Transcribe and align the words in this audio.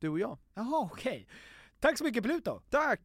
Du 0.00 0.08
och 0.08 0.18
jag. 0.18 0.38
Jaha, 0.54 0.88
okej. 0.92 1.26
Tack 1.80 1.98
så 1.98 2.04
mycket 2.04 2.22
Pluto! 2.24 2.60
Tack! 2.70 3.00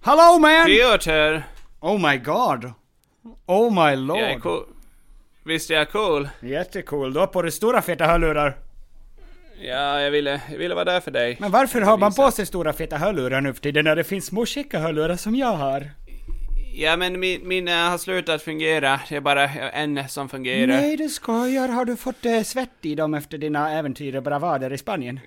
Hello 0.00 0.38
man! 0.38 0.66
Piotr! 0.66 1.42
Oh 1.80 2.10
my 2.10 2.18
god! 2.18 2.72
Oh 3.46 3.86
my 3.88 3.96
lord! 3.96 4.18
Jag 4.18 4.30
är 4.30 4.38
cool. 4.40 4.66
Visst 5.44 5.70
är 5.70 5.74
jag 5.74 5.90
cool? 5.90 6.28
Jättecool, 6.40 7.12
du 7.12 7.20
har 7.20 7.26
på 7.26 7.42
dig 7.42 7.52
stora 7.52 7.82
feta 7.82 8.06
hörlurar. 8.06 8.58
Ja, 9.60 10.00
jag 10.00 10.10
ville, 10.10 10.40
jag 10.50 10.58
ville 10.58 10.74
vara 10.74 10.84
där 10.84 11.00
för 11.00 11.10
dig. 11.10 11.36
Men 11.40 11.50
varför 11.50 11.80
har 11.80 11.98
man 11.98 12.12
på 12.12 12.30
sig 12.30 12.46
stora 12.46 12.72
feta 12.72 12.96
hörlurar 12.96 13.40
nu 13.40 13.54
för 13.54 13.60
tiden 13.60 13.84
när 13.84 13.96
det 13.96 14.04
finns 14.04 14.26
små 14.26 14.46
chicka 14.46 14.78
hörlurar 14.78 15.16
som 15.16 15.34
jag 15.34 15.52
har? 15.56 15.90
Ja, 16.78 16.96
men 16.96 17.20
min, 17.20 17.48
min 17.48 17.68
äh, 17.68 17.74
har 17.74 17.98
slutat 17.98 18.42
fungera. 18.42 19.00
Det 19.08 19.16
är 19.16 19.20
bara 19.20 19.48
en 19.48 20.08
som 20.08 20.28
fungerar. 20.28 20.66
Nej 20.66 20.96
du 20.96 21.08
skojar, 21.08 21.68
har 21.68 21.84
du 21.84 21.96
fått 21.96 22.26
eh, 22.26 22.42
svett 22.42 22.70
i 22.82 22.94
dem 22.94 23.14
efter 23.14 23.38
dina 23.38 23.72
äventyr 23.72 24.16
och 24.16 24.22
bravader 24.22 24.72
i 24.72 24.78
Spanien? 24.78 25.20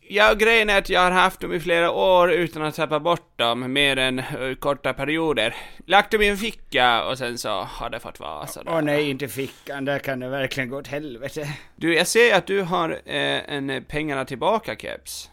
Ja, 0.00 0.34
grejen 0.34 0.70
är 0.70 0.78
att 0.78 0.88
jag 0.88 1.00
har 1.00 1.10
haft 1.10 1.40
dem 1.40 1.52
i 1.52 1.60
flera 1.60 1.90
år 1.90 2.32
utan 2.32 2.62
att 2.62 2.74
tappa 2.74 3.00
bort 3.00 3.38
dem 3.38 3.72
mer 3.72 3.96
än 3.96 4.18
eh, 4.18 4.54
korta 4.58 4.92
perioder. 4.92 5.54
Lagt 5.86 6.12
dem 6.12 6.22
i 6.22 6.28
en 6.28 6.36
ficka 6.36 7.04
och 7.04 7.18
sen 7.18 7.38
så 7.38 7.48
har 7.48 7.90
det 7.90 8.00
fått 8.00 8.20
vara 8.20 8.46
sådär. 8.46 8.72
Åh 8.74 8.82
nej, 8.82 9.10
inte 9.10 9.28
fickan, 9.28 9.84
där 9.84 9.98
kan 9.98 10.20
det 10.20 10.28
verkligen 10.28 10.68
gå 10.68 10.78
åt 10.78 10.88
helvete. 10.88 11.48
Du, 11.76 11.94
jag 11.94 12.06
ser 12.06 12.34
att 12.34 12.46
du 12.46 12.62
har 12.62 12.90
eh, 12.90 13.54
en 13.54 13.84
pengarna 13.88 14.24
tillbaka-keps. 14.24 15.30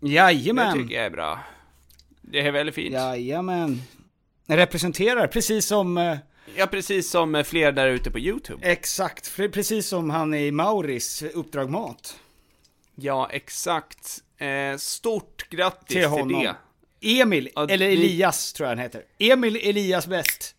Det 0.00 0.08
Jajamän! 0.08 0.78
tycker 0.78 0.94
jag 0.94 1.04
är 1.04 1.10
bra. 1.10 1.38
Det 2.20 2.40
är 2.40 2.52
väldigt 2.52 2.74
fint. 2.74 2.94
Jajamän. 2.94 3.82
Representerar, 4.56 5.26
precis 5.26 5.66
som... 5.66 5.98
eh, 5.98 6.16
Ja, 6.56 6.66
precis 6.66 7.10
som 7.10 7.34
eh, 7.34 7.42
fler 7.44 7.72
där 7.72 7.88
ute 7.88 8.10
på 8.10 8.18
YouTube. 8.18 8.66
Exakt, 8.70 9.36
precis 9.36 9.86
som 9.88 10.10
han 10.10 10.34
i 10.34 10.50
Mauris 10.50 11.22
Uppdrag 11.22 11.70
Mat. 11.70 12.16
Ja, 12.94 13.28
exakt. 13.32 14.18
Eh, 14.38 14.76
stort 14.76 15.48
grattis 15.50 15.86
Till 15.88 15.96
till, 15.96 16.06
honom. 16.08 16.42
det. 16.42 16.54
Emil, 17.20 17.48
eller 17.56 17.86
Elias 17.86 18.52
tror 18.52 18.64
jag 18.68 18.76
han 18.76 18.82
heter. 18.82 19.02
Emil 19.18 19.56
Elias 19.56 20.06
Bäst. 20.06 20.54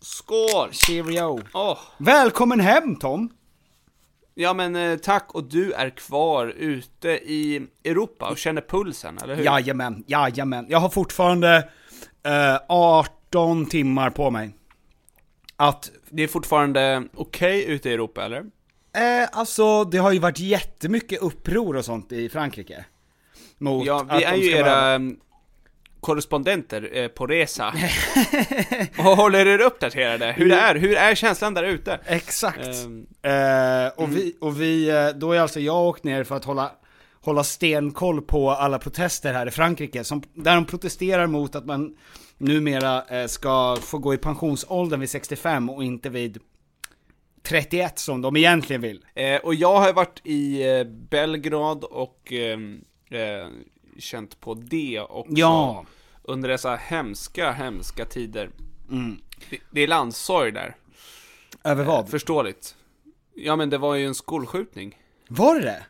Skål! 0.00 0.72
Cheerio. 0.72 1.40
Åh, 1.54 1.78
Välkommen 1.98 2.60
hem 2.60 2.96
Tom! 2.96 3.30
ja 4.36 4.54
men 4.54 4.98
tack 4.98 5.34
och 5.34 5.44
du 5.44 5.72
är 5.72 5.90
kvar 5.90 6.46
ute 6.46 7.08
i 7.08 7.66
Europa 7.84 8.28
och 8.30 8.38
känner 8.38 8.62
pulsen, 8.62 9.18
eller 9.22 9.34
hur? 9.34 9.44
Jajamän, 9.44 10.04
jajamän. 10.06 10.66
Jag 10.68 10.78
har 10.78 10.88
fortfarande 10.88 11.68
eh, 12.26 12.56
18 12.68 13.66
timmar 13.66 14.10
på 14.10 14.30
mig. 14.30 14.50
Att, 15.56 15.90
Det 16.10 16.22
är 16.22 16.28
fortfarande 16.28 17.02
okej 17.14 17.64
ute 17.64 17.90
i 17.90 17.92
Europa, 17.92 18.24
eller? 18.24 18.38
eh, 18.96 19.28
alltså 19.32 19.84
det 19.84 19.98
har 19.98 20.12
ju 20.12 20.18
varit 20.18 20.38
jättemycket 20.38 21.22
uppror 21.22 21.76
och 21.76 21.84
sånt 21.84 22.12
i 22.12 22.28
Frankrike. 22.28 22.84
Mot 23.58 23.86
Ja, 23.86 24.06
att 24.08 24.20
vi 24.20 24.24
är 24.24 24.32
de 24.32 24.38
ju 24.38 24.50
era 24.50 24.64
vara- 24.70 24.94
mm, 24.94 25.16
korrespondenter 26.00 26.90
eh, 26.92 27.08
på 27.08 27.26
resa. 27.26 27.74
och 28.98 29.04
håller 29.04 29.46
er 29.46 29.60
uppdaterade. 29.60 30.32
Hur 30.36 30.48
det 30.48 30.54
är, 30.56 30.74
hur 30.74 30.96
är 30.96 31.14
känslan 31.14 31.54
där 31.54 31.62
ute? 31.64 32.00
Exakt. 32.06 32.58
Ehm, 32.66 33.06
Eh, 33.22 33.88
och 33.96 34.16
vi, 34.16 34.36
och 34.40 34.60
vi, 34.60 34.88
eh, 34.90 35.08
då 35.08 35.32
är 35.32 35.40
alltså 35.40 35.60
jag 35.60 35.76
åkt 35.82 36.04
ner 36.04 36.24
för 36.24 36.36
att 36.36 36.44
hålla, 36.44 36.70
hålla 37.24 37.44
stenkoll 37.44 38.22
på 38.22 38.50
alla 38.50 38.78
protester 38.78 39.32
här 39.32 39.46
i 39.46 39.50
Frankrike, 39.50 40.04
som, 40.04 40.22
där 40.34 40.54
de 40.54 40.64
protesterar 40.64 41.26
mot 41.26 41.54
att 41.54 41.66
man 41.66 41.96
numera 42.38 43.04
eh, 43.04 43.26
ska 43.26 43.76
få 43.80 43.98
gå 43.98 44.14
i 44.14 44.18
pensionsåldern 44.18 45.00
vid 45.00 45.10
65 45.10 45.70
och 45.70 45.84
inte 45.84 46.08
vid 46.08 46.38
31 47.42 47.98
som 47.98 48.22
de 48.22 48.36
egentligen 48.36 48.82
vill. 48.82 49.04
Eh, 49.14 49.36
och 49.36 49.54
jag 49.54 49.80
har 49.80 49.92
varit 49.92 50.20
i 50.24 50.68
eh, 50.68 50.84
Belgrad 50.84 51.84
och 51.84 52.32
ehm, 52.32 52.84
eh, 53.10 53.48
känt 53.98 54.40
på 54.40 54.54
det 54.54 55.00
också. 55.00 55.32
Ja. 55.32 55.84
Under 56.22 56.48
dessa 56.48 56.76
hemska, 56.76 57.52
hemska 57.52 58.04
tider. 58.04 58.50
Mm. 58.90 59.20
Det, 59.50 59.58
det 59.70 59.80
är 59.80 59.86
landssorg 59.86 60.52
där. 60.52 60.76
Över 61.64 61.84
vad? 61.84 62.08
Förståeligt. 62.08 62.76
Ja 63.34 63.56
men 63.56 63.70
det 63.70 63.78
var 63.78 63.94
ju 63.94 64.06
en 64.06 64.14
skolskjutning. 64.14 64.98
Var 65.28 65.60
det? 65.60 65.82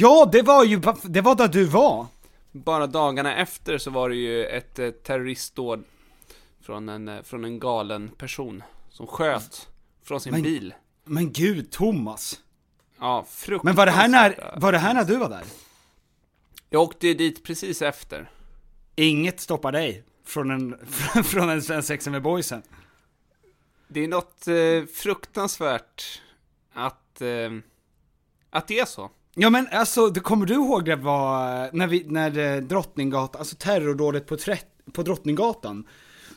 Ja, 0.00 0.28
det 0.32 0.42
var 0.42 0.64
ju, 0.64 0.80
det 1.02 1.20
var 1.20 1.34
där 1.34 1.48
du 1.48 1.64
var. 1.64 2.06
Bara 2.52 2.86
dagarna 2.86 3.36
efter 3.36 3.78
så 3.78 3.90
var 3.90 4.08
det 4.08 4.14
ju 4.16 4.44
ett 4.46 4.78
eh, 4.78 4.90
terroristdåd 4.90 5.84
från 6.60 6.88
en, 6.88 7.08
eh, 7.08 7.22
från 7.22 7.44
en 7.44 7.58
galen 7.58 8.08
person 8.08 8.62
som 8.90 9.06
sköt 9.06 9.68
från 10.04 10.20
sin 10.20 10.32
Men- 10.32 10.42
bil. 10.42 10.74
Men 11.04 11.32
gud, 11.32 11.70
Thomas. 11.70 12.40
Ja, 12.98 13.26
fruktansvärt. 13.28 13.64
Men 13.64 13.74
var 13.76 13.86
det 13.86 13.92
här 13.92 14.08
när, 14.08 14.54
var 14.60 14.72
det 14.72 14.78
här 14.78 14.94
när 14.94 15.04
du 15.04 15.16
var 15.16 15.28
där? 15.28 15.44
Jag 16.70 16.82
åkte 16.82 17.14
dit 17.14 17.44
precis 17.44 17.82
efter. 17.82 18.30
Inget 18.96 19.40
stoppar 19.40 19.72
dig 19.72 20.04
från 20.24 20.50
en, 20.50 20.76
från 21.24 21.50
en 21.50 21.62
svensk 21.62 21.88
sexa 21.88 22.10
med 22.10 22.22
boysen. 22.22 22.62
Det 23.88 24.04
är 24.04 24.08
något 24.08 24.48
eh, 24.48 24.94
fruktansvärt 24.94 26.22
att, 26.72 27.20
eh, 27.20 27.50
att 28.50 28.68
det 28.68 28.78
är 28.78 28.84
så. 28.84 29.10
Ja 29.40 29.50
men 29.50 29.68
alltså, 29.72 30.08
det, 30.08 30.20
kommer 30.20 30.46
du 30.46 30.54
ihåg 30.54 30.84
det 30.84 30.96
var, 30.96 31.70
när 31.72 31.86
vi, 31.86 32.04
när 32.06 32.38
eh, 32.38 32.62
Drottninggatan, 32.62 33.38
alltså 33.38 33.56
terrordådet 33.56 34.26
på, 34.26 34.36
tre, 34.36 34.56
på 34.92 35.02
Drottninggatan 35.02 35.86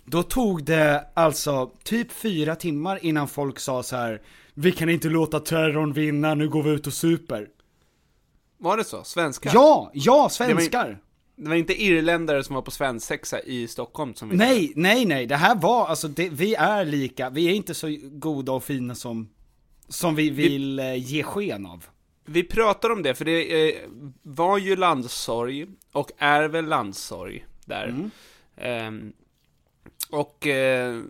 Då 0.06 0.24
tog 0.24 0.64
det 0.64 1.08
alltså 1.14 1.72
typ 1.84 2.12
fyra 2.12 2.56
timmar 2.56 3.06
innan 3.06 3.28
folk 3.28 3.60
sa 3.60 3.84
så 3.84 3.96
här. 3.96 4.22
Vi 4.54 4.72
kan 4.72 4.90
inte 4.90 5.08
låta 5.08 5.40
terrorn 5.40 5.94
vinna, 5.94 6.34
nu 6.34 6.50
går 6.50 6.64
vi 6.64 6.70
ut 6.70 6.88
och 6.88 6.94
super 6.94 7.48
Var 8.58 8.78
det 8.78 8.84
så? 8.84 9.04
Svenskar? 9.04 9.52
Ja, 9.54 9.92
ja 9.94 10.30
svenskar! 10.32 11.00
Det 11.36 11.50
var 11.50 11.56
inte 11.56 11.84
irländare 11.84 12.44
som 12.44 12.56
var 12.56 12.62
på 12.62 12.72
svensexa 12.72 13.40
i 13.40 13.68
Stockholm 13.68 14.14
som 14.14 14.30
vi 14.30 14.36
Nej, 14.36 14.74
nej, 14.76 15.06
nej, 15.06 15.26
det 15.26 15.36
här 15.36 15.56
var, 15.56 15.88
alltså 15.88 16.08
det, 16.08 16.30
vi 16.30 16.56
är 16.56 16.86
lika, 16.86 17.30
vi 17.30 17.48
är 17.48 17.54
inte 17.54 17.74
så 17.74 17.98
goda 18.04 18.52
och 18.52 18.64
fina 18.64 18.96
som, 18.96 19.30
som 19.88 20.16
vi 20.16 20.30
vill 20.30 20.80
eh, 20.80 20.96
ge 20.96 21.24
sken 21.24 21.66
av 21.66 21.86
Vi 22.26 22.44
pratar 22.44 22.90
om 22.90 23.04
det, 23.04 23.16
för 23.16 23.26
det 23.26 23.70
eh, 23.76 23.90
var 24.22 24.58
ju 24.58 24.76
landssorg, 24.76 25.68
och 25.92 26.12
är 26.18 26.44
väl 26.48 26.66
landssorg 26.66 27.46
där. 27.66 27.88
Ehm, 28.56 29.14
och 30.10 30.48
eh, 30.48 31.02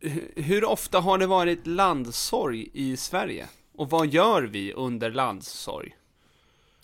hu- 0.00 0.42
hur 0.42 0.64
ofta 0.64 1.00
har 1.00 1.18
det 1.18 1.26
varit 1.26 1.66
landssorg 1.66 2.68
i 2.72 2.96
Sverige? 2.96 3.46
Och 3.76 3.90
vad 3.90 4.06
gör 4.06 4.42
vi 4.42 4.72
under 4.72 5.10
landssorg? 5.10 5.96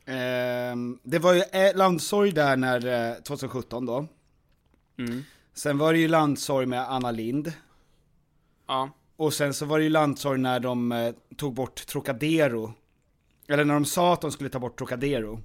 Ehm, 0.06 0.98
det 1.02 1.18
var 1.18 1.32
ju 1.32 1.40
eh, 1.40 1.76
landsorg 1.76 2.32
där 2.32 2.56
när, 2.56 3.10
eh, 3.10 3.14
2017 3.22 3.86
då. 3.86 4.06
Sen 5.54 5.78
var 5.78 5.92
det 5.92 5.98
ju 5.98 6.08
landsorg 6.08 6.66
med 6.66 6.90
Anna 6.90 7.10
Lind. 7.10 7.52
Ja. 8.68 8.90
Och 9.16 9.34
sen 9.34 9.54
så 9.54 9.66
var 9.66 9.78
det 9.78 9.84
ju 9.84 9.90
landsorg 9.90 10.38
när 10.40 10.60
de 10.60 10.92
eh, 10.92 11.14
tog 11.36 11.54
bort 11.54 11.86
Trocadero. 11.86 12.72
Eller 13.49 13.64
när 13.64 13.75
de 13.75 13.85
sa 13.85 14.12
att 14.12 14.20
de 14.20 14.32
skulle 14.32 14.50
ta 14.50 14.58
bort 14.58 14.79
Trocadero. 14.79 15.41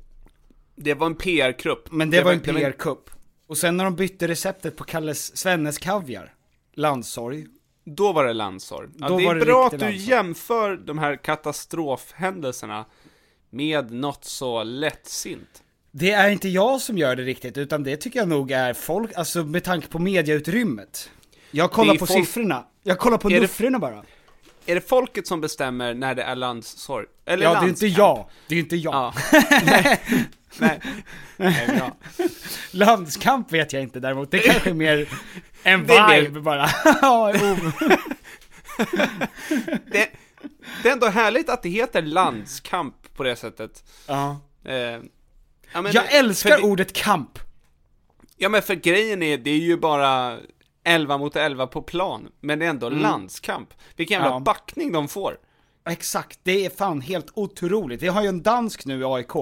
Det 0.75 0.93
var 0.93 1.07
en 1.07 1.15
PR-kupp. 1.15 1.91
Men 1.91 2.09
det, 2.09 2.21
var 2.23 2.31
en 2.33 2.39
PR-kupp. 2.39 3.09
Och 3.47 3.57
sen 3.57 3.77
när 3.77 3.83
de 3.83 3.95
bytte 3.95 4.27
receptet 4.27 4.75
på 4.75 4.83
Kalles 4.83 5.37
Svennes 5.37 5.77
Kaviar. 5.77 6.33
Landsorg. 6.73 7.45
Då 7.85 8.13
var 8.13 8.25
det 8.25 8.33
landssorg. 8.33 8.89
Ja, 8.97 9.05
det 9.09 9.25
var 9.25 9.35
är 9.35 9.39
det 9.39 9.45
bra 9.45 9.65
att 9.65 9.71
du 9.71 9.77
landssorg. 9.77 10.09
jämför 10.09 10.77
de 10.77 10.97
här 10.97 11.15
katastrofhändelserna 11.15 12.85
med 13.49 13.91
något 13.91 14.25
så 14.25 14.63
lättsint. 14.63 15.63
Det 15.91 16.11
är 16.11 16.29
inte 16.29 16.49
jag 16.49 16.81
som 16.81 16.97
gör 16.97 17.15
det 17.15 17.23
riktigt, 17.23 17.57
utan 17.57 17.83
det 17.83 17.97
tycker 17.97 18.19
jag 18.19 18.27
nog 18.27 18.51
är 18.51 18.73
folk, 18.73 19.13
alltså 19.15 19.43
med 19.43 19.63
tanke 19.63 19.87
på 19.87 19.99
mediautrymmet. 19.99 21.09
Jag 21.51 21.71
kollar 21.71 21.93
Det 21.93 21.99
på 21.99 22.05
folk- 22.07 22.25
siffrorna. 22.25 22.65
Jag 22.83 22.97
kollar 22.99 23.17
på 23.17 23.29
det- 23.29 23.39
nuffrorna 23.39 23.79
bara. 23.79 24.03
Är 24.69 24.75
det 24.75 24.89
folket 24.89 25.27
som 25.27 25.41
bestämmer 25.41 25.93
när 25.93 26.15
det 26.15 26.23
är 26.23 26.35
landssorg? 26.35 27.05
Eller 27.25 27.43
Ja, 27.43 27.59
det 27.59 27.65
är 27.65 27.69
inte 27.69 27.87
jag. 27.87 28.29
Det 28.47 28.55
är 28.55 28.59
inte 28.59 28.75
jag. 28.75 28.93
Ja. 28.93 29.13
nej, 29.65 30.01
nej. 30.57 30.79
nej 31.37 31.67
bra. 31.77 31.97
Landskamp 32.71 33.51
vet 33.51 33.73
jag 33.73 33.81
inte 33.83 33.99
däremot, 33.99 34.31
det 34.31 34.39
kanske 34.39 34.69
är 34.69 34.73
mer 34.73 35.09
en 35.63 35.81
är 35.89 36.07
mer- 36.07 36.21
vibe 36.21 36.41
bara. 36.41 36.69
Ja. 37.01 37.33
Det, 39.91 40.09
det 40.83 40.89
är 40.89 40.93
ändå 40.93 41.07
härligt 41.07 41.49
att 41.49 41.63
det 41.63 41.69
heter 41.69 42.01
landskamp 42.01 42.95
på 43.15 43.23
det 43.23 43.35
sättet. 43.35 43.83
ja. 44.07 44.39
Eh, 44.65 44.73
ja, 44.75 45.89
Jag 45.93 46.13
älskar 46.13 46.63
ordet 46.65 46.93
kamp. 46.93 47.39
Ja 48.37 48.49
men 48.49 48.61
för 48.61 48.75
grejen 48.75 49.23
är, 49.23 49.37
det 49.37 49.49
är 49.51 49.57
ju 49.57 49.77
bara 49.77 50.37
11 50.89 51.17
mot 51.17 51.35
11 51.35 51.67
på 51.67 51.81
plan, 51.81 52.29
men 52.39 52.59
det 52.59 52.65
är 52.65 52.69
ändå 52.69 52.89
landskamp. 52.89 53.69
Vilken 53.95 54.15
jävla 54.21 54.35
Ja. 54.35 54.39
backning 54.39 54.91
de 54.91 55.07
får. 55.07 55.37
Exakt, 55.89 56.39
det 56.43 56.65
är 56.65 56.69
fan 56.69 57.01
helt 57.01 57.27
otroligt. 57.33 58.01
Vi 58.03 58.07
har 58.07 58.21
ju 58.21 58.27
en 58.27 58.43
dansk 58.43 58.85
nu 58.85 58.99
i 59.01 59.03
AIK, 59.03 59.35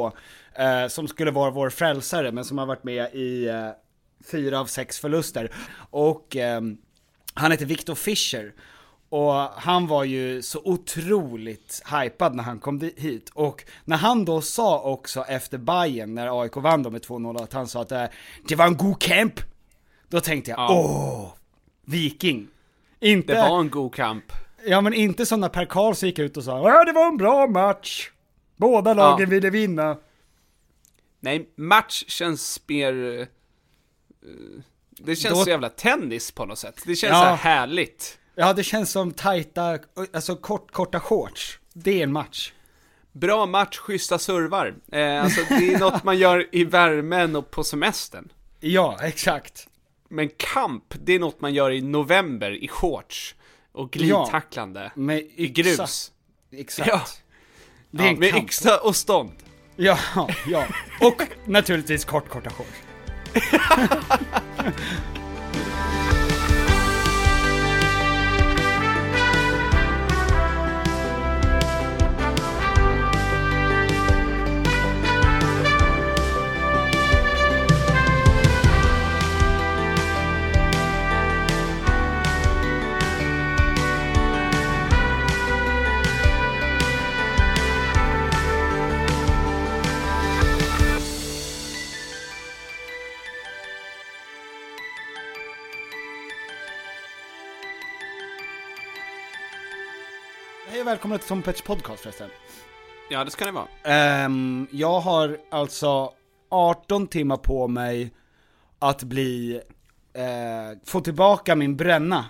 eh, 0.55 0.87
som 0.89 1.07
skulle 1.07 1.31
vara 1.31 1.51
vår 1.51 1.69
frälsare, 1.69 2.31
men 2.31 2.45
som 2.45 2.57
har 2.57 2.65
varit 2.65 2.83
med 2.83 3.13
i 3.15 3.47
eh, 3.47 3.69
fyra 4.31 4.59
av 4.59 4.65
sex 4.65 4.99
förluster. 4.99 5.51
Och 5.89 6.35
ehm, 6.35 6.77
han 7.33 7.51
heter 7.51 7.65
Victor 7.65 7.95
Fischer. 7.95 8.53
Och 9.09 9.33
han 9.33 9.87
var 9.87 10.03
ju 10.03 10.41
så 10.41 10.61
otroligt 10.63 11.81
hypad 12.01 12.35
när 12.35 12.43
han 12.43 12.59
kom 12.59 12.91
hit. 12.97 13.29
Och 13.33 13.63
när 13.85 13.97
han 13.97 14.25
då 14.25 14.41
sa 14.41 14.79
också 14.81 15.21
efter 15.23 15.57
Bayern 15.57 16.15
när 16.15 16.41
AIK 16.41 16.55
vann 16.55 16.83
då 16.83 16.89
med 16.89 17.01
2-0, 17.05 17.43
att 17.43 17.53
han 17.53 17.67
sa 17.67 17.81
att 17.81 17.91
eh, 17.91 18.05
det 18.47 18.55
var 18.55 18.65
en 18.65 18.77
god 18.77 19.01
camp. 19.01 19.39
Då 20.09 20.19
tänkte 20.19 20.51
jag, 20.51 20.59
Ja. 20.59 20.67
åh, 20.71 21.33
Viking. 21.89 22.47
Inte... 22.99 23.33
Det 23.33 23.49
var 23.49 23.59
en 23.59 23.69
god 23.69 23.95
kamp. 23.95 24.23
Ja 24.65 24.81
men 24.81 24.93
inte 24.93 25.25
som 25.25 25.39
när 25.39 25.49
Per 25.49 25.65
Karlsson 25.65 26.09
gick 26.09 26.19
ut 26.19 26.37
och 26.37 26.43
sa 26.43 26.69
ja 26.69 26.83
det 26.83 26.91
var 26.91 27.07
en 27.07 27.17
bra 27.17 27.47
match. 27.47 28.11
Båda 28.55 28.93
lagen 28.93 29.19
Ja. 29.19 29.29
ville 29.29 29.49
vinna. 29.49 29.97
Nej, 31.19 31.49
match 31.55 32.03
känns 32.07 32.61
mer... 32.67 33.19
eh, 33.19 33.27
det 34.89 35.15
känns 35.15 35.35
Då- 35.39 35.43
så 35.43 35.49
jävla 35.49 35.69
tennis 35.69 36.31
på 36.31 36.45
något 36.45 36.59
sätt. 36.59 36.81
Det 36.85 36.95
känns 36.95 37.11
Ja. 37.11 37.19
så 37.21 37.25
här 37.25 37.35
härligt. 37.35 38.19
Ja 38.35 38.53
det 38.53 38.63
känns 38.63 38.91
som 38.91 39.11
tajta, 39.11 39.79
alltså 40.13 40.35
kort, 40.35 40.71
korta 40.71 40.99
shorts. 40.99 41.59
Det 41.73 41.99
är 41.99 42.03
en 42.03 42.11
match. 42.13 42.51
Bra 43.11 43.45
match, 43.45 43.77
schyssta 43.77 44.19
servar. 44.19 44.75
Eh, 44.91 45.23
alltså 45.23 45.41
det 45.49 45.73
är 45.73 45.79
något 45.79 46.03
man 46.03 46.17
gör 46.17 46.47
i 46.51 46.63
värmen 46.63 47.35
och 47.35 47.51
på 47.51 47.63
semestern. 47.63 48.29
Ja, 48.59 48.97
exakt. 49.01 49.67
Men 50.09 50.29
kamp, 50.37 50.83
det 51.03 51.13
är 51.13 51.19
något 51.19 51.41
man 51.41 51.53
gör 51.53 51.71
i 51.71 51.81
november 51.81 52.51
i 52.63 52.67
shorts. 52.67 53.35
Och 53.71 53.91
glidtacklande. 53.91 54.91
Med 54.95 55.17
I 55.19 55.29
yxa. 55.37 55.61
grus. 55.61 56.11
Exakt. 56.51 56.89
Ja. 56.89 57.01
Det 57.91 58.03
är 58.03 58.07
Ja, 58.07 58.13
en 58.13 58.19
med 58.19 58.31
kamp. 58.31 58.43
yxa 58.43 58.77
och 58.77 58.95
stånd. 58.95 59.31
Ja, 59.75 59.97
ja. 60.47 60.65
Och 61.01 61.21
naturligtvis 61.45 62.05
kort, 62.05 62.29
korta 62.29 62.49
shorts. 62.49 62.69
välkomna 100.87 101.17
till 101.17 101.27
Tom 101.27 101.41
Peters 101.41 101.61
podcast 101.61 102.03
förresten. 102.03 102.29
Ja, 103.09 103.23
det 103.23 103.31
ska 103.31 103.45
det 103.45 103.51
vara. 103.51 103.67
Ehm, 103.83 104.67
jag 104.71 104.99
har 104.99 105.37
alltså 105.51 106.13
18 106.49 107.07
timmar 107.07 107.37
på 107.37 107.67
mig 107.67 108.13
att 108.79 109.03
bli, 109.03 109.61
eh, 110.13 110.79
få 110.85 111.01
tillbaka 111.01 111.55
min 111.55 111.77
bränna. 111.77 112.25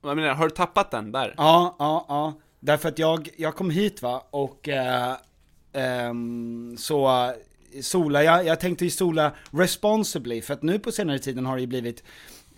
Vad 0.00 0.16
menar 0.16 0.28
du? 0.28 0.34
Har 0.34 0.48
du 0.48 0.54
tappat 0.54 0.90
den 0.90 1.12
där? 1.12 1.34
Ja, 1.36 1.76
ja, 1.78 2.06
ja. 2.08 2.32
Därför 2.60 2.88
att 2.88 2.98
jag, 2.98 3.28
jag 3.36 3.56
kom 3.56 3.70
hit 3.70 4.02
va, 4.02 4.26
och 4.30 4.68
eh, 4.68 5.16
ehm, 5.72 6.76
så 6.78 7.32
sola, 7.82 8.22
jag, 8.22 8.46
jag 8.46 8.60
tänkte 8.60 8.84
ju 8.84 8.90
sola 8.90 9.32
responsibly, 9.50 10.42
för 10.42 10.54
att 10.54 10.62
nu 10.62 10.78
på 10.78 10.92
senare 10.92 11.18
tiden 11.18 11.46
har 11.46 11.54
det 11.56 11.60
ju 11.60 11.66
blivit, 11.66 12.04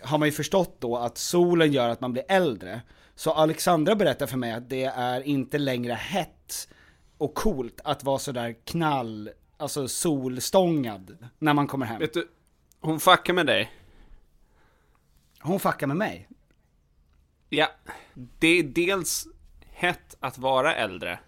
har 0.01 0.17
man 0.17 0.27
ju 0.27 0.31
förstått 0.31 0.75
då 0.79 0.97
att 0.97 1.17
solen 1.17 1.71
gör 1.71 1.89
att 1.89 2.01
man 2.01 2.13
blir 2.13 2.23
äldre. 2.27 2.81
Så 3.15 3.31
Alexandra 3.31 3.95
berättar 3.95 4.27
för 4.27 4.37
mig 4.37 4.51
att 4.51 4.69
det 4.69 4.83
är 4.83 5.21
inte 5.21 5.57
längre 5.57 5.93
hett 5.93 6.67
och 7.17 7.33
coolt 7.33 7.81
att 7.83 8.03
vara 8.03 8.19
sådär 8.19 8.55
knall, 8.65 9.29
alltså 9.57 9.87
solstångad 9.87 11.17
när 11.39 11.53
man 11.53 11.67
kommer 11.67 11.85
hem. 11.85 11.99
Vet 11.99 12.13
du, 12.13 12.27
hon 12.79 12.99
fuckar 12.99 13.33
med 13.33 13.45
dig. 13.45 13.71
Hon 15.39 15.59
fuckar 15.59 15.87
med 15.87 15.97
mig. 15.97 16.29
Ja, 17.49 17.67
det 18.13 18.47
är 18.47 18.63
dels 18.63 19.27
hett 19.71 20.15
att 20.19 20.37
vara 20.37 20.75
äldre, 20.75 21.19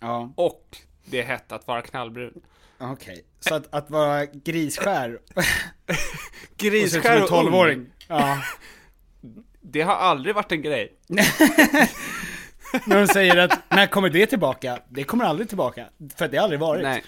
Ja, 0.00 0.32
och 0.36 0.76
det 1.04 1.20
är 1.20 1.24
hett 1.24 1.52
att 1.52 1.66
vara 1.66 1.82
knallbrun. 1.82 2.40
okej. 2.78 3.24
Så 3.40 3.54
att, 3.54 3.74
att 3.74 3.90
vara 3.90 4.26
grisskär 4.26 5.20
och 5.34 5.42
Grisskär 6.56 7.16
och 7.16 7.22
ung, 7.22 7.28
tolvåring. 7.28 7.86
Ja. 8.08 8.42
det 9.72 9.82
har 9.82 9.94
aldrig 9.94 10.34
varit 10.34 10.52
en 10.52 10.62
grej. 10.62 10.92
När 12.86 13.00
de 13.00 13.06
säger 13.06 13.36
att, 13.36 13.58
när 13.68 13.86
kommer 13.86 14.08
det 14.08 14.26
tillbaka? 14.26 14.78
Det 14.88 15.04
kommer 15.04 15.24
aldrig 15.24 15.48
tillbaka, 15.48 15.86
för 16.16 16.28
det 16.28 16.36
har 16.36 16.44
aldrig 16.44 16.60
varit. 16.60 16.82
Nej. 16.82 17.04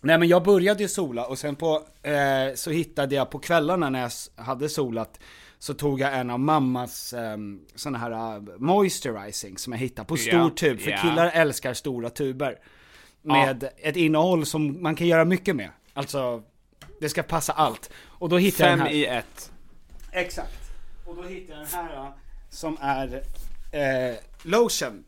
Nej 0.00 0.18
men 0.18 0.28
jag 0.28 0.42
började 0.42 0.82
ju 0.82 0.88
sola 0.88 1.26
och 1.26 1.38
sen 1.38 1.56
på, 1.56 1.82
eh, 2.02 2.54
så 2.54 2.70
hittade 2.70 3.14
jag 3.14 3.30
på 3.30 3.38
kvällarna 3.38 3.90
när 3.90 4.00
jag 4.00 4.10
hade 4.44 4.68
solat, 4.68 5.20
så 5.58 5.74
tog 5.74 6.00
jag 6.00 6.18
en 6.18 6.30
av 6.30 6.40
mammas 6.40 7.12
um, 7.12 7.60
såna 7.74 7.98
här 7.98 8.36
uh, 8.36 8.42
moisturizing 8.58 9.58
som 9.58 9.72
jag 9.72 9.80
hittade 9.80 10.08
på 10.08 10.16
stor 10.16 10.34
Ja, 10.34 10.50
tub, 10.56 10.80
för 10.80 10.90
ja. 10.90 10.98
killar 11.02 11.30
älskar 11.34 11.74
stora 11.74 12.10
tuber. 12.10 12.58
Med 13.22 13.68
ett 13.76 13.96
innehåll 13.96 14.46
som 14.46 14.82
man 14.82 14.94
kan 14.94 15.06
göra 15.06 15.24
mycket 15.24 15.56
med. 15.56 15.70
Alltså, 15.94 16.42
det 17.00 17.08
ska 17.08 17.22
passa 17.22 17.52
allt. 17.52 17.90
Och 18.04 18.28
då 18.28 18.38
hittade 18.38 18.70
jag 18.70 18.78
Fem 18.78 18.86
den 18.86 18.94
här. 18.94 18.94
i 18.94 19.06
ett. 19.06 19.52
Exakt. 20.12 20.67
Och 21.08 21.16
då 21.16 21.22
hittade 21.22 21.58
jag 21.58 21.68
den 21.68 21.74
här 21.74 22.06
uh, 22.06 22.10
som 22.50 22.76
är 22.80 23.22
eh, 23.72 24.16
lotion. 24.42 25.04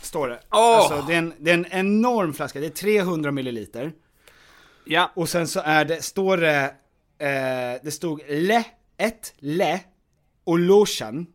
Står 0.00 0.28
det. 0.28 0.40
Åh! 0.50 0.76
Alltså 0.76 1.04
det 1.08 1.14
är, 1.14 1.18
en, 1.18 1.32
det 1.38 1.50
är 1.50 1.54
en 1.54 1.66
enorm 1.70 2.34
flaska, 2.34 2.60
det 2.60 2.66
är 2.66 2.70
300 2.70 3.30
milliliter. 3.32 3.92
Ja. 4.84 5.10
Och 5.14 5.28
sen 5.28 5.48
så 5.48 5.60
är 5.60 5.84
det, 5.84 6.02
står 6.02 6.36
det, 6.36 6.64
eh, 7.18 7.80
det 7.82 7.90
stod 7.92 8.22
le, 8.28 8.64
ett 8.96 9.34
le 9.38 9.80
och 10.44 10.58
lotion. 10.58 11.26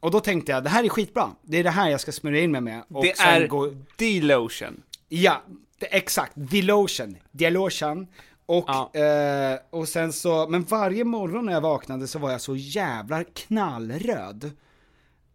Och 0.00 0.10
då 0.10 0.20
tänkte 0.20 0.52
jag, 0.52 0.64
det 0.64 0.70
här 0.70 0.84
är 0.84 0.88
skitbra. 0.88 1.30
Det 1.42 1.56
är 1.58 1.64
det 1.64 1.70
här 1.70 1.90
jag 1.90 2.00
ska 2.00 2.12
smörja 2.12 2.40
in 2.40 2.50
mig 2.52 2.60
med. 2.60 2.82
Och 2.88 3.04
Det 3.04 3.16
sen 3.16 3.26
är 3.42 3.46
gå- 3.46 3.74
D-lotion. 3.96 4.82
Ja, 5.08 5.42
det, 5.78 5.96
exakt. 5.96 6.32
The 6.50 6.62
lotion. 6.62 7.16
The 7.38 7.50
lotion. 7.50 8.06
Och, 8.46 8.64
Ja. 8.66 8.90
eh, 8.94 9.58
och 9.70 9.88
sen 9.88 10.12
så, 10.12 10.48
men 10.48 10.62
varje 10.62 11.04
morgon 11.04 11.46
när 11.46 11.52
jag 11.52 11.60
vaknade 11.60 12.06
så 12.06 12.18
var 12.18 12.30
jag 12.30 12.40
så 12.40 12.56
jävla 12.56 13.24
knallröd. 13.24 14.50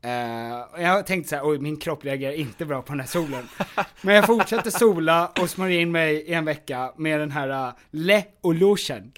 Eh, 0.02 0.82
jag 0.84 1.06
tänkte 1.08 1.30
så 1.30 1.36
här, 1.36 1.50
oj 1.50 1.60
min 1.60 1.78
kropp 1.78 2.06
reagerar 2.06 2.34
inte 2.34 2.66
bra 2.66 2.82
på 2.82 2.92
den 2.94 3.00
här 3.00 3.08
solen. 3.08 3.48
Men 4.02 4.16
jag 4.16 4.26
fortsatte 4.26 4.72
sola 4.72 5.32
och 5.42 5.50
smörja 5.50 5.82
in 5.82 5.92
mig 5.92 6.16
i 6.16 6.34
en 6.34 6.46
vecka 6.46 6.94
med 6.98 7.20
den 7.20 7.32
här 7.32 7.68
uh, 7.68 7.74
Le 7.92 8.24
och 8.42 8.56
lotion. 8.56 9.12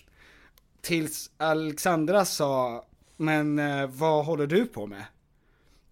Tills 0.81 1.31
Alexandra 1.37 2.25
sa, 2.25 2.85
men 3.17 3.59
eh, 3.59 3.87
vad 3.87 4.25
håller 4.25 4.47
du 4.47 4.65
på 4.65 4.87
med? 4.87 5.03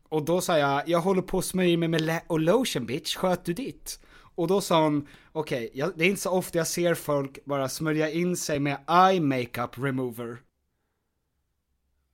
Och 0.09 0.25
då 0.25 0.41
sa 0.41 0.57
jag, 0.57 0.89
jag 0.89 0.99
håller 0.99 1.21
på 1.21 1.37
att 1.37 1.45
smörja 1.45 1.69
in 1.69 1.79
mig 1.79 1.89
med 1.89 2.01
Le 2.01 2.21
och 2.27 2.39
lotion 2.39 2.85
bitch, 2.85 3.15
sköt 3.15 3.45
du 3.45 3.53
ditt? 3.53 3.99
Och 4.41 4.47
då 4.47 4.61
sa 4.61 4.83
hon, 4.83 5.07
okej, 5.31 5.69
jag- 5.73 5.91
det 5.95 6.03
är 6.05 6.09
inte 6.09 6.21
så 6.21 6.31
ofta 6.31 6.57
jag 6.57 6.67
ser 6.67 6.93
folk 6.95 7.45
bara 7.45 7.69
smörja 7.69 8.09
in 8.09 8.37
sig 8.37 8.59
med 8.59 8.77
eye 8.89 9.21
makeup 9.21 9.77
remover. 9.77 10.37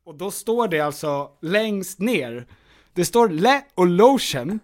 Och 0.05 0.15
då 0.15 0.31
står 0.31 0.67
det 0.67 0.79
alltså 0.79 1.31
längst 1.41 1.99
ner, 1.99 2.47
det 2.93 3.05
står 3.05 3.29
Le 3.29 3.61
och 3.75 3.87
lotion, 3.87 4.59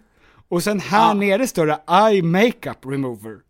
och 0.48 0.62
sen 0.62 0.80
här 0.80 1.14
nere 1.14 1.46
står 1.46 1.66
det 1.66 1.80
eye 1.88 2.22
makeup 2.22 2.86
remover. 2.86 3.36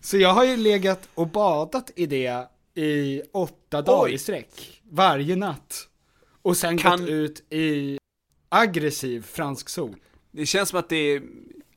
Så 0.00 0.16
jag 0.16 0.32
har 0.34 0.44
ju 0.44 0.56
legat 0.56 1.08
och 1.14 1.28
badat 1.28 1.90
i 1.96 2.06
det 2.06 2.48
i 2.74 3.22
åtta 3.32 3.82
dagar 3.82 4.12
i 4.12 4.18
sträck, 4.18 4.82
varje 4.90 5.36
natt. 5.36 5.88
Och 6.42 6.56
sen 6.56 6.78
Kan- 6.78 7.00
gått 7.00 7.08
ut 7.08 7.52
i 7.52 7.98
aggressiv 8.48 9.22
fransk 9.22 9.68
sol. 9.68 9.96
Det 10.38 10.46
känns 10.46 10.68
som 10.68 10.78
att 10.78 10.88
det 10.88 10.96
är 10.96 11.22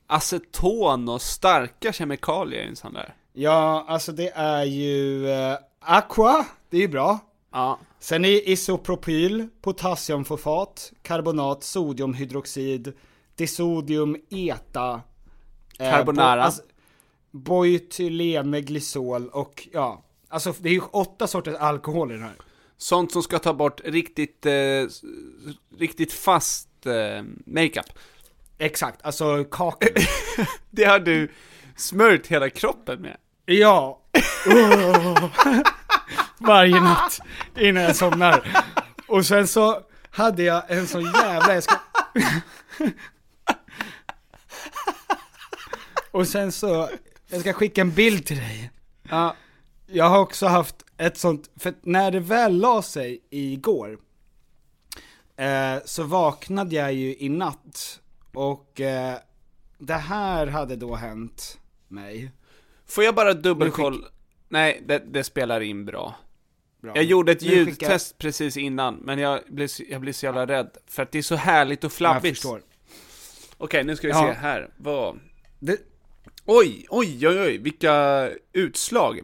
aceton 0.06 1.08
och 1.08 1.22
starka 1.22 1.92
kemikalier 1.92 2.62
i 2.62 2.66
en 2.68 2.76
sån 2.76 2.92
där. 2.92 3.14
Ja, 3.32 3.84
alltså 3.88 4.12
det 4.12 4.30
är 4.34 4.64
ju 4.64 5.28
eh, 5.30 5.56
aqua, 5.80 6.46
det 6.70 6.76
är 6.76 6.80
ju 6.80 6.88
bra. 6.88 7.18
Ja. 7.52 7.78
Sen 8.00 8.24
är 8.24 8.48
isopropyl, 8.48 9.48
potassiumfosfat, 9.62 10.92
karbonat, 11.02 11.62
sodiumhydroxid, 11.64 12.92
disodium 13.34 14.16
eta, 14.30 15.00
eh, 15.78 15.90
Carbonara. 15.90 16.36
bo- 16.36 16.42
alltså, 16.42 16.62
Boetyleneglycol 17.30 19.28
och 19.28 19.68
ja, 19.72 20.02
alltså 20.28 20.54
det 20.60 20.68
är 20.68 20.72
ju 20.72 20.80
åtta 20.90 21.26
sorters 21.26 21.56
alkohol 21.56 22.10
i 22.10 22.14
den 22.14 22.22
här. 22.22 22.34
Sånt 22.76 23.12
som 23.12 23.22
ska 23.22 23.38
ta 23.38 23.54
bort 23.54 23.80
riktigt, 23.84 24.46
eh, 24.46 24.52
riktigt 25.78 26.12
fast 26.12 26.86
eh, 26.86 27.22
makeup. 27.46 27.86
Exakt, 28.62 29.00
alltså 29.02 29.44
kakor. 29.44 29.88
Det 30.70 30.84
har 30.84 30.98
du 30.98 31.28
smörjt 31.76 32.26
hela 32.26 32.50
kroppen 32.50 33.00
med. 33.00 33.16
Ja. 33.44 34.00
Oh. 34.46 35.30
Varje 36.38 36.80
natt 36.80 37.20
innan 37.56 37.82
jag 37.82 37.96
somnar. 37.96 38.64
Och 39.08 39.26
sen 39.26 39.46
så 39.46 39.80
hade 40.10 40.42
jag 40.42 40.70
en 40.70 40.86
sån 40.86 41.04
jävla, 41.04 41.54
jag 41.54 41.62
ska... 41.62 41.76
Och 46.10 46.28
sen 46.28 46.52
så, 46.52 46.90
jag 47.28 47.40
ska 47.40 47.52
skicka 47.52 47.80
en 47.80 47.92
bild 47.92 48.26
till 48.26 48.36
dig. 48.36 48.70
Ja. 49.10 49.36
Jag 49.86 50.08
har 50.08 50.18
också 50.18 50.46
haft 50.46 50.76
ett 50.96 51.18
sånt, 51.18 51.50
för 51.56 51.74
när 51.82 52.10
det 52.10 52.20
väl 52.20 52.58
la 52.58 52.82
sig 52.82 53.20
igår, 53.30 53.98
eh, 55.36 55.76
så 55.84 56.02
vaknade 56.02 56.76
jag 56.76 56.92
ju 56.92 57.16
i 57.18 57.28
natt, 57.28 58.01
och 58.34 58.80
eh, 58.80 59.16
det 59.78 59.94
här 59.94 60.46
hade 60.46 60.76
då 60.76 60.94
hänt 60.94 61.58
mig. 61.88 62.30
Får 62.86 63.04
jag 63.04 63.14
bara 63.14 63.34
dubbelkolla? 63.34 64.06
Nej, 64.48 64.82
det, 64.86 64.98
det 64.98 65.24
spelar 65.24 65.60
in 65.60 65.84
bra. 65.84 66.14
Bra. 66.80 66.92
Jag 66.94 67.04
gjorde 67.04 67.32
ett 67.32 67.42
ljudtest 67.42 68.18
precis 68.18 68.56
innan, 68.56 68.94
men 68.94 69.18
jag 69.18 69.40
blev, 69.48 69.68
jag 69.88 70.00
blev 70.00 70.12
så 70.12 70.26
jävla 70.26 70.46
rädd. 70.46 70.70
För 70.86 71.02
att 71.02 71.12
det 71.12 71.18
är 71.18 71.22
så 71.22 71.34
härligt 71.36 71.84
och 71.84 71.92
flabbigt. 71.92 72.44
Okej, 73.58 73.84
nu 73.84 73.96
ska 73.96 74.06
vi 74.06 74.12
Ja. 74.12 74.26
se 74.34 74.40
här. 74.40 74.70
Vad... 74.76 75.18
Det, 75.58 75.80
Oj, 76.44 76.86
oj, 76.88 77.28
oj, 77.28 77.40
oj, 77.40 77.58
vilka 77.58 78.28
utslag. 78.52 79.20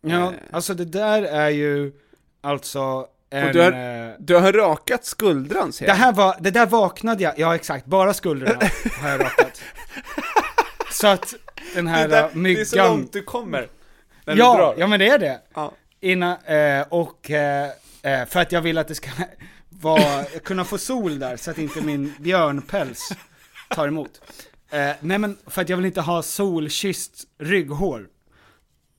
ja, 0.00 0.32
Eh. 0.32 0.38
alltså 0.52 0.74
det 0.74 0.84
där 0.84 1.22
är 1.22 1.50
ju, 1.50 1.92
alltså, 2.40 3.06
en... 3.30 3.52
Du 3.52 3.60
har, 3.60 3.72
eh, 3.72 4.12
du 4.18 4.36
har 4.36 4.52
rakat 4.52 5.04
skuldran 5.04 5.72
ser 5.72 5.84
det 5.86 5.90
jag. 5.90 5.96
här 5.96 6.12
var, 6.12 6.36
det 6.40 6.50
där 6.50 6.66
vaknade 6.66 7.22
jag, 7.22 7.38
ja 7.38 7.54
exakt, 7.54 7.86
bara 7.86 8.14
skulderna 8.14 8.60
har 9.00 9.08
jag 9.10 9.20
rakat. 9.20 9.62
Så 10.90 11.06
att 11.06 11.34
den 11.74 11.86
här 11.86 12.08
det, 12.08 12.14
där, 12.14 12.22
eh, 12.22 12.34
myggan... 12.34 12.54
det 12.54 12.60
är 12.60 12.64
så 12.64 12.76
långt 12.76 13.12
du 13.12 13.22
kommer. 13.22 13.68
När 14.24 14.34
du 14.34 14.40
Ja, 14.40 14.56
drar. 14.56 14.74
ja 14.78 14.86
men 14.86 14.98
det 15.00 15.08
är 15.08 15.18
det. 15.18 15.40
Ja. 15.54 15.72
Innan, 16.00 16.36
eh, 16.44 16.86
och 16.88 17.30
för 18.28 18.36
att 18.36 18.52
jag 18.52 18.60
vill 18.60 18.78
att 18.78 18.88
det 18.88 18.94
ska 18.94 19.10
vara, 19.68 20.24
kunna 20.24 20.64
få 20.64 20.78
sol 20.78 21.18
där 21.18 21.36
så 21.36 21.50
att 21.50 21.58
inte 21.58 21.80
min 21.80 22.14
björnpäls 22.18 23.08
tar 23.70 23.88
emot. 23.88 24.20
Nej 25.00 25.18
men 25.18 25.36
för 25.46 25.62
att 25.62 25.68
jag 25.68 25.76
vill 25.76 25.86
inte 25.86 26.00
ha 26.00 26.22
solkysst 26.22 27.24
rygghår. 27.38 28.06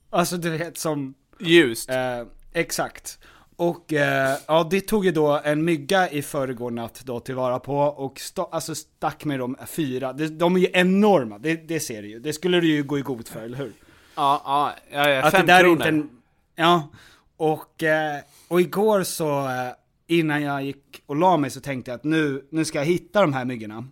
Alltså 0.10 0.38
du 0.38 0.50
vet 0.50 0.78
som, 0.78 1.14
Ljust. 1.40 1.90
eh, 1.90 2.22
exakt. 2.54 3.20
Och 3.58 3.94
eh, 3.94 4.38
ja, 4.48 4.68
det 4.72 4.82
tog 4.82 5.06
ju 5.06 5.12
då 5.12 5.42
en 5.44 5.66
mygga 5.66 6.10
i 6.10 6.22
förrgår 6.22 6.72
natt 6.72 7.02
då 7.06 7.20
tillvara 7.20 7.60
på 7.60 7.78
och 7.78 8.18
sta- 8.18 8.50
alltså 8.52 8.76
stack 8.76 9.26
med 9.26 9.40
de 9.40 9.56
fyra. 9.68 10.14
De, 10.14 10.28
de 10.28 10.56
är 10.56 10.60
ju 10.60 10.68
enorma, 10.74 11.38
det, 11.38 11.56
det 11.68 11.80
ser 11.80 12.02
du 12.02 12.08
ju. 12.10 12.20
Det 12.20 12.34
skulle 12.34 12.60
du 12.60 12.68
ju 12.68 12.84
gå 12.84 12.98
i 13.00 13.02
god 13.02 13.28
för, 13.28 13.42
eller 13.44 13.58
hur? 13.58 13.72
Ja, 14.16 14.42
ja, 14.46 14.74
ja, 14.92 15.10
ja 15.10 15.24
Att 15.24 15.32
fem 15.32 15.46
det 15.46 15.54
där 15.54 15.60
är 15.60 15.64
kronor. 15.64 15.76
inte 15.78 15.88
en, 15.88 16.10
ja, 16.56 16.90
och, 17.38 17.84
eh, 17.84 18.20
och 18.48 18.62
igår 18.62 19.04
så, 19.04 19.40
eh, 19.40 19.72
innan 20.08 20.42
jag 20.42 20.64
gick 20.64 21.02
och 21.06 21.16
la 21.16 21.38
mig 21.38 21.50
så 21.50 21.62
tänkte 21.62 21.92
jag 21.92 21.96
att 21.96 22.04
nu, 22.04 22.46
nu 22.50 22.66
ska 22.66 22.78
jag 22.78 22.86
hitta 22.86 23.22
de 23.22 23.34
här 23.34 23.46
myggorna. 23.46 23.88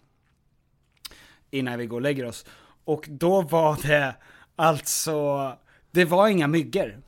Innan 1.51 1.79
vi 1.79 1.85
går 1.85 1.97
och 1.97 2.01
lägger 2.01 2.25
oss. 2.25 2.45
Och 2.85 3.05
då 3.09 3.41
var 3.41 3.77
det 3.87 4.15
alltså, 4.55 5.51
det 5.91 6.05
var 6.05 6.27
inga 6.27 6.47
myggor. 6.47 7.01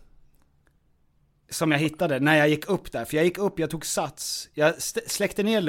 Som 1.55 1.71
jag 1.71 1.79
hittade 1.79 2.19
när 2.19 2.35
jag 2.35 2.49
gick 2.49 2.69
upp 2.69 2.91
där, 2.91 3.05
för 3.05 3.15
jag 3.17 3.25
gick 3.25 3.37
upp, 3.37 3.59
jag 3.59 3.69
tog 3.69 3.85
sats, 3.85 4.49
jag 4.53 4.81
släckte 4.81 5.43
ner 5.43 5.61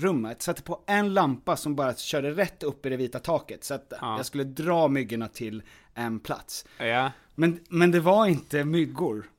rummet, 0.00 0.42
satte 0.42 0.62
på 0.62 0.80
en 0.86 1.14
lampa 1.14 1.56
som 1.56 1.76
bara 1.76 1.94
körde 1.94 2.30
rätt 2.30 2.62
upp 2.62 2.86
i 2.86 2.88
det 2.88 2.96
vita 2.96 3.18
taket, 3.18 3.64
så 3.64 3.74
att 3.74 3.92
Ja. 4.00 4.16
jag 4.16 4.26
skulle 4.26 4.44
dra 4.44 4.88
myggorna 4.88 5.28
till 5.28 5.62
en 5.94 6.20
plats. 6.20 6.64
Ja. 6.78 7.12
Men, 7.34 7.60
men 7.68 7.90
det 7.90 8.00
var 8.00 8.26
inte 8.26 8.64
myggor. 8.64 9.30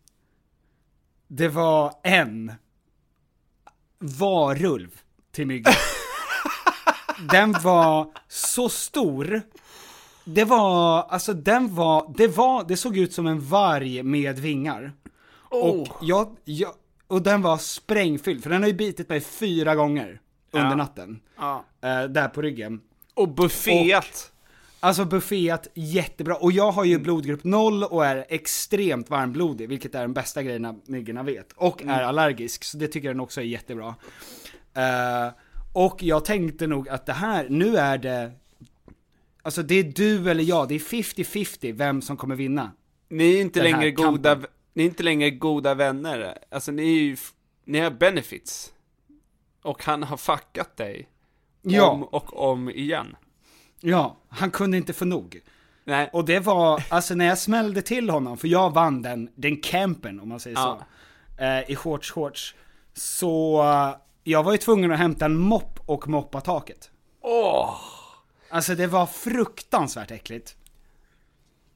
Det 1.27 1.47
var 1.47 1.93
en 2.03 2.51
varulv 4.00 4.89
till 5.31 5.47
myggor. 5.47 5.73
den 7.31 7.51
var 7.63 8.12
så 8.27 8.69
stor. 8.69 9.41
Det 10.25 10.43
var, 10.43 11.03
alltså 11.03 11.33
den 11.33 11.75
var, 11.75 12.13
det 12.17 12.27
var, 12.27 12.63
det 12.67 12.77
såg 12.77 12.97
ut 12.97 13.13
som 13.13 13.27
en 13.27 13.39
varg 13.39 14.03
med 14.03 14.39
vingar. 14.39 14.91
Och 15.53 15.88
jag, 16.01 16.36
jag, 16.43 16.72
och 17.07 17.22
den 17.22 17.41
var 17.41 17.57
sprängfylld, 17.57 18.43
för 18.43 18.50
den 18.50 18.62
har 18.62 18.67
ju 18.69 18.75
bitit 18.75 19.10
mig 19.10 19.22
fyra 19.22 19.75
gånger 19.75 20.22
under 20.51 20.69
Ja. 20.69 20.75
natten. 20.75 21.19
ja. 21.38 21.65
Eh, 21.81 22.03
där 22.03 22.27
på 22.27 22.41
ryggen. 22.41 22.81
Och 23.13 23.29
bufféat. 23.29 24.29
Alltså 24.79 25.05
bufféat 25.05 25.67
jättebra, 25.74 26.36
och 26.36 26.51
jag 26.51 26.72
har 26.72 26.83
ju 26.86 27.00
blodgrupp 27.00 27.43
0 27.43 27.83
och 27.83 28.05
är 28.05 28.25
extremt 28.29 29.10
varmblodig, 29.10 29.69
vilket 29.69 29.95
är 29.95 30.01
den 30.01 30.13
bästa 30.13 30.43
grejen 30.43 30.81
myggorna 30.86 31.24
vet. 31.24 31.51
Och 31.55 31.83
är 31.83 32.03
allergisk, 32.03 32.63
så 32.63 32.77
det 32.77 32.88
tycker 32.88 33.07
den 33.07 33.19
också 33.19 33.41
är 33.41 33.45
jättebra. 33.45 33.95
Eh, 34.74 35.33
och 35.74 36.03
jag 36.03 36.25
tänkte 36.25 36.67
nog 36.67 36.89
att 36.89 37.05
det 37.05 37.13
här, 37.13 37.48
nu 37.50 37.77
är 37.77 37.98
det, 37.98 38.31
alltså 39.41 39.63
det 39.63 39.75
är 39.75 39.83
du 39.83 40.29
eller 40.31 40.43
jag, 40.43 40.67
det 40.67 40.75
är 40.75 40.79
50-50 40.79 41.74
vem 41.74 42.01
som 42.01 42.17
kommer 42.17 42.36
vinna. 42.36 42.72
Ni 43.10 43.36
är 43.38 43.41
inte 43.41 43.63
längre 43.63 43.91
goda, 43.91 44.33
kampen. 44.33 44.50
Ni 44.74 44.84
är 44.84 44.88
inte 44.88 45.03
längre 45.03 45.30
goda 45.32 45.74
vänner. 45.74 46.38
Alltså 46.51 46.72
ni 46.72 46.82
är 46.98 47.01
ju, 47.01 47.18
ni 47.65 47.80
har 47.80 47.92
benefits. 47.92 48.74
Och 49.62 49.84
han 49.84 50.03
har 50.03 50.18
fuckat 50.18 50.77
dig. 50.77 51.08
Ja. 51.62 51.89
Om 51.89 52.03
och 52.03 52.50
om 52.51 52.70
igen. 52.70 53.15
Ja, 53.80 54.18
han 54.30 54.51
kunde 54.51 54.77
inte 54.77 54.94
få 54.94 55.06
nog. 55.06 55.39
Nej, 55.86 56.10
Och 56.13 56.25
det 56.25 56.39
var, 56.39 56.84
alltså 56.89 57.15
när 57.15 57.25
jag 57.25 57.38
smällde 57.38 57.82
till 57.82 58.10
honom, 58.10 58.38
för 58.38 58.48
jag 58.48 58.74
vann 58.74 59.01
den, 59.01 59.30
den 59.36 59.58
campen 59.62 60.20
om 60.20 60.30
man 60.30 60.39
säger 60.39 60.58
Ja. 60.58 60.86
så. 61.38 61.44
Eh, 61.44 61.72
I 61.72 61.75
shorts 61.75 62.12
shorts. 62.12 62.56
Så 62.94 63.62
eh, 63.63 63.96
jag 64.24 64.44
var 64.44 64.51
ju 64.51 64.58
tvungen 64.58 64.92
att 64.92 64.98
hämta 65.00 65.25
en 65.25 65.38
mopp 65.38 65.80
och 65.86 66.08
moppa 66.08 66.42
taket. 66.42 66.92
åh! 67.22 67.75
Alltså 68.50 68.75
det 68.75 68.88
var 68.88 69.06
fruktansvärt 69.06 70.12
äckligt. 70.12 70.56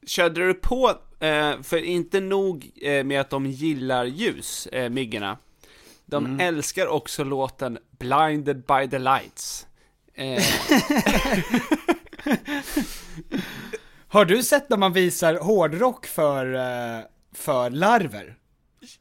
Körde 0.08 0.48
du 0.48 0.54
på, 0.54 0.94
eh, 1.20 1.62
för 1.64 1.78
inte 1.84 2.20
nog 2.20 2.72
eh, 2.82 3.04
med 3.04 3.22
att 3.22 3.30
de 3.30 3.46
gillar 3.46 4.06
ljus, 4.06 4.68
eh, 4.68 4.90
myggorna. 4.90 5.38
De 6.06 6.26
Mm. 6.26 6.40
älskar 6.40 6.88
också 6.88 7.24
låten 7.24 7.78
Blinded 8.00 8.58
by 8.66 8.90
the 8.92 9.00
Lights. 9.00 9.68
Eh, 10.14 10.44
Har 14.08 14.26
du 14.26 14.44
sett 14.44 14.70
när 14.70 14.78
man 14.78 14.94
visar 14.94 15.36
hårdrock 15.36 16.06
för, 16.06 16.54
eh, 16.54 17.04
för 17.34 17.70
larver? 17.70 18.36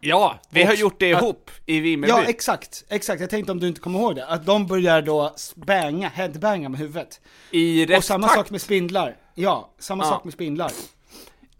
ja, 0.00 0.40
vi 0.50 0.62
har 0.62 0.74
gjort 0.74 1.00
det 1.00 1.14
att- 1.14 1.22
ihop 1.22 1.50
i 1.66 1.80
Vimmerby. 1.80 2.10
Ja, 2.10 2.22
exakt, 2.24 2.84
exakt. 2.88 3.20
Jag 3.20 3.30
tänkte 3.30 3.52
om 3.52 3.60
du 3.60 3.68
inte 3.68 3.80
kommer 3.80 3.98
ihåg 3.98 4.16
det. 4.16 4.26
Att 4.26 4.46
de 4.46 4.66
börjar 4.66 5.02
då 5.02 5.34
banga, 5.54 6.08
headbanga 6.08 6.68
med 6.68 6.80
huvudet. 6.80 7.20
I 7.50 7.86
rätt 7.86 7.98
Och 7.98 8.04
samma 8.04 8.26
takt. 8.26 8.38
sak 8.38 8.50
med 8.50 8.60
spindlar. 8.60 9.16
Ja, 9.34 9.74
samma 9.78 10.04
Ja. 10.04 10.10
sak 10.10 10.24
med 10.24 10.32
spindlar. 10.32 10.72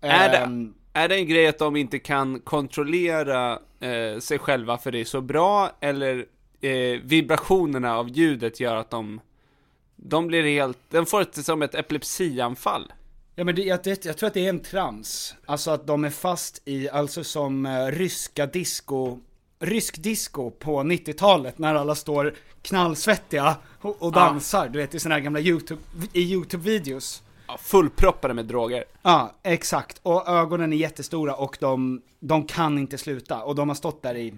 Är 0.01 0.29
det, 0.29 0.37
Ehm, 0.39 0.75
är 0.93 1.09
det 1.09 1.15
en 1.17 1.27
grej 1.29 1.47
att 1.47 1.59
de 1.59 1.77
inte 1.77 1.99
kan 1.99 2.41
kontrollera 2.41 3.59
eh, 3.81 4.19
sig 4.21 4.39
själva 4.39 4.79
för 4.79 4.93
det 4.93 5.01
är 5.01 5.05
så 5.05 5.21
bra, 5.21 5.71
eller 5.81 6.27
eh, 6.61 7.01
vibrationerna 7.03 7.97
av 7.97 8.09
ljudet 8.11 8.61
gör 8.61 8.77
att 8.77 8.91
de, 8.91 9.21
de 9.97 10.27
blir 10.27 10.43
helt, 10.45 10.79
de 10.91 11.07
får 11.07 11.21
ett, 11.21 11.45
som 11.45 11.63
ett 11.63 11.75
epilepsianfall? 11.75 12.93
Ja 13.35 13.45
men 13.45 13.55
det, 13.55 13.63
jag, 13.63 13.83
det, 13.85 14.05
jag 14.05 14.17
tror 14.19 14.27
att 14.27 14.35
det 14.35 14.45
är 14.45 14.49
en 14.49 14.61
trans. 14.61 15.35
Alltså 15.47 15.71
att 15.71 15.87
de 15.87 16.05
är 16.05 16.11
fast 16.11 16.63
i, 16.65 16.89
alltså 16.91 17.25
som 17.25 17.67
eh, 17.67 17.87
ryska 17.87 18.47
disco, 18.47 19.19
rysk 19.59 20.03
disco 20.03 20.51
på 20.51 20.81
90-talet 20.81 21.59
när 21.59 21.75
alla 21.75 21.95
står 21.95 22.35
knallsvettiga 22.63 23.57
och, 23.81 24.03
och 24.03 24.13
Ja. 24.17 24.21
dansar, 24.21 24.69
du 24.69 24.79
vet 24.79 24.95
i 24.95 24.99
såna 25.01 25.15
här 25.15 25.23
gamla 25.23 25.41
YouTube, 25.41 25.81
i 26.13 26.35
YouTube-videos. 26.35 27.23
Ja, 27.49 27.57
fullproppade 27.59 28.35
med 28.35 28.45
droger. 28.47 28.85
Ja, 29.03 29.35
exakt. 29.43 30.01
Och 30.03 30.29
ögonen 30.29 30.73
är 30.73 30.77
jättestora 30.77 31.35
och 31.35 31.57
de, 31.61 32.03
de 32.21 32.47
kan 32.47 32.79
inte 32.79 32.99
sluta. 32.99 33.43
Och 33.43 33.55
de 33.55 33.69
har 33.69 33.77
stått 33.77 34.03
där 34.03 34.15
i 34.15 34.35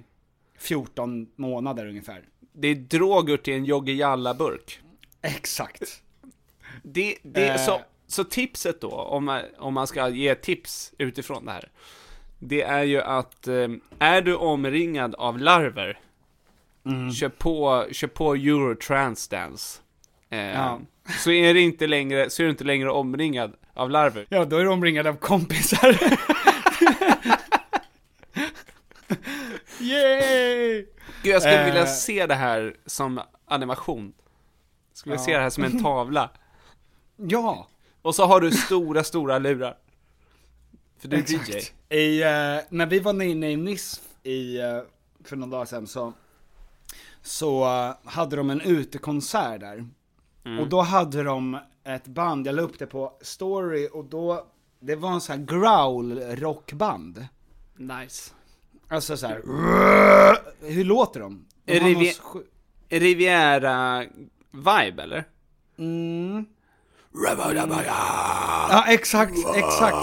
14 0.59 1.27
månader 1.37 1.87
ungefär. 1.87 2.23
Det 2.53 2.69
är 2.69 2.75
droger 2.75 3.37
till 3.37 3.55
en 3.55 3.65
Jogge 3.65 3.93
Jalla-burk. 3.93 4.81
Exakt. 5.23 6.03
Det, 6.83 7.17
det, 7.23 7.49
Eh. 7.49 7.57
så, 7.67 7.81
så 8.07 8.25
tipset 8.25 8.81
då, 8.81 8.91
om 8.91 9.25
man, 9.25 9.43
om 9.59 9.75
man 9.75 9.87
ska 9.87 10.09
ge 10.09 10.35
tips 10.35 10.93
utifrån 10.99 11.45
det 11.45 11.53
här, 11.53 11.71
det 12.39 12.63
är 12.63 12.83
ju 12.83 13.01
att 13.03 13.49
eh, 13.49 13.69
är 13.99 14.23
du 14.23 14.35
omringad 14.37 15.15
av 15.15 15.39
larver, 15.39 16.01
Mm. 16.87 17.13
kör, 17.13 17.29
på, 17.29 17.87
kör 17.93 18.09
på 18.09 18.35
Eurotrance 18.35 19.37
Dance. 19.37 19.81
Eh, 20.31 20.39
Ja. 20.39 20.81
Så 21.19 21.31
är 21.31 21.55
det 21.55 21.61
inte 21.61 21.87
längre, 21.87 22.31
så 22.31 22.43
är 22.43 22.45
du 22.45 22.51
inte 22.51 22.65
längre 22.65 22.91
omringad 22.91 23.53
av 23.75 23.91
larver. 23.91 24.27
Ja, 24.29 24.45
då 24.45 24.57
är 24.57 24.65
de 24.65 24.73
omringade 24.73 25.09
av 25.11 25.15
kompisar. 25.17 25.99
Yay! 29.81 30.87
Gud, 31.23 31.33
jag 31.35 31.43
skulle 31.43 31.61
Eh. 31.61 31.65
vilja 31.67 31.87
se 31.87 32.27
det 32.27 32.35
här 32.35 32.77
som 32.87 33.21
animation. 33.45 34.13
Skulle 34.93 35.13
vilja 35.13 35.25
se 35.25 35.37
det 35.37 35.43
här 35.43 35.51
som 35.51 35.65
en 35.65 35.83
tavla. 35.83 36.31
Ja, 37.17 37.69
Och 38.03 38.15
så 38.15 38.25
har 38.27 38.41
du 38.41 38.51
stora, 38.51 39.05
stora 39.05 39.39
lurar. 39.39 39.77
För 40.99 41.09
du 41.09 41.17
är 41.17 41.21
DJ. 41.21 41.73
I, 41.97 42.23
eh, 42.23 42.29
när 42.69 42.87
vi 42.87 42.99
var 42.99 43.23
inne 43.23 43.51
i 43.51 43.57
Nice 43.57 44.01
i, 44.23 44.59
eh, 44.61 44.81
för 45.25 45.37
några 45.37 45.51
dagar 45.51 45.65
sedan 45.65 45.87
så, 45.87 46.13
så 47.23 47.65
eh, 47.65 47.95
hade 48.11 48.37
de 48.37 48.51
en 48.51 48.61
utekonsert 48.61 49.61
där. 49.61 49.87
Och 50.61 50.69
då 50.69 50.81
hade 50.81 51.23
de 51.23 51.59
ett 51.85 52.07
band, 52.07 52.47
jag 52.47 52.55
la 52.55 52.63
upp 52.63 52.79
det 52.79 52.87
på 52.87 53.13
story 53.21 53.89
och 53.93 54.05
då, 54.05 54.47
det 54.81 54.97
var 54.97 55.11
en 55.13 55.21
sån 55.21 55.39
här 55.39 55.45
growl 55.47 56.21
rockband. 56.37 57.27
Nice. 57.77 58.33
Alltså 58.89 59.17
så 59.17 59.27
här. 59.27 59.43
hur 60.73 60.85
låter 60.85 61.21
de? 61.21 61.45
de 61.65 61.73
Är 61.77 61.81
har 61.81 61.89
det 61.89 61.95
någon 61.95 62.03
vi- 62.03 62.15
sju- 62.15 62.47
Riviera-vibe, 62.89 65.03
eller? 65.03 65.25
Mm. 65.79 66.47
Ja, 68.71 68.85
exakt, 68.89 69.33
exakt. 69.57 69.97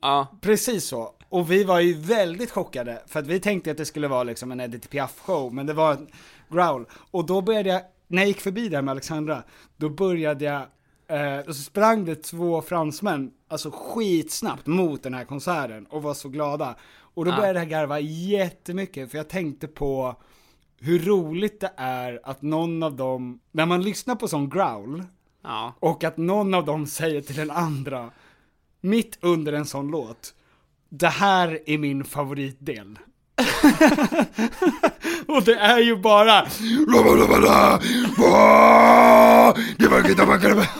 Ja. 0.00 0.26
Precis 0.40 0.84
så. 0.84 1.14
Och 1.28 1.50
vi 1.50 1.64
var 1.64 1.80
ju 1.80 1.94
väldigt 1.94 2.50
chockade, 2.50 3.02
för 3.06 3.20
att 3.20 3.26
vi 3.26 3.40
tänkte 3.40 3.70
att 3.70 3.76
det 3.76 3.84
skulle 3.86 4.08
vara 4.08 4.22
liksom 4.22 4.52
en 4.52 4.60
Edith 4.60 4.88
Piaf-show, 4.88 5.50
men 5.52 5.66
det 5.66 5.72
var 5.72 5.92
en 5.92 6.08
growl. 6.48 6.84
Och 7.10 7.26
då 7.26 7.40
började 7.40 7.68
jag, 7.68 7.82
när 8.08 8.22
jag 8.22 8.28
gick 8.28 8.40
förbi 8.40 8.68
där 8.68 8.82
med 8.82 8.92
Alexandra, 8.92 9.42
då 9.76 9.88
började 9.88 10.44
jag, 10.44 10.62
eh, 11.08 11.38
och 11.46 11.56
så 11.56 11.62
sprang 11.62 12.04
det 12.04 12.14
två 12.14 12.62
fransmän, 12.62 13.30
alltså 13.48 13.70
skitsnabbt 13.74 14.66
mot 14.66 15.02
den 15.02 15.14
här 15.14 15.24
konserten 15.24 15.86
och 15.86 16.02
var 16.02 16.14
så 16.14 16.28
glada. 16.28 16.76
Och 17.14 17.24
då 17.24 17.32
Ah. 17.32 17.36
började 17.36 17.58
jag 17.58 17.68
garva 17.68 18.00
jättemycket, 18.00 19.10
för 19.10 19.18
jag 19.18 19.28
tänkte 19.28 19.68
på 19.68 20.16
hur 20.80 20.98
roligt 20.98 21.60
det 21.60 21.72
är 21.76 22.20
att 22.24 22.42
någon 22.42 22.82
av 22.82 22.96
dem, 22.96 23.40
när 23.52 23.66
man 23.66 23.82
lyssnar 23.82 24.14
på 24.14 24.28
sån 24.28 24.50
growl, 24.50 25.04
Ja. 25.42 25.74
och 25.80 26.04
att 26.04 26.16
någon 26.16 26.54
av 26.54 26.64
dem 26.64 26.86
säger 26.86 27.20
till 27.20 27.36
den 27.36 27.50
andra, 27.50 28.10
mitt 28.80 29.18
under 29.20 29.52
en 29.52 29.66
sån 29.66 29.88
låt, 29.88 30.34
det 30.88 31.08
här 31.08 31.58
är 31.66 31.78
min 31.78 32.04
favoritdel. 32.04 32.98
och 35.36 35.42
det 35.42 35.54
är 35.54 35.78
ju 35.78 35.96
bara 35.96 36.40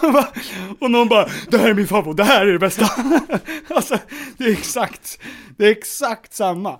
Och 0.81 0.91
någon 0.91 1.09
bara, 1.09 1.29
det 1.51 1.59
här 1.59 1.71
är 1.71 1.75
min 1.75 1.87
favorit, 1.87 2.17
det 2.17 2.25
här 2.25 2.47
är 2.47 2.53
det 2.53 2.59
bästa. 2.59 2.87
alltså, 3.69 3.99
det 4.37 4.45
är 4.45 4.53
exakt, 4.53 5.21
det 5.57 5.67
är 5.67 5.71
exakt 5.71 6.35
samma. 6.35 6.79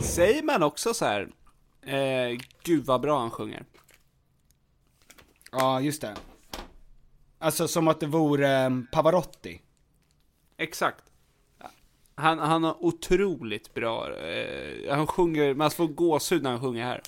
Säger 0.00 0.42
man 0.42 0.62
också 0.62 0.94
så 0.94 1.04
här, 1.04 1.28
eh, 1.86 2.38
gud 2.64 2.84
vad 2.84 3.00
bra 3.00 3.18
han 3.18 3.30
sjunger. 3.30 3.64
Ja, 5.52 5.80
just 5.80 6.00
det. 6.00 6.14
Alltså 7.38 7.68
som 7.68 7.88
att 7.88 8.00
det 8.00 8.06
vore 8.06 8.66
um, 8.66 8.86
Pavarotti. 8.92 9.60
Exakt. 10.58 11.04
Han, 12.18 12.38
han 12.38 12.64
har 12.64 12.84
otroligt 12.84 13.74
bra, 13.74 14.16
eh, 14.18 14.94
han 14.96 15.06
sjunger, 15.06 15.54
man 15.54 15.70
får 15.70 15.86
gåshud 15.88 16.42
när 16.42 16.50
han 16.50 16.60
sjunger 16.60 16.84
här. 16.84 17.02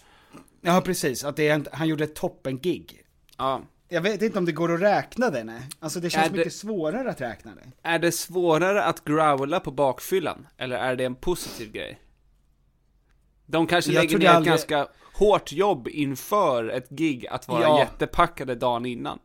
Ja, 0.61 0.81
precis. 0.85 1.25
Att 1.25 1.37
det 1.37 1.49
är 1.49 1.55
en, 1.55 1.67
han 1.73 1.89
gjorde 1.89 2.05
ett 2.05 2.15
toppen-gig. 2.15 3.03
Ja. 3.37 3.63
Jag 3.89 4.01
vet 4.01 4.23
inte 4.23 4.39
om 4.39 4.45
det 4.45 4.53
går 4.53 4.75
att 4.75 4.81
räkna 4.81 5.31
det, 5.31 5.45
nej. 5.45 5.63
Alltså 5.81 6.01
det 6.01 6.11
känns 6.11 6.27
Är 6.27 6.31
det- 6.31 6.37
mycket 6.37 6.53
svårare 6.53 7.11
att 7.11 7.21
räkna 7.21 7.55
det. 7.55 7.89
Är 7.89 7.99
det 7.99 8.13
svårare 8.13 8.85
att 8.85 9.05
growla 9.05 9.61
på 9.61 9.71
bakfyllan? 9.71 10.47
Eller 10.57 10.77
är 10.77 10.97
det 10.97 11.05
en 11.05 11.15
positiv 11.15 11.73
grej? 11.73 11.99
De 13.47 13.67
kanske 13.67 13.93
Jag 13.93 14.01
lägger 14.03 14.19
ner 14.19 14.25
det 14.25 14.31
ett 14.31 14.37
aldrig- 14.37 14.51
ganska 14.51 14.89
hårt 15.15 15.53
jobb 15.53 15.89
inför 15.89 16.69
ett 16.69 16.89
gig 16.91 17.27
att 17.27 17.49
vara 17.49 17.63
Ja. 17.63 17.79
jättepackade 17.79 18.55
dagen 18.55 18.87
innan. 18.87 19.19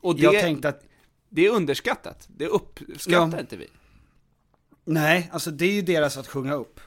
Och 0.00 0.16
det, 0.16 0.22
Jag 0.22 0.32
tänkte 0.40 0.68
att, 0.68 0.84
det 1.28 1.46
är 1.46 1.50
underskattat. 1.50 2.28
Det 2.36 2.46
uppskattar 2.46 3.36
Ja. 3.36 3.40
inte 3.40 3.56
vi. 3.56 3.66
Nej, 4.88 5.30
alltså 5.32 5.50
det 5.50 5.64
är 5.66 5.72
ju 5.72 5.82
deras 5.82 6.16
att 6.16 6.26
sjunga 6.28 6.54
upp. 6.54 6.80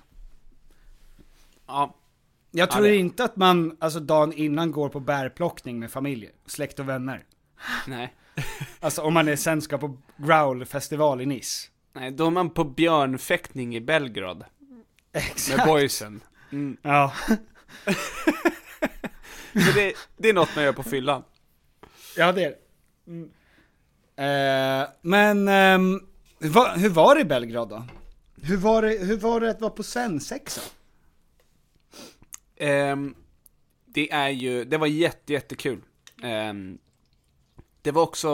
Ja. 1.67 1.95
Jag 2.51 2.67
Ja, 2.69 2.73
tror 2.73 2.83
det- 2.83 2.95
inte 2.95 3.23
att 3.23 3.35
man, 3.35 3.77
alltså 3.79 3.99
dagen 3.99 4.33
innan 4.33 4.71
går 4.71 4.89
på 4.89 4.99
bärplockning 4.99 5.79
med 5.79 5.91
familj, 5.91 6.29
släkt 6.45 6.79
och 6.79 6.89
vänner. 6.89 7.23
Nej. 7.87 8.13
Alltså 8.79 9.01
om 9.01 9.13
man 9.13 9.27
är 9.27 9.35
sen 9.35 9.61
ska 9.61 9.77
på 9.77 9.97
growl-festival 10.17 11.21
i 11.21 11.25
Nice. 11.25 11.67
Nej, 11.93 12.11
då 12.11 12.25
är 12.27 12.31
man 12.31 12.49
på 12.49 12.63
björnfäktning 12.63 13.75
i 13.75 13.81
Belgrad. 13.81 14.43
Exakt. 15.13 15.57
Med 15.57 15.67
boysen. 15.67 16.21
Mm. 16.51 16.77
Ja. 16.81 17.13
Det, 19.53 19.93
det 20.17 20.29
är 20.29 20.33
något 20.33 20.55
man 20.55 20.63
gör 20.65 20.73
på 20.73 20.83
fyllan. 20.83 21.23
Ja, 22.17 22.31
det 22.31 22.43
är 22.43 22.49
det. 22.49 22.57
Mm. 23.11 23.29
Eh, 24.15 24.89
men, 25.01 25.47
ehm, 25.47 25.99
hur, 26.41 26.49
var, 26.49 26.77
hur 26.77 26.89
var 26.89 27.15
det 27.15 27.21
i 27.21 27.25
Belgrad 27.25 27.69
då? 27.69 27.83
Hur 28.41 28.57
var 28.57 28.81
det, 28.81 28.89
hur 28.89 29.17
var 29.17 29.39
det 29.39 29.49
att 29.49 29.61
vara 29.61 29.71
på 29.71 29.83
svensexa? 29.83 30.61
Ehm, 32.55 33.15
det 33.85 34.11
är 34.11 34.29
ju, 34.29 34.65
det 34.65 34.77
var 34.77 34.87
jätte, 34.87 35.33
jättekul. 35.33 35.81
Ehm, 36.23 36.77
det 37.81 37.91
var 37.91 38.03
också, 38.03 38.29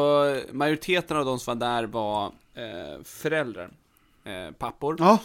majoriteten 0.51 1.17
av 1.17 1.25
de 1.25 1.39
som 1.39 1.59
var 1.59 1.67
där 1.67 1.83
var 1.83 2.25
eh, 2.53 3.03
föräldrar, 3.03 3.71
eh, 4.23 4.51
pappor. 4.51 4.95
Ja. 4.99 5.19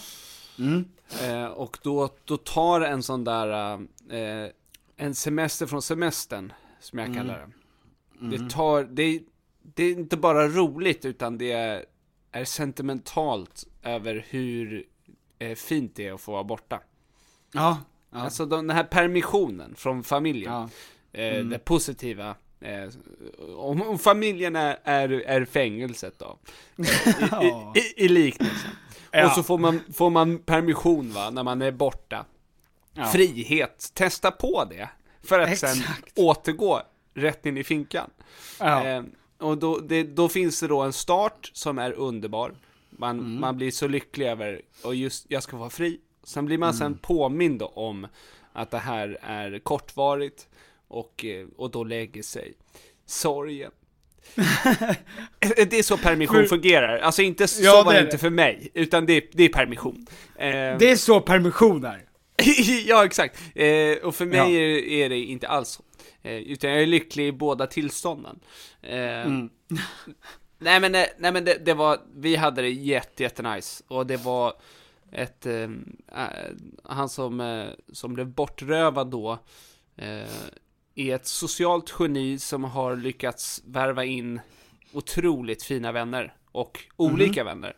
Eh, 1.23 1.45
och 1.45 1.79
då, 1.83 2.11
då 2.25 2.37
tar 2.37 2.81
en 2.81 3.03
sån 3.03 3.25
där, 3.25 3.75
eh, 4.11 4.51
en 4.97 5.15
semester 5.15 5.67
från 5.67 5.83
semestern, 5.83 6.53
som 6.81 6.99
jag 6.99 7.15
kallar 7.15 7.39
det. 7.39 7.49
Det 8.37 8.51
tar, 8.51 8.85
det, 8.85 9.21
det 9.63 9.85
är 9.85 9.91
inte 9.91 10.17
bara 10.17 10.49
roligt, 10.49 11.05
utan 11.05 11.39
det 11.39 11.53
är, 11.53 11.85
är 12.33 12.45
sentimentalt 12.45 13.65
över 13.83 14.27
hur 14.29 14.85
eh, 15.39 15.55
fint 15.55 15.97
det 15.97 16.07
är 16.07 16.13
att 16.13 16.21
få 16.21 16.33
vara 16.33 16.45
borta. 16.45 16.81
Ja. 17.53 17.79
ja. 18.11 18.19
Alltså 18.21 18.47
de, 18.47 18.67
den 18.67 18.77
här 18.77 18.85
permissionen 18.85 19.75
från 19.75 20.05
familjen. 20.05 20.53
Ja. 20.53 20.69
Eh, 21.21 21.45
Det 21.45 21.59
positiva. 21.59 22.35
Eh, 22.61 22.89
om, 23.57 23.83
om 23.83 23.99
familjen 23.99 24.57
är, 24.57 24.79
är, 24.85 25.09
är 25.11 25.45
fängelset 25.45 26.19
då. 26.19 26.39
I, 26.77 26.83
i, 27.47 27.81
i, 27.81 28.05
I 28.05 28.09
liknelsen. 28.09 28.71
Ja. 29.11 29.27
Och 29.27 29.33
så 29.33 29.43
får 29.43 29.59
man, 29.59 29.81
får 29.95 30.11
man 30.11 30.39
permission 30.39 31.13
va, 31.13 31.31
när 31.31 31.43
man 31.43 31.63
är 31.63 31.71
borta. 31.73 32.27
Ja. 32.95 33.05
Frihet, 33.05 33.91
testa 33.95 34.31
på 34.31 34.65
det. 34.65 34.89
För 35.23 35.39
att 35.39 35.59
sen 35.59 35.71
Exakt. 35.71 36.19
återgå 36.19 36.83
rätt 37.15 37.47
in 37.47 37.59
i 37.59 37.65
finkan. 37.65 38.11
Eh, 38.61 39.03
och 39.43 39.59
då, 39.59 39.79
det, 39.79 40.03
då 40.03 40.29
finns 40.29 40.61
det 40.61 40.67
då 40.69 40.81
en 40.81 40.93
start 40.93 41.51
som 41.55 41.79
är 41.79 41.93
underbar. 41.93 42.53
Man, 42.91 43.19
Mm. 43.19 43.41
man 43.41 43.57
blir 43.57 43.71
så 43.71 43.87
lycklig 43.89 44.27
över, 44.27 44.61
och 44.85 44.95
just, 44.95 45.25
jag 45.29 45.43
ska 45.43 45.57
vara 45.57 45.71
fri. 45.71 46.01
Sen 46.25 46.47
blir 46.47 46.59
man 46.59 46.69
Mm. 46.69 46.79
sen 46.79 46.99
påmind 46.99 47.63
om 47.75 48.07
att 48.53 48.71
det 48.71 48.79
här 48.79 49.19
är 49.23 49.59
kortvarigt. 49.59 50.47
Och, 50.89 51.25
och 51.57 51.71
då 51.71 51.85
lägger 51.85 52.23
sig 52.23 52.53
sorgen. 53.07 53.71
det 55.57 55.73
är 55.79 55.83
så 55.83 55.97
permission 55.97 56.37
För- 56.37 56.47
fungerar. 56.47 56.99
Alltså 56.99 57.23
inte 57.23 57.49
så 57.49 57.63
Ja, 57.63 57.83
var 57.87 57.93
det 57.95 58.01
inte 58.01 58.19
för 58.19 58.31
mig, 58.31 58.69
utan 58.75 59.07
det, 59.07 59.25
det 59.33 59.45
är 59.45 59.49
permission. 59.49 60.07
Eh, 60.37 60.51
Det 60.79 60.91
är 60.91 60.97
så 60.97 61.21
permission 61.21 61.85
är. 61.85 62.03
ja, 62.87 63.05
exakt. 63.05 63.39
Eh, 63.55 63.97
och 64.07 64.15
för 64.15 64.27
mig 64.27 64.39
Ja. 64.39 64.47
är, 64.49 64.85
är 65.05 65.09
det 65.09 65.19
inte 65.19 65.49
alls 65.49 65.69
så. 65.69 65.83
Eh, 66.23 66.33
utan 66.37 66.71
jag 66.71 66.83
är 66.83 66.87
lycklig 66.87 67.27
i 67.27 67.33
båda 67.33 67.67
tillstånden. 67.67 68.41
Eh, 68.83 69.27
Mm. 69.27 69.51
Nej 70.59 70.81
men, 70.81 70.95
eh, 70.95 71.05
nej, 71.19 71.33
men 71.33 71.45
det, 71.45 71.65
det 71.65 71.75
var, 71.75 71.99
vi 72.17 72.37
hade 72.37 72.63
det 72.63 72.71
jätte, 72.71 73.23
jätte 73.23 73.43
nice. 73.55 73.85
Och 73.89 74.07
det 74.07 74.17
var 74.17 74.53
ett, 75.13 75.47
äh, 75.47 75.69
han 76.85 77.09
som, 77.09 77.41
eh, 77.41 77.69
som 77.93 78.15
blev 78.15 78.27
bortrövad 78.27 79.11
då, 79.11 79.39
eh, 79.97 80.29
är 80.95 81.15
ett 81.15 81.27
socialt 81.27 81.95
geni 82.01 82.39
som 82.39 82.65
har 82.65 82.97
lyckats 82.97 83.63
värva 83.67 84.05
in 84.05 84.41
otroligt 84.93 85.63
fina 85.63 85.93
vänner. 85.93 86.35
Och 86.53 86.81
olika 86.97 87.45
vänner. 87.45 87.77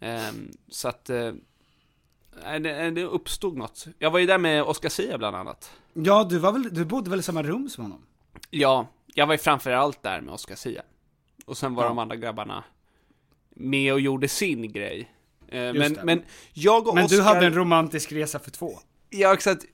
Eh, 0.00 0.30
så 0.68 0.88
att, 0.88 1.10
det, 2.44 2.90
det 2.90 3.04
uppstod 3.04 3.56
något. 3.56 3.86
Jag 3.98 4.10
var 4.10 4.18
ju 4.18 4.26
där 4.26 4.38
med 4.38 4.62
Oscar 4.62 4.88
Sia 4.88 5.18
bland 5.18 5.36
annat. 5.36 5.70
Ja, 5.94 6.24
du 6.24 6.38
var 6.38 6.52
väl, 6.52 6.74
du 6.74 6.84
bodde 6.84 7.10
väl 7.10 7.18
i 7.20 7.22
samma 7.22 7.42
rum 7.42 7.68
som 7.68 7.84
honom? 7.84 8.02
Ja, 8.50 8.86
jag 9.06 9.26
var 9.26 9.34
ju 9.34 9.38
framför 9.38 9.70
allt 9.70 10.02
där 10.02 10.20
med 10.20 10.34
Oscar 10.34 10.54
Sia. 10.54 10.82
Och 11.46 11.58
sen 11.58 11.74
var 11.74 11.82
Ja. 11.82 11.88
de 11.88 11.98
andra 11.98 12.16
grabbarna 12.16 12.64
med 13.50 13.92
och 13.92 14.00
gjorde 14.00 14.28
sin 14.28 14.72
grej. 14.72 15.12
Eh, 15.48 15.58
men, 15.72 15.74
det. 15.94 16.04
men 16.04 16.22
jag 16.52 16.88
och 16.88 16.94
Men 16.94 17.04
Oscar... 17.04 17.16
du 17.16 17.22
hade 17.22 17.46
en 17.46 17.54
romantisk 17.54 18.12
resa 18.12 18.38
för 18.38 18.50
två. 18.50 18.78
Ja, 19.10 19.34
exakt. 19.34 19.64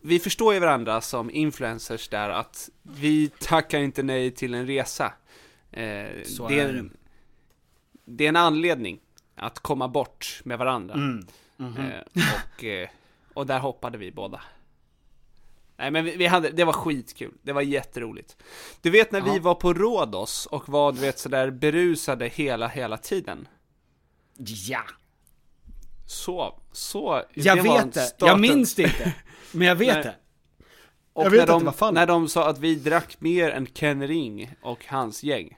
Vi- 0.00 0.18
förstår 0.18 0.54
ju 0.54 0.60
varandra 0.60 1.00
som 1.00 1.30
influencers 1.30 2.08
där 2.08 2.28
att 2.30 2.70
vi 2.82 3.28
tackar 3.40 3.78
inte 3.80 4.02
nej 4.02 4.30
till 4.30 4.54
en 4.54 4.66
resa. 4.66 5.12
Eh, 5.70 6.06
Så 6.24 6.48
det, 6.48 6.60
är 6.60 6.68
en, 6.68 6.96
det 8.04 8.24
är 8.24 8.28
en 8.28 8.36
anledning 8.36 9.00
att 9.34 9.58
komma 9.58 9.88
bort 9.88 10.40
med 10.44 10.58
varandra. 10.58 10.94
Mm. 10.94 11.26
Eh, 11.60 12.22
och, 12.56 12.64
eh, 12.64 12.88
och 13.34 13.46
där 13.46 13.58
hoppade 13.58 13.98
vi 13.98 14.10
båda. 14.12 14.40
Nej 15.76 15.90
men 15.90 16.04
vi, 16.04 16.16
vi 16.16 16.26
hade, 16.26 16.50
det 16.50 16.64
var 16.64 16.72
skitkul, 16.72 17.34
det 17.42 17.52
var 17.52 17.62
jätteroligt. 17.62 18.36
Du 18.80 18.90
vet 18.90 19.12
när 19.12 19.20
vi 19.20 19.34
Ja. 19.36 19.42
var 19.42 19.54
på 19.54 19.72
Rhodos 19.74 20.46
och 20.46 20.68
var 20.68 20.92
du 20.92 21.00
vet 21.00 21.18
sådär 21.18 21.50
berusade 21.50 22.26
hela, 22.28 22.68
hela 22.68 22.96
tiden. 22.96 23.48
Ja. 24.68 24.82
Så, 26.06 26.60
så. 26.72 27.22
Jag 27.34 27.56
det 27.58 27.62
vet 27.62 27.92
det. 27.94 28.12
Jag 28.18 28.40
minns 28.40 28.74
det 28.74 28.82
inte. 28.82 29.14
Men 29.52 29.66
jag 29.66 29.76
vet 29.76 30.02
det. 30.02 30.14
Och 31.12 31.24
Jag 31.24 31.30
vet 31.30 31.40
när, 31.40 31.46
de, 31.46 31.64
det 31.64 31.80
var 31.80 31.92
när 31.92 32.06
de 32.06 32.28
sa 32.28 32.48
att 32.48 32.58
vi 32.58 32.74
drack 32.74 33.20
mer 33.20 33.50
än 33.50 33.66
Ken 33.66 34.06
Ring 34.08 34.50
och 34.62 34.86
hans 34.86 35.22
gäng. 35.22 35.56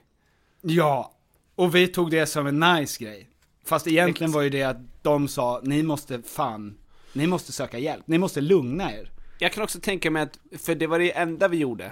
Ja. 0.61 1.13
Och 1.55 1.75
vi 1.75 1.87
tog 1.87 2.11
det 2.11 2.25
som 2.25 2.47
en 2.47 2.59
nice 2.59 3.03
grej. 3.03 3.29
Fast 3.63 3.87
egentligen 3.87 4.31
var 4.31 4.41
ju 4.41 4.49
det 4.49 4.63
att 4.63 4.77
de 5.01 5.27
sa, 5.27 5.61
ni 5.63 5.83
måste 5.83 6.21
fan, 6.21 6.77
ni 7.13 7.27
måste 7.27 7.51
söka 7.51 7.77
hjälp, 7.79 8.07
ni 8.07 8.17
måste 8.17 8.41
lugna 8.41 8.93
er. 8.93 9.11
Jag 9.39 9.51
kan 9.53 9.63
också 9.63 9.79
tänka 9.79 10.11
mig 10.11 10.21
att, 10.23 10.39
för 10.61 10.75
det 10.75 10.87
var 10.87 10.99
det 10.99 11.11
enda 11.17 11.47
vi 11.47 11.57
gjorde. 11.57 11.91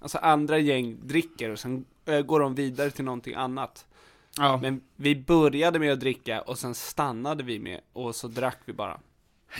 Alltså 0.00 0.18
andra 0.18 0.58
gäng 0.58 0.96
dricker 1.02 1.50
och 1.50 1.58
sen 1.58 1.84
går 2.26 2.40
de 2.40 2.54
vidare 2.54 2.90
till 2.90 3.04
någonting 3.04 3.34
annat. 3.34 3.86
Ja. 4.36 4.56
Men 4.62 4.80
vi 4.96 5.16
började 5.16 5.78
med 5.78 5.92
att 5.92 6.00
dricka 6.00 6.40
och 6.40 6.58
sen 6.58 6.74
stannade 6.74 7.42
vi 7.42 7.58
med 7.58 7.80
och 7.92 8.14
så 8.16 8.28
drack 8.28 8.58
vi 8.64 8.72
bara. 8.72 9.00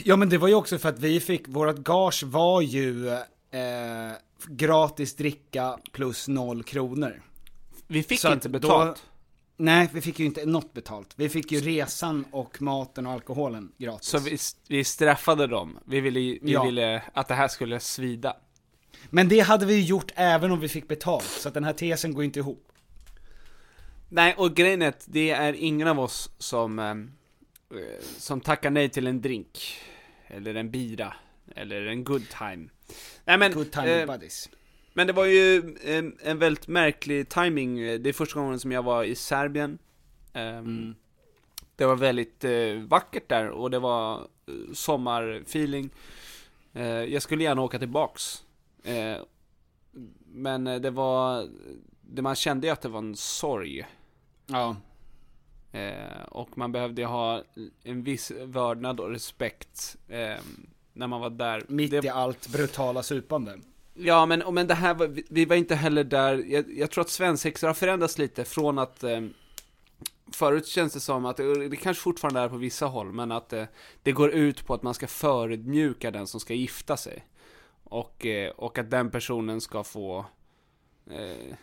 Ja 0.05 0.17
men 0.17 0.29
det 0.29 0.39
var 0.39 0.49
ju 0.49 0.55
också 0.55 0.79
för 0.79 0.89
att 0.89 0.99
vi 0.99 1.21
fick, 1.21 1.49
vårat 1.49 1.77
gage 1.79 2.23
var 2.25 2.61
ju 2.61 3.09
eh, 3.11 3.21
gratis 4.49 5.17
dricka 5.17 5.79
plus 5.93 6.29
noll 6.29 6.63
kronor. 6.63 7.23
Vi 7.87 8.03
fick 8.03 8.21
Så 8.21 8.33
inte 8.33 8.49
betalt. 8.49 8.97
då- 8.97 9.03
Nej, 9.63 9.89
vi 9.93 10.01
fick 10.01 10.19
ju 10.19 10.27
inte 10.27 10.47
något 10.47 10.73
betalt. 10.73 11.13
Vi 11.17 11.29
fick 11.29 11.53
ju 11.53 11.61
resan 11.61 12.25
och 12.31 12.63
maten 12.63 13.07
och 13.07 13.13
alkoholen 13.13 13.73
gratis. 13.79 14.09
Så 14.09 14.19
vi, 14.19 14.39
vi 14.69 14.85
straffade 14.85 15.47
dem. 15.47 15.79
Vi 15.87 16.01
ville, 16.01 16.21
vi 16.21 16.41
Ja. 16.43 16.65
ville 16.65 17.03
att 17.15 17.29
det 17.29 17.35
här 17.35 17.49
skulle 17.49 17.81
svida. 17.81 18.37
Men 19.11 19.29
det 19.29 19.41
hade 19.41 19.67
vi 19.67 19.75
ju 19.75 19.83
gjort 19.83 20.13
även 20.15 20.51
om 20.51 20.61
vi 20.61 20.69
fick 20.69 20.89
betalt, 20.89 21.25
så 21.25 21.49
att 21.49 21.55
den 21.55 21.65
här 21.65 21.73
tesen 21.73 22.15
går 22.15 22.25
inte 22.25 22.39
ihop. 22.39 22.73
Nej, 24.09 24.35
och 24.39 24.55
grejen 24.57 24.83
är 24.83 24.89
att 24.89 25.05
det 25.09 25.31
är 25.31 25.53
ingen 25.53 25.89
av 25.89 26.01
oss 26.01 26.31
som, 26.39 26.79
eh, 26.79 26.95
som 28.19 28.41
tackar 28.41 28.71
nej 28.71 28.89
till 28.89 29.07
en 29.07 29.21
drink. 29.21 29.77
Eller 30.27 30.55
en 30.55 30.71
bira. 30.71 31.15
Eller 31.57 31.87
en 31.87 32.05
good 32.05 32.29
time. 32.39 32.69
Nej 33.25 33.39
men, 33.39 33.53
Good 33.53 33.73
time 33.73 34.01
eh, 34.01 34.07
buddies. 34.07 34.49
Men 34.93 35.07
det 35.07 35.13
var 35.13 35.25
ju 35.25 35.77
en, 35.85 36.19
en 36.23 36.39
väldigt 36.39 36.69
märklig 36.69 37.29
timing. 37.29 37.77
Det 37.77 38.09
är 38.09 38.13
första 38.13 38.41
gången 38.41 38.61
som 38.61 38.73
jag 38.73 38.83
var 38.83 39.05
i 39.05 39.15
Serbien. 39.15 39.79
Ehm, 40.33 40.95
Det 41.77 41.87
var 41.87 41.97
väldigt 41.97 42.45
eh, 42.45 42.75
vackert 42.89 43.29
där 43.29 43.49
och 43.49 43.71
det 43.71 43.79
var 43.79 44.15
eh, 44.21 44.73
sommarfeeling. 44.75 45.91
Eh, 46.73 46.85
jag 46.87 47.23
skulle 47.23 47.45
gärna 47.45 47.63
åka 47.63 47.79
tillbaks. 47.79 48.45
Eh, 48.85 49.17
men 50.27 50.67
eh, 50.67 50.81
det 50.81 50.91
var, 50.91 51.49
det 52.03 52.23
man 52.23 52.35
kände 52.37 52.67
ju 52.67 52.73
att 52.73 52.81
det 52.83 52.89
var 52.89 52.99
en 52.99 53.17
sorg. 53.17 53.87
Ja. 54.47 54.77
Eh, 55.73 56.23
och 56.29 56.59
man 56.59 56.73
behövde 56.73 57.05
ha 57.05 57.43
en 57.83 58.03
viss 58.03 58.31
vördnad 58.31 59.01
och 59.01 59.11
respekt 59.11 59.97
eh, 60.09 60.37
när 60.93 61.07
man 61.07 61.21
var 61.21 61.31
där. 61.31 61.63
Mitt 61.69 61.91
det, 61.91 62.05
i 62.05 62.09
allt 62.09 62.49
brutala 62.53 63.03
supande. 63.03 63.59
Ja, 63.95 64.27
men, 64.27 64.55
men 64.55 64.67
det 64.67 64.75
här 64.75 64.95
var, 64.95 65.23
vi, 65.31 65.45
var 65.45 65.57
inte 65.57 65.75
heller 65.75 66.05
där, 66.05 66.45
jag, 66.47 66.65
jag 66.79 66.91
tror 66.91 67.03
att 67.03 67.11
svensexor 67.11 67.67
har 67.67 67.75
förändrats 67.75 68.19
lite 68.19 68.45
från 68.45 68.79
att 68.79 69.03
eh, 69.03 69.21
Förut 70.33 70.67
känns 70.67 70.93
det 70.93 71.01
som 71.01 71.27
att, 71.27 71.37
det 71.37 71.81
kanske 71.83 72.03
fortfarande 72.03 72.41
är 72.41 72.49
på 72.49 72.57
vissa 72.57 72.87
håll, 72.87 73.13
men 73.13 73.33
att 73.33 73.53
eh, 73.53 73.65
det 74.03 74.13
går 74.13 74.31
ut 74.31 74.67
på 74.67 74.75
att 74.75 74.83
man 74.83 74.95
ska 74.95 75.07
förödmjuka 75.07 76.11
den 76.11 76.27
som 76.27 76.41
ska 76.41 76.55
gifta 76.55 76.97
sig. 76.97 77.25
Och, 77.85 78.27
eh, 78.27 78.51
och 78.51 78.79
att 78.79 78.91
den 78.91 79.11
personen 79.11 79.61
ska 79.61 79.85
få 79.85 80.25
eh, 81.11 81.55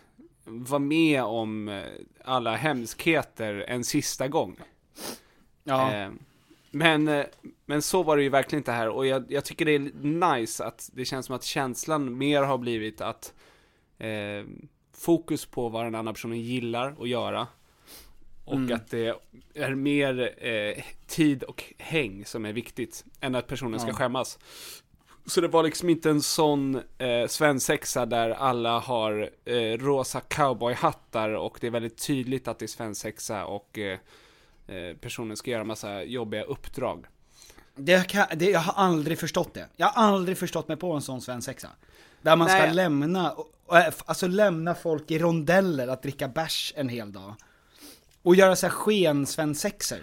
vara 0.45 0.79
med 0.79 1.23
om 1.23 1.67
eh, 1.67 1.83
alla 2.23 2.55
hemskheter 2.55 3.65
en 3.67 3.83
sista 3.83 4.27
gång. 4.27 4.59
Ja. 5.63 6.09
Men, 6.77 7.07
eh, 7.07 7.25
men 7.65 7.81
så 7.81 8.03
var 8.03 8.17
det 8.17 8.23
ju 8.23 8.29
verkligen 8.29 8.59
inte 8.59 8.71
här 8.71 8.89
och 8.89 9.05
jag, 9.07 9.25
jag 9.31 9.45
tycker 9.45 9.65
det 9.65 9.75
är 9.75 9.79
nice 10.37 10.65
att 10.65 10.89
det 10.93 11.05
känns 11.05 11.25
som 11.25 11.35
att 11.35 11.43
känslan 11.43 12.17
mer 12.17 12.41
har 12.41 12.57
blivit 12.57 13.01
att 13.01 13.33
eh, 13.97 14.45
fokus 14.97 15.45
på 15.45 15.69
vad 15.69 15.85
den 15.85 15.95
andra 15.95 16.13
personen 16.13 16.39
gillar 16.41 16.95
att 16.99 17.09
göra 17.09 17.47
och 18.45 18.53
Mm. 18.55 18.75
att 18.75 18.89
det 18.91 19.15
är 19.53 19.75
mer 19.75 20.45
eh, 20.47 20.83
tid 21.07 21.43
och 21.43 21.63
häng 21.77 22.25
som 22.25 22.45
är 22.45 22.53
viktigt 22.53 23.05
än 23.21 23.35
att 23.35 23.47
personen 23.47 23.79
ska 23.79 23.89
Ja. 23.89 23.95
skämmas. 23.95 24.39
Så 25.25 25.41
det 25.41 25.47
var 25.47 25.63
liksom 25.63 25.89
inte 25.89 26.09
en 26.09 26.21
sån 26.21 26.75
eh, 26.97 27.27
svensexa 27.27 28.05
där 28.05 28.29
alla 28.29 28.79
har 28.79 29.29
eh, 29.45 29.77
rosa 29.77 30.19
cowboyhattar 30.21 31.29
och 31.29 31.57
det 31.61 31.67
är 31.67 31.71
väldigt 31.71 32.07
tydligt 32.07 32.47
att 32.47 32.59
det 32.59 32.65
är 32.65 32.67
svensexa 32.67 33.45
och 33.45 33.77
eh, 33.79 33.99
personen 35.01 35.37
ska 35.37 35.51
göra 35.51 35.63
massa 35.63 36.03
jobbiga 36.03 36.43
uppdrag. 36.43 37.05
Det 37.75 38.07
kan, 38.09 38.25
det, 38.35 38.49
jag 38.49 38.59
har 38.59 38.83
aldrig 38.83 39.19
förstått 39.19 39.53
det. 39.53 39.69
Jag 39.75 39.87
har 39.87 40.03
aldrig 40.03 40.37
förstått 40.37 40.67
mig 40.67 40.77
på 40.77 40.91
en 40.93 41.01
sån 41.01 41.21
svensexa. 41.21 41.69
Där 42.21 42.35
man 42.35 42.47
ska 42.49 42.57
Nej. 42.57 42.73
lämna, 42.73 43.31
och- 43.31 43.53
och, 43.65 43.77
alltså 44.05 44.27
lämna 44.27 44.75
folk 44.75 45.11
i 45.11 45.19
rondeller 45.19 45.87
att 45.87 46.03
dricka 46.03 46.27
bärs 46.27 46.73
en 46.75 46.89
hel 46.89 47.11
dag. 47.11 47.33
Och 48.23 48.35
göra 48.35 48.55
så 48.55 48.65
här 48.65 48.73
skensvensexor. 48.73 49.99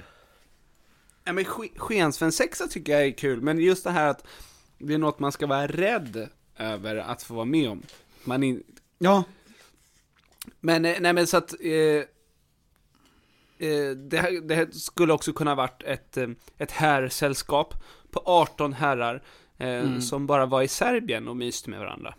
Ja, 1.25 1.33
men 1.33 1.45
sk- 1.45 1.79
skensvensexa 1.79 2.67
tycker 2.67 2.93
jag 2.93 3.07
är 3.07 3.11
kul, 3.13 3.41
men 3.41 3.59
just 3.59 3.85
det 3.85 3.91
här 3.91 4.09
att 4.09 4.25
det 4.79 4.95
är 4.95 4.99
något 4.99 5.19
man 5.19 5.33
ska 5.33 5.47
vara 5.47 5.67
rädd 5.67 6.29
över 6.57 6.97
att 6.97 7.23
få 7.23 7.35
vara 7.35 7.45
med 7.45 7.71
om. 7.71 7.83
Man 8.25 8.43
in... 8.43 8.63
Ja. 8.99 9.25
Men, 10.61 10.85
eh, 10.85 10.97
nej 11.01 11.13
men 11.13 11.27
så 11.27 11.37
att, 11.37 11.55
eh, 11.61 11.71
eh, 11.73 12.05
det, 13.97 14.19
här, 14.19 14.41
det 14.41 14.55
här 14.55 14.69
skulle 14.71 15.13
också 15.13 15.33
kunna 15.33 15.55
varit 15.55 15.83
ett, 15.83 16.17
eh, 16.17 16.29
ett 16.59 16.71
herrsällskap 16.71 17.75
på 18.11 18.23
18 18.25 18.73
herrar 18.73 19.23
eh, 19.59 19.99
som 19.99 20.27
bara 20.27 20.47
var 20.47 20.63
i 20.63 20.69
Serbien 20.69 21.29
och 21.29 21.37
myste 21.37 21.71
med 21.71 21.79
varandra. 21.79 22.15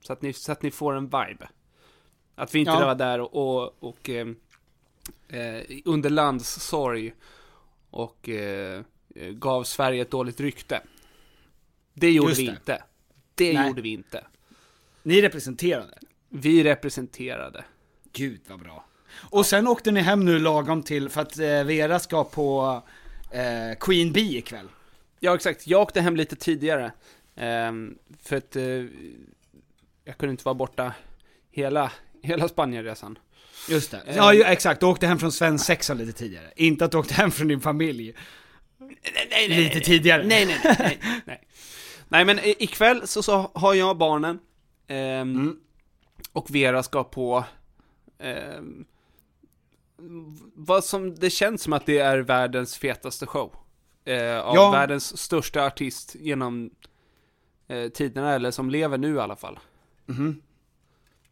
Så 0.00 0.12
att 0.12 0.22
ni, 0.22 0.32
så 0.32 0.52
att 0.52 0.62
ni 0.62 0.70
får 0.70 0.94
en 0.94 1.04
vibe. 1.04 1.48
Att 2.34 2.54
vi 2.54 2.58
inte 2.58 2.72
Ja. 2.72 2.86
var 2.86 2.94
där 2.94 3.20
och, 3.20 3.34
och, 3.64 3.74
och 3.82 4.10
eh, 4.10 4.28
eh, 5.28 5.62
under 5.84 6.10
landssorg 6.10 7.14
och 7.90 8.28
eh, 8.28 8.82
gav 9.32 9.64
Sverige 9.64 10.02
ett 10.02 10.10
dåligt 10.10 10.40
rykte. 10.40 10.82
Det 11.94 12.10
gjorde 12.10 12.28
Just 12.28 12.40
vi 12.40 12.46
det. 12.46 12.50
inte. 12.52 12.82
Det 13.34 13.52
Nej. 13.52 13.68
gjorde 13.68 13.82
vi 13.82 13.88
inte. 13.88 14.24
Ni 15.02 15.22
representerade. 15.22 15.98
Vi 16.28 16.64
representerade. 16.64 17.64
Gud 18.12 18.40
vad 18.48 18.60
bra. 18.60 18.84
Och 19.16 19.46
sen 19.46 19.68
åkte 19.68 19.90
ni 19.90 20.00
hem 20.00 20.24
nu 20.24 20.38
lagom 20.38 20.82
till, 20.82 21.08
för 21.08 21.20
att 21.20 21.38
eh, 21.38 21.64
Vera 21.64 21.98
ska 21.98 22.24
på 22.24 22.82
eh, 23.30 23.78
Queen 23.80 24.12
Bee 24.12 24.38
ikväll. 24.38 24.68
Ja, 25.20 25.34
exakt. 25.34 25.66
Jag 25.66 25.80
åkte 25.82 26.00
hem 26.00 26.16
lite 26.16 26.36
tidigare. 26.36 26.92
ehm, 27.36 27.98
för 28.22 28.36
att 28.36 28.56
eh, 28.56 28.62
jag 30.04 30.16
kunde 30.18 30.30
inte 30.30 30.44
vara 30.44 30.54
borta 30.54 30.92
hela, 31.50 31.92
hela 32.22 32.48
Spanienresan. 32.48 33.18
Just 33.68 33.90
det. 33.90 34.02
Eh. 34.06 34.16
Ja, 34.16 34.34
ju, 34.34 34.42
exakt. 34.42 34.80
Du 34.80 34.86
åkte 34.86 35.06
hem 35.06 35.18
från 35.18 35.32
svensexa 35.32 35.94
lite 35.94 36.12
tidigare. 36.12 36.52
Inte 36.56 36.84
att 36.84 36.90
du 36.90 36.98
åkte 36.98 37.14
hem 37.14 37.30
från 37.30 37.48
din 37.48 37.60
familj. 37.60 38.14
lite 39.48 39.80
tidigare. 39.80 40.24
Nej, 40.26 40.46
nej, 40.46 40.60
nej, 40.64 40.76
nej, 41.02 41.22
nej. 41.24 41.40
Nej, 42.08 42.24
men 42.24 42.40
ikväll 42.44 43.06
så, 43.06 43.22
så 43.22 43.50
har 43.54 43.74
jag 43.74 43.96
barnen. 43.96 44.38
ehm, 44.88 45.56
Och 46.32 46.54
Vera 46.54 46.82
ska 46.82 47.04
på... 47.04 47.44
ehm, 48.18 48.84
vad 50.54 50.84
som, 50.84 51.14
det 51.14 51.30
känns 51.30 51.62
som 51.62 51.72
att 51.72 51.86
det 51.86 51.98
är 51.98 52.18
världens 52.18 52.76
fetaste 52.76 53.26
show. 53.26 53.54
Eh, 54.04 54.38
av 54.40 54.54
Ja. 54.56 54.70
världens 54.70 55.18
största 55.18 55.66
artist 55.66 56.14
genom 56.14 56.70
eh, 57.68 57.88
tiderna, 57.88 58.32
eller 58.34 58.50
som 58.50 58.70
lever 58.70 58.98
nu 58.98 59.14
i 59.14 59.18
alla 59.20 59.36
fall. 59.36 59.58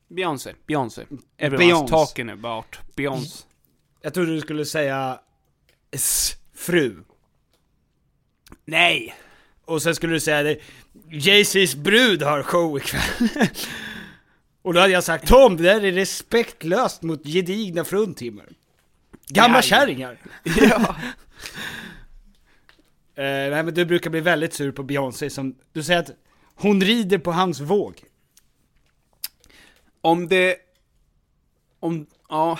Beyoncé, 0.09 0.55
Beyoncé. 0.67 1.07
Everyone's 1.39 1.89
talking 1.89 2.31
about 2.31 2.79
Beyoncé. 2.97 3.45
Jag 4.01 4.15
trodde 4.15 4.35
du 4.35 4.41
skulle 4.41 4.65
säga 4.65 5.21
s 5.91 6.37
fru. 6.55 6.97
Nej! 8.65 9.15
Och 9.65 9.83
sen 9.83 9.95
skulle 9.95 10.13
du 10.13 10.21
säga 10.21 10.43
det, 10.43 10.59
Jay-Z's 11.11 11.77
brud 11.77 12.23
har 12.23 12.43
show 12.43 12.77
ikväll. 12.79 13.29
Och 14.63 14.75
då 14.75 14.81
hade 14.81 14.93
jag 14.93 15.05
sagt 15.05 15.29
Tom, 15.29 15.57
det 15.57 15.63
där 15.63 15.85
är 15.85 15.93
respektlöst 15.93 17.03
mot 17.03 17.25
gedigna 17.25 17.85
fruntimmer. 17.85 18.49
Gamla 19.29 19.57
Ja, 19.57 19.59
ja. 19.59 19.63
kärringar. 19.63 20.19
ja. 20.45 20.97
Eh, 23.15 23.51
nej 23.51 23.63
men 23.63 23.75
du 23.75 23.85
brukar 23.85 24.11
bli 24.11 24.21
väldigt 24.21 24.55
sur 24.55 24.73
på 24.73 24.83
Beyoncé 24.83 25.31
som, 25.31 25.55
du 25.73 25.83
säger 25.83 26.01
att 26.01 26.11
hon 26.55 26.81
rider 26.81 27.19
på 27.19 27.33
hans 27.33 27.61
våg. 27.61 28.03
Om 30.01 30.29
det... 30.29 30.57
Om... 31.81 32.07
Ja. 32.29 32.59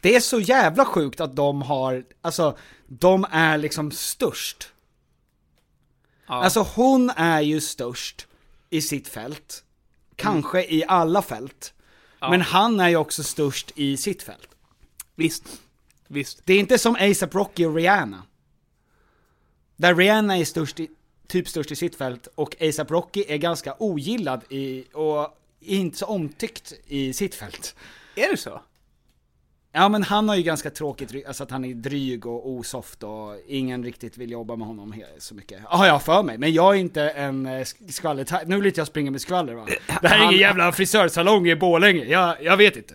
Det 0.00 0.14
är 0.16 0.20
så 0.20 0.40
jävla 0.40 0.84
sjukt 0.84 1.20
att 1.20 1.36
de 1.36 1.62
har, 1.62 2.04
alltså, 2.20 2.58
de 2.86 3.26
är 3.30 3.58
liksom 3.58 3.90
störst. 3.90 4.72
ja. 6.26 6.34
Alltså 6.34 6.66
hon 6.74 7.10
är 7.10 7.40
ju 7.40 7.60
störst 7.60 8.26
i 8.70 8.82
sitt 8.82 9.08
fält. 9.08 9.64
Kanske 10.20 10.64
i 10.74 10.84
alla 10.88 11.22
fält. 11.22 11.74
Men 12.20 12.40
han 12.40 12.80
är 12.80 12.88
ju 12.88 12.96
också 12.96 13.22
störst 13.22 13.72
i 13.74 13.96
sitt 13.96 14.22
fält. 14.22 14.48
Visst. 15.14 15.60
Visst. 16.06 16.40
Det 16.44 16.52
är 16.52 16.60
inte 16.60 16.78
som 16.78 16.96
ASAP 17.00 17.34
Rocky 17.34 17.64
och 17.64 17.74
Rihanna. 17.74 18.22
Där 19.76 19.94
Rihanna 19.94 20.38
är 20.38 20.44
störst 20.44 20.80
i, 20.80 20.90
typ 21.26 21.48
störst 21.48 21.70
i 21.70 21.76
sitt 21.76 21.96
fält 21.96 22.28
och 22.34 22.62
ASAP 22.62 22.90
Rocky 22.90 23.24
är 23.28 23.36
ganska 23.36 23.74
ogillad 23.78 24.40
i, 24.48 24.84
och 24.92 25.38
inte 25.60 25.98
så 25.98 26.06
omtyckt 26.06 26.72
i 26.86 27.12
sitt 27.12 27.34
fält. 27.34 27.76
Är 28.14 28.30
det 28.30 28.36
så? 28.36 28.62
Ja 29.72 29.88
men 29.88 30.02
han 30.02 30.28
har 30.28 30.36
ju 30.36 30.42
ganska 30.42 30.70
tråkigt, 30.70 31.26
alltså 31.26 31.42
att 31.42 31.50
han 31.50 31.64
är 31.64 31.74
dryg 31.74 32.26
och 32.26 32.48
osoft 32.50 33.02
och 33.02 33.36
ingen 33.46 33.84
riktigt 33.84 34.18
vill 34.18 34.30
jobba 34.30 34.56
med 34.56 34.66
honom 34.66 35.02
så 35.18 35.34
mycket. 35.34 35.60
Har 35.64 35.86
jag 35.86 36.02
för 36.02 36.22
mig, 36.22 36.38
men 36.38 36.52
jag 36.52 36.74
är 36.74 36.78
inte 36.80 37.02
en 37.10 37.46
eh, 37.46 37.50
sk- 37.50 37.90
skvaller 37.92 38.46
Nu 38.46 38.56
vill 38.56 38.66
inte 38.66 38.80
jag 38.80 38.86
springa 38.86 39.10
med 39.10 39.20
skvaller 39.20 39.54
va? 39.54 39.66
Det 40.02 40.08
här 40.08 40.18
är 40.18 40.24
ingen 40.24 40.40
jävla 40.40 40.72
frisörsalong 40.72 41.48
i 41.48 41.56
Borlänge, 41.56 42.04
jag, 42.04 42.42
jag 42.42 42.56
vet 42.56 42.76
inte. 42.76 42.94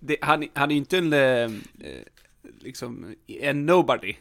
Det, 0.00 0.16
han, 0.22 0.48
han 0.54 0.70
är 0.70 0.74
ju 0.74 0.78
inte 0.78 0.98
en... 0.98 1.12
Eh, 1.12 1.20
eh, 1.20 1.48
liksom, 2.60 3.14
en 3.26 3.66
nobody. 3.66 4.14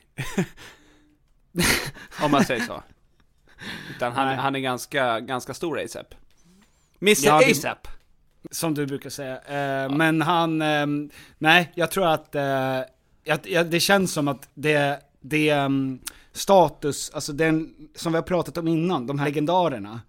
Om 2.21 2.31
man 2.31 2.45
säger 2.45 2.61
så. 2.65 2.83
Utan 3.95 4.13
han, 4.13 4.27
Nej. 4.27 4.35
han 4.35 4.55
är 4.55 4.59
ganska, 4.59 5.19
ganska 5.19 5.53
stor 5.53 5.79
ASAP. 5.79 6.13
Mr 7.01 7.25
Ja, 7.25 7.51
ASAP. 7.51 7.87
Som 8.51 8.73
du 8.73 8.85
brukar 8.85 9.09
säga. 9.09 9.35
Eh, 9.35 9.89
Men 9.91 10.21
han, 10.21 10.61
ehm, 10.61 11.09
nej 11.37 11.71
jag 11.75 11.91
tror 11.91 12.07
att, 12.07 12.35
eh, 12.35 12.81
det 13.65 13.79
känns 13.79 14.13
som 14.13 14.27
att 14.27 14.49
det, 14.53 14.99
det 15.21 15.49
ehm, 15.49 15.99
status, 16.31 17.11
alltså 17.13 17.33
den, 17.33 17.75
som 17.95 18.11
vi 18.11 18.17
har 18.17 18.23
pratat 18.23 18.57
om 18.57 18.67
innan, 18.67 19.07
de 19.07 19.19
här 19.19 19.25
legendarerna, 19.25 20.01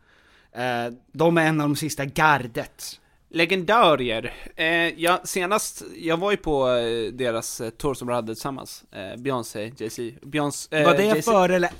eh, 0.52 0.92
de 1.12 1.38
är 1.38 1.46
en 1.46 1.60
av 1.60 1.68
de 1.68 1.76
sista 1.76 2.04
gardet. 2.04 3.00
Legendarier. 3.30 4.34
Eh, 4.56 4.66
jag, 5.00 5.28
senast, 5.28 5.82
jag 5.96 6.16
var 6.16 6.30
ju 6.30 6.36
på 6.36 6.68
eh, 6.68 7.12
deras 7.12 7.60
eh, 7.60 7.70
tour 7.70 7.94
som 7.94 8.08
de 8.08 8.14
hade 8.14 8.34
tillsammans. 8.34 8.84
Eh, 8.92 9.16
Beyoncé, 9.16 9.72
Jay-Z. 9.76 10.02
Beyoncé, 10.22 10.76
eh, 10.76 10.84
Var 10.86 10.96
det 10.96 11.24
före 11.24 11.56
eller 11.56 11.70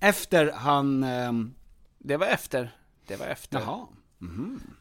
efter 0.00 0.52
han, 0.52 1.02
ehm, 1.02 1.54
Det 1.98 2.16
var 2.16 2.26
efter. 2.26 2.70
Det 3.06 3.16
var 3.16 3.26
efter. 3.26 3.58
jaha. 3.60 3.86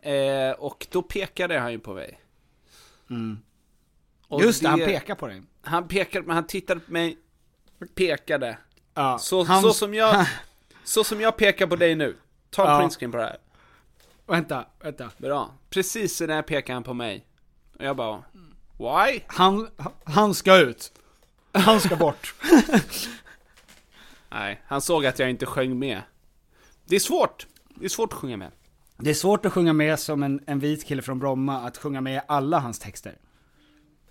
Eh, 0.02 0.52
och 0.60 0.88
då 0.92 1.02
pekade 1.02 1.60
han 1.60 1.72
ju 1.72 1.80
på 1.80 1.94
mig. 1.94 2.20
Och 4.28 4.42
Just 4.42 4.62
det, 4.62 4.70
han 4.70 4.80
pekar 4.80 5.16
på 5.16 5.28
dig. 5.28 5.42
Han 5.62 5.88
pekade, 5.88 6.28
men 6.28 6.36
han 6.36 6.48
tittade 6.48 6.80
på 6.80 6.92
mig, 6.92 7.18
pekade. 7.96 8.58
Ja, 8.94 9.20
Så, 9.20 9.44
han- 9.44 9.62
så, 9.62 9.74
som 9.74 9.94
jag, 9.94 10.26
så 10.84 11.04
som 11.04 11.22
jag 11.22 11.38
pekar 11.38 11.68
på 11.68 11.76
dig 11.76 11.96
nu. 11.96 12.18
Ta 12.50 12.66
en 12.68 12.72
Ja. 12.74 12.80
printscreen 12.80 13.12
på 13.12 13.18
det 13.18 13.24
här. 13.24 13.38
Vänta, 14.26 14.66
vänta. 14.80 15.12
Bra. 15.18 15.52
Precis 15.70 16.18
där 16.18 16.42
pekar 16.42 16.74
han 16.74 16.84
på 16.84 16.94
mig. 16.94 17.26
Och 17.80 17.86
jag 17.86 17.96
bara, 17.96 18.24
why? 18.78 19.20
Han, 19.28 19.70
han 20.04 20.34
ska 20.34 20.58
ut. 20.58 20.94
Han 21.52 21.80
ska 21.82 21.96
bort. 21.96 22.36
Nej, 24.30 24.62
han 24.68 24.82
såg 24.82 25.06
att 25.06 25.20
jag 25.20 25.30
inte 25.30 25.46
sjöng 25.46 25.80
med. 25.80 26.02
Det 26.86 26.96
är 26.96 27.00
svårt. 27.00 27.48
Det 27.76 27.86
är 27.86 27.90
svårt 27.90 28.14
att 28.14 28.20
sjunga 28.20 28.38
med. 28.38 28.52
Det 29.00 29.10
är 29.10 29.14
svårt 29.14 29.46
att 29.46 29.54
sjunga 29.54 29.74
med 29.74 30.00
som 30.00 30.24
en, 30.24 30.40
en 30.48 30.60
vit 30.60 30.86
kille 30.86 31.02
från 31.02 31.20
Bromma, 31.20 31.60
att 31.60 31.78
sjunga 31.78 32.02
med 32.02 32.22
alla 32.28 32.60
hans 32.60 32.80
texter. 32.80 33.18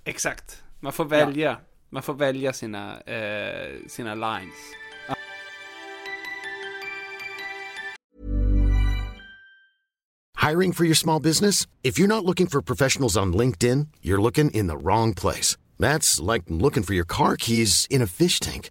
Exakt. 0.05 0.63
Man 0.81 0.93
får 0.93 1.05
välja. 1.05 1.57
Man 1.91 2.03
får 2.03 2.15
välja 2.15 2.53
sina, 2.53 3.01
eh, 3.01 3.77
sina 3.89 4.15
lines. 4.15 4.55
Hiring 10.49 10.73
for 10.73 10.85
your 10.85 10.95
small 10.95 11.23
business? 11.23 11.67
If 11.83 11.99
you're 11.99 12.07
not 12.07 12.25
looking 12.25 12.47
for 12.47 12.63
professionals 12.63 13.17
on 13.17 13.37
LinkedIn, 13.37 13.89
you're 14.01 14.23
looking 14.23 14.51
in 14.51 14.69
the 14.69 14.77
wrong 14.77 15.15
place. 15.15 15.59
That's 15.79 16.33
like 16.33 16.45
looking 16.49 16.85
for 16.85 16.95
your 16.95 17.07
car 17.07 17.37
keys 17.37 17.87
in 17.91 18.03
a 18.03 18.07
fish 18.07 18.39
tank. 18.41 18.71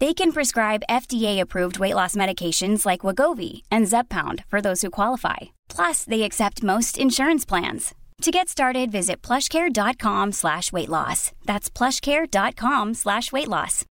They 0.00 0.12
can 0.14 0.32
prescribe 0.32 0.82
FDA-approved 0.90 1.78
weight 1.78 1.94
loss 1.94 2.14
medications 2.16 2.84
like 2.84 3.00
Wagovi 3.06 3.62
and 3.70 3.86
Zepbound 3.86 4.44
for 4.50 4.60
those 4.60 4.82
who 4.82 4.90
qualify. 4.90 5.36
Plus, 5.76 6.04
they 6.04 6.22
accept 6.22 6.62
most 6.62 6.98
insurance 6.98 7.46
plans. 7.48 7.94
To 8.22 8.30
get 8.30 8.48
started, 8.48 8.90
visit 8.92 9.26
plushcare.com 9.26 10.32
slash 10.32 10.72
weight 10.72 10.88
loss. 10.88 11.32
That's 11.46 11.70
plushcare.com 11.78 12.94
slash 12.94 13.32
weight 13.32 13.48
loss. 13.48 13.84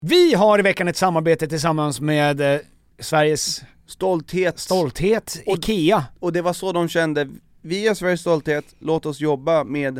Vi 0.00 0.34
har 0.34 0.58
i 0.58 0.62
veckan 0.62 0.88
ett 0.88 0.96
samarbete 0.96 1.46
tillsammans 1.46 2.00
med 2.00 2.40
eh, 2.40 2.60
Sveriges 2.98 3.62
Stolthet. 3.86 4.58
stolthet, 4.58 5.42
Och- 5.46 5.58
IKEA. 5.58 6.04
Och 6.20 6.32
det 6.32 6.42
var 6.42 6.52
så 6.52 6.72
de 6.72 6.88
kände, 6.88 7.28
vi 7.62 7.88
är 7.88 7.94
Sveriges 7.94 8.20
stolthet, 8.20 8.64
låt 8.78 9.06
oss 9.06 9.20
jobba 9.20 9.64
med 9.64 9.98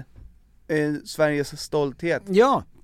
eh, 0.69 0.95
Sveriges 1.05 1.61
stolthet. 1.63 2.23
Ja, 2.29 2.63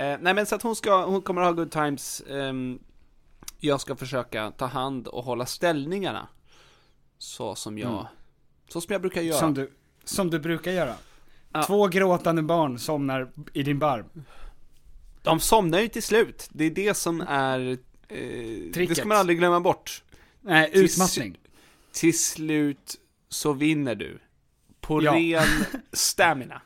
Eh, 0.00 0.18
nej 0.20 0.34
men 0.34 0.46
så 0.46 0.54
att 0.54 0.62
hon 0.62 0.76
ska, 0.76 1.04
hon 1.04 1.22
kommer 1.22 1.40
att 1.42 1.46
ha 1.46 1.52
good 1.52 1.70
times. 1.72 2.22
Ehm, 2.30 2.78
jag 3.58 3.80
ska 3.80 3.96
försöka 3.96 4.50
ta 4.50 4.66
hand 4.66 5.06
och 5.08 5.24
hålla 5.24 5.46
ställningarna. 5.46 6.28
Så 7.18 7.54
som 7.54 7.78
jag, 7.78 7.90
Mm. 7.92 8.04
så 8.68 8.80
som 8.80 8.92
jag 8.92 9.00
brukar 9.00 9.20
göra. 9.22 9.38
Som 9.38 9.54
du, 9.54 9.70
som 10.04 10.30
du 10.30 10.38
brukar 10.38 10.72
göra. 10.72 10.94
Ja. 11.52 11.62
Två 11.62 11.86
gråtande 11.88 12.42
barn 12.42 12.78
somnar 12.78 13.30
i 13.52 13.62
din 13.62 13.78
barm. 13.78 14.06
De 15.22 15.40
somnar 15.40 15.80
ju 15.80 15.88
till 15.88 16.02
slut. 16.02 16.48
Det 16.52 16.64
är 16.64 16.70
det 16.70 16.94
som 16.94 17.20
är, 17.20 17.60
eh, 17.70 17.76
det 18.08 18.72
Tricket. 18.74 18.96
ska 18.96 19.06
man 19.08 19.16
aldrig 19.18 19.38
glömma 19.38 19.60
bort. 19.60 20.04
Nej, 20.40 20.70
Till 20.72 20.84
utmattning. 20.84 21.38
Till 21.92 22.18
slut 22.18 22.96
så 23.28 23.52
vinner 23.52 23.94
du. 23.94 24.18
På 24.80 25.02
Ja. 25.02 25.14
ren 25.14 25.46
stamina. 25.92 26.62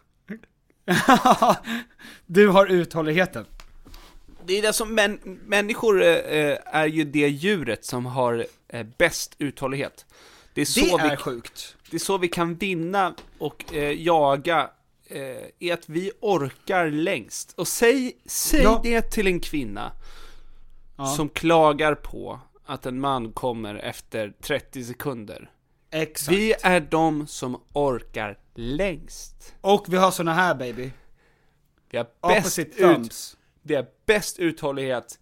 du 2.26 2.48
har 2.48 2.66
uthålligheten. 2.66 3.44
Det 4.46 4.58
är 4.58 4.62
det 4.62 4.72
som, 4.72 4.94
män, 4.94 5.18
människor 5.46 6.02
eh, 6.02 6.08
eh, 6.08 6.58
är 6.64 6.86
ju 6.86 7.04
det 7.04 7.28
djuret 7.28 7.84
som 7.84 8.06
har 8.06 8.46
eh, 8.68 8.86
bäst 8.98 9.34
uthållighet. 9.38 10.06
Det 10.54 10.60
är, 10.60 10.64
så 10.64 10.96
Det 10.96 11.02
är 11.04 11.10
vi, 11.10 11.16
sjukt. 11.16 11.76
det 11.90 11.96
är 11.96 12.00
så 12.00 12.18
vi 12.18 12.28
kan 12.28 12.54
vinna 12.54 13.14
och 13.38 13.74
eh, 13.74 13.90
jaga, 14.02 14.70
eh, 15.06 15.20
är 15.58 15.72
att 15.72 15.88
vi 15.88 16.10
orkar 16.20 16.90
längst. 16.90 17.54
Och 17.56 17.68
säg, 17.68 18.12
säg 18.26 18.62
Ja. 18.62 18.80
det 18.82 19.02
till 19.02 19.26
en 19.26 19.40
kvinna 19.40 19.92
Ja. 20.96 21.06
som 21.06 21.28
klagar 21.28 21.94
på 21.94 22.40
att 22.66 22.86
en 22.86 23.00
man 23.00 23.32
kommer 23.32 23.74
efter 23.74 24.32
30 24.40 24.84
sekunder. 24.84 25.50
Exakt. 25.94 26.36
Vi 26.36 26.54
är 26.62 26.80
de 26.80 27.26
som 27.26 27.62
orkar 27.72 28.38
längst. 28.54 29.54
Och 29.60 29.84
vi 29.88 29.96
har 29.96 30.10
såna 30.10 30.34
här 30.34 30.54
baby. 30.54 30.90
Vi 31.90 31.98
har 31.98 32.06
bäst, 32.22 32.58
ut, 32.58 33.36
vi 33.62 33.74
har 33.74 33.86
bäst 34.06 34.38
uthållighet 34.38 35.18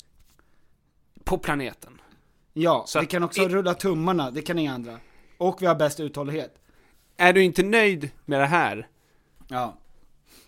på 1.25 1.39
planeten. 1.39 2.01
Ja, 2.53 2.85
Så 2.87 3.01
vi 3.01 3.07
kan 3.07 3.23
också 3.23 3.49
rulla 3.49 3.75
tummarna, 3.75 4.31
det 4.31 4.43
kan 4.43 4.59
inga 4.59 4.73
andra. 4.75 4.99
Och 5.39 5.63
vi 5.63 5.67
har 5.67 5.75
bäst 5.75 6.01
uthållighet. 6.01 6.55
Är 7.17 7.33
du 7.33 7.43
inte 7.43 7.63
nöjd 7.63 8.11
med 8.25 8.41
det 8.41 8.47
här? 8.47 8.89
Ja. 9.49 9.79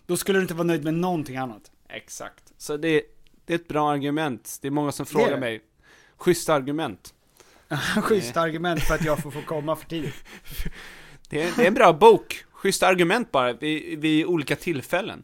Då 0.05 0.17
skulle 0.17 0.39
du 0.39 0.41
inte 0.41 0.53
vara 0.53 0.67
nöjd 0.67 0.83
med 0.83 0.93
någonting 0.93 1.37
annat. 1.37 1.71
Exakt. 1.89 2.53
Så 2.57 2.77
det, 2.77 3.03
det 3.45 3.53
är 3.53 3.55
ett 3.55 3.67
bra 3.67 3.91
argument. 3.91 4.57
Det 4.61 4.67
är 4.67 4.71
många 4.71 4.91
som 4.91 5.05
frågar 5.05 5.39
mig. 5.39 5.61
Schyssta 6.17 6.53
argument. 6.53 7.14
Schysst 8.01 8.37
argument 8.37 8.81
för 8.83 8.95
att 8.95 9.05
jag 9.05 9.19
får 9.19 9.31
få 9.31 9.41
komma 9.41 9.75
för 9.75 9.85
tidigt. 9.85 10.15
Det 11.29 11.41
är, 11.43 11.51
det 11.57 11.63
är 11.63 11.67
en 11.67 11.73
bra 11.73 11.93
bok. 11.93 12.45
Schyssta 12.51 12.87
argument 12.87 13.31
bara, 13.31 13.53
vid, 13.53 13.99
vid 13.99 14.25
olika 14.25 14.55
tillfällen. 14.55 15.23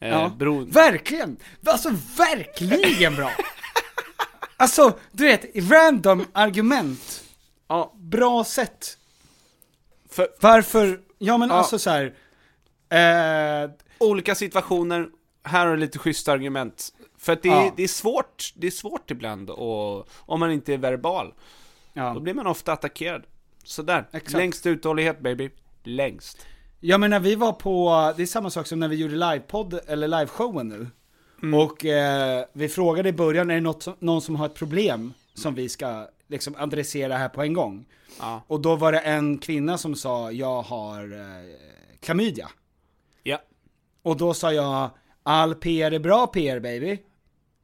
Eh, 0.00 0.08
Ja. 0.08 0.32
bero, 0.38 0.64
Verkligen! 0.64 1.36
Alltså 1.66 1.90
verkligen 2.18 3.14
bra! 3.16 3.30
Alltså, 4.58 4.98
du 5.12 5.24
vet, 5.24 5.70
random 5.70 6.24
argument. 6.32 7.24
ja, 7.68 7.92
Bra 7.96 8.44
sätt. 8.44 8.98
för 10.10 10.28
Varför, 10.40 11.00
ja 11.18 11.38
men 11.38 11.48
Ja. 11.48 11.54
alltså 11.54 11.78
så 11.78 11.90
här. 11.90 12.14
Eh, 13.64 13.70
olika 13.98 14.34
situationer, 14.34 15.08
här 15.44 15.66
har 15.66 15.72
du 15.74 15.80
lite 15.80 15.98
schyssta 15.98 16.32
argument. 16.32 16.92
För 17.18 17.32
att 17.32 17.42
det, 17.42 17.48
Ja. 17.48 17.72
det 17.76 17.82
är 17.82 17.88
svårt, 17.88 18.52
det 18.56 18.66
är 18.66 18.70
svårt 18.70 19.10
ibland 19.10 19.50
och 19.50 20.08
om 20.16 20.40
man 20.40 20.50
inte 20.52 20.74
är 20.74 20.78
verbal. 20.78 21.34
Då 21.96 22.02
ja. 22.02 22.20
blir 22.20 22.34
man 22.34 22.46
ofta 22.46 22.72
attackerad. 22.72 23.22
Sådär, 23.64 24.08
Exakt. 24.12 24.32
längst 24.32 24.66
uthållighet 24.66 25.20
baby. 25.20 25.50
Längst. 25.82 26.46
ja 26.80 26.98
men 26.98 27.10
när 27.10 27.20
vi 27.20 27.34
var 27.34 27.52
på, 27.52 28.12
det 28.16 28.22
är 28.22 28.26
samma 28.26 28.50
sak 28.50 28.66
som 28.66 28.80
när 28.80 28.88
vi 28.88 28.96
gjorde 28.96 29.14
livepodd, 29.14 29.80
eller 29.86 30.08
liveshowen 30.08 30.68
nu. 30.68 30.86
Och 31.56 31.84
eh, 31.84 32.44
vi 32.52 32.68
frågade 32.68 33.08
i 33.08 33.12
början, 33.12 33.50
är 33.50 33.54
det 33.54 33.60
något 33.60 33.82
som, 33.82 33.94
någon 33.98 34.22
som 34.22 34.36
har 34.36 34.46
ett 34.46 34.54
problem 34.54 35.12
som 35.34 35.54
vi 35.54 35.68
ska 35.68 36.08
liksom 36.28 36.54
adressera 36.58 37.16
här 37.16 37.28
på 37.28 37.42
en 37.42 37.52
gång? 37.52 37.86
Ja. 38.20 38.42
Och 38.46 38.60
då 38.60 38.76
var 38.76 38.92
det 38.92 38.98
en 38.98 39.38
kvinna 39.38 39.78
som 39.78 39.94
sa, 39.94 40.32
jag 40.32 40.62
har 40.62 41.12
eh, 41.12 41.54
klamydia. 42.00 42.48
Ja. 43.22 43.42
Och 44.02 44.16
då 44.16 44.34
sa 44.34 44.52
jag, 44.52 44.90
all 45.22 45.54
PR 45.54 45.92
är 45.92 45.98
bra 45.98 46.26
PR 46.26 46.60
baby. 46.60 46.98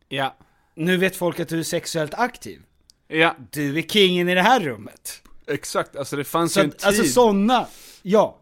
Ja. 0.08 0.36
Nu 0.74 0.96
vet 0.96 1.16
folk 1.16 1.40
att 1.40 1.48
du 1.48 1.58
är 1.58 1.62
sexuellt 1.62 2.14
aktiv. 2.14 2.62
Ja. 3.08 3.36
Du 3.50 3.78
är 3.78 3.82
kingen 3.82 4.28
i 4.28 4.34
det 4.34 4.42
här 4.42 4.60
rummet. 4.60 5.22
Exakt, 5.46 5.96
alltså 5.96 6.16
det 6.16 6.24
fanns 6.24 6.52
Så 6.52 6.60
ju 6.60 6.64
en 6.64 6.70
att, 6.70 6.78
tid. 6.78 6.86
alltså 6.86 7.04
sådana, 7.04 7.66
ja. 8.02 8.38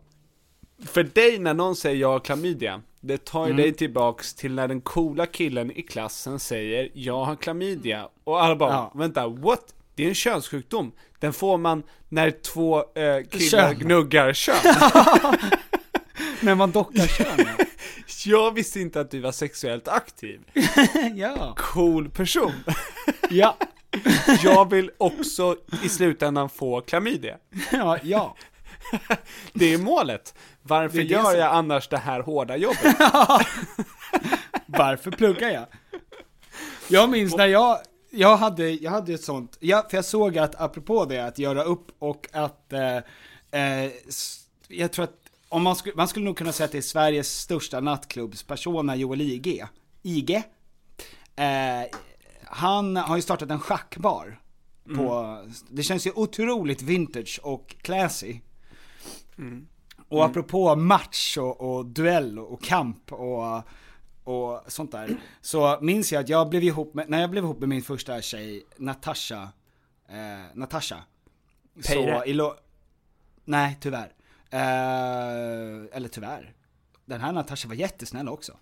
För 0.87 1.03
dig 1.03 1.39
när 1.39 1.55
någon 1.55 1.77
säger 1.77 1.97
jag 1.97 2.09
har 2.09 2.21
klamydia, 2.21 2.83
det 3.01 3.25
tar 3.25 3.45
Mm. 3.47 3.57
ju 3.59 3.63
dig 3.63 3.73
tillbaks 3.73 4.35
till 4.35 4.53
när 4.55 4.69
den 4.69 4.81
coola 4.81 5.27
killen 5.27 5.71
i 5.71 5.83
klassen 5.83 6.39
säger 6.39 6.91
jag 6.95 7.25
har 7.25 7.37
klamydia. 7.37 8.09
Och 8.25 8.43
alla 8.45 8.57
bara, 8.57 8.73
Ja. 8.73 8.93
vänta, 8.95 9.29
what? 9.29 9.75
Det 9.95 10.05
är 10.05 10.09
en 10.09 10.15
könssjukdom. 10.15 10.93
Den 11.19 11.33
får 11.33 11.59
man 11.59 11.83
när 12.09 12.31
två 12.31 12.79
eh, 12.79 12.85
killar 13.31 13.69
Kön. 13.69 13.79
gnuggar 13.79 14.33
kön. 14.33 14.55
När 16.41 16.55
man 16.55 16.71
dockar 16.71 17.07
kön. 17.07 17.47
Jag 18.25 18.55
visste 18.55 18.81
inte 18.81 19.01
att 19.01 19.11
du 19.11 19.21
var 19.21 19.33
sexuellt 19.33 19.89
aktiv. 19.89 20.41
ja. 21.15 21.55
Cool 21.59 22.11
person. 22.11 22.53
Ja. 23.31 23.57
Jag 24.43 24.71
vill 24.71 24.91
också 24.99 25.57
i 25.85 25.89
slutändan 25.89 26.49
få 26.49 26.81
klamydia. 26.81 27.37
Ja, 27.73 27.99
ja. 28.03 28.37
Det 29.53 29.75
är 29.75 29.79
målet. 29.79 30.35
Varför 30.63 30.99
Det 30.99 31.05
gör 31.05 31.37
jag 31.37 31.53
annars 31.55 31.89
det 31.89 31.99
här 31.99 32.21
hårda 32.21 32.57
jobbet? 32.57 32.97
Varför 34.67 35.11
pluggar 35.11 35.51
jag? 35.51 35.67
Jag 36.89 37.11
minns 37.11 37.37
när 37.37 37.47
jag, 37.47 37.79
jag 38.11 38.37
hade, 38.37 38.71
jag 38.71 38.91
hade 38.91 39.13
ett 39.13 39.25
sånt, 39.25 39.57
ja, 39.61 39.87
för 39.91 39.97
jag 39.97 40.05
såg 40.05 40.39
att 40.39 40.61
apropå 40.61 41.05
det, 41.05 41.25
att 41.25 41.39
göra 41.39 41.63
upp 41.63 41.87
och 41.99 42.29
att, 42.33 42.73
eh, 42.73 42.97
eh, 43.51 43.91
jag 44.69 44.93
tror 44.93 45.05
att, 45.05 45.17
om 45.49 45.63
man, 45.63 45.77
skulle, 45.77 45.97
man 45.97 46.09
skulle 46.09 46.25
nog 46.25 46.37
kunna 46.37 46.53
säga 46.53 46.65
att 46.65 46.73
det 46.73 46.79
är 46.79 46.83
Sveriges 46.83 47.39
största 47.39 47.81
nattklubbspersona, 47.81 48.97
Joel 48.97 49.21
IG. 49.21 49.65
IG. 50.03 50.35
Eh, 51.37 51.83
han 52.51 52.97
har 52.97 53.17
ju 53.17 53.23
startat 53.23 53.51
en 53.51 53.61
schackbar. 53.61 54.41
På, 54.97 55.39
det 55.69 55.83
känns 55.83 56.07
ju 56.07 56.13
otroligt 56.15 56.83
vintage 56.83 57.41
och 57.43 57.77
classy. 57.83 58.41
Och 60.09 60.25
apropå 60.25 60.77
match 60.77 61.37
och, 61.39 61.61
och 61.61 61.87
duell 61.87 62.39
och 62.39 62.63
kamp 62.63 63.13
och, 63.13 63.63
och 64.25 64.63
sånt 64.67 64.93
där. 64.93 65.21
Så 65.41 65.79
minns 65.81 66.13
jag 66.13 66.21
att 66.21 66.29
jag 66.29 66.49
blev 66.49 66.65
ihop 66.65 66.95
med, 66.95 67.11
när 67.11 67.21
jag 67.21 67.31
blev 67.31 67.45
ihop 67.45 67.61
med 67.61 67.69
min 67.69 67.83
första 67.83 68.23
tjej, 68.23 68.65
Natasha, 68.77 69.49
eh, 70.09 70.17
Natasha. 70.55 70.97
Peire. 71.87 72.19
Så 72.19 72.25
i 72.25 72.33
lo- 72.33 72.57
Nej, 73.45 73.79
tyvärr. 73.81 74.13
Eh, 74.51 75.97
eller 75.97 76.09
tyvärr. 76.09 76.55
Den 77.05 77.21
här 77.21 77.33
Natasha 77.33 77.69
var 77.69 77.75
jättesnäll 77.75 78.29
också. 78.29 78.53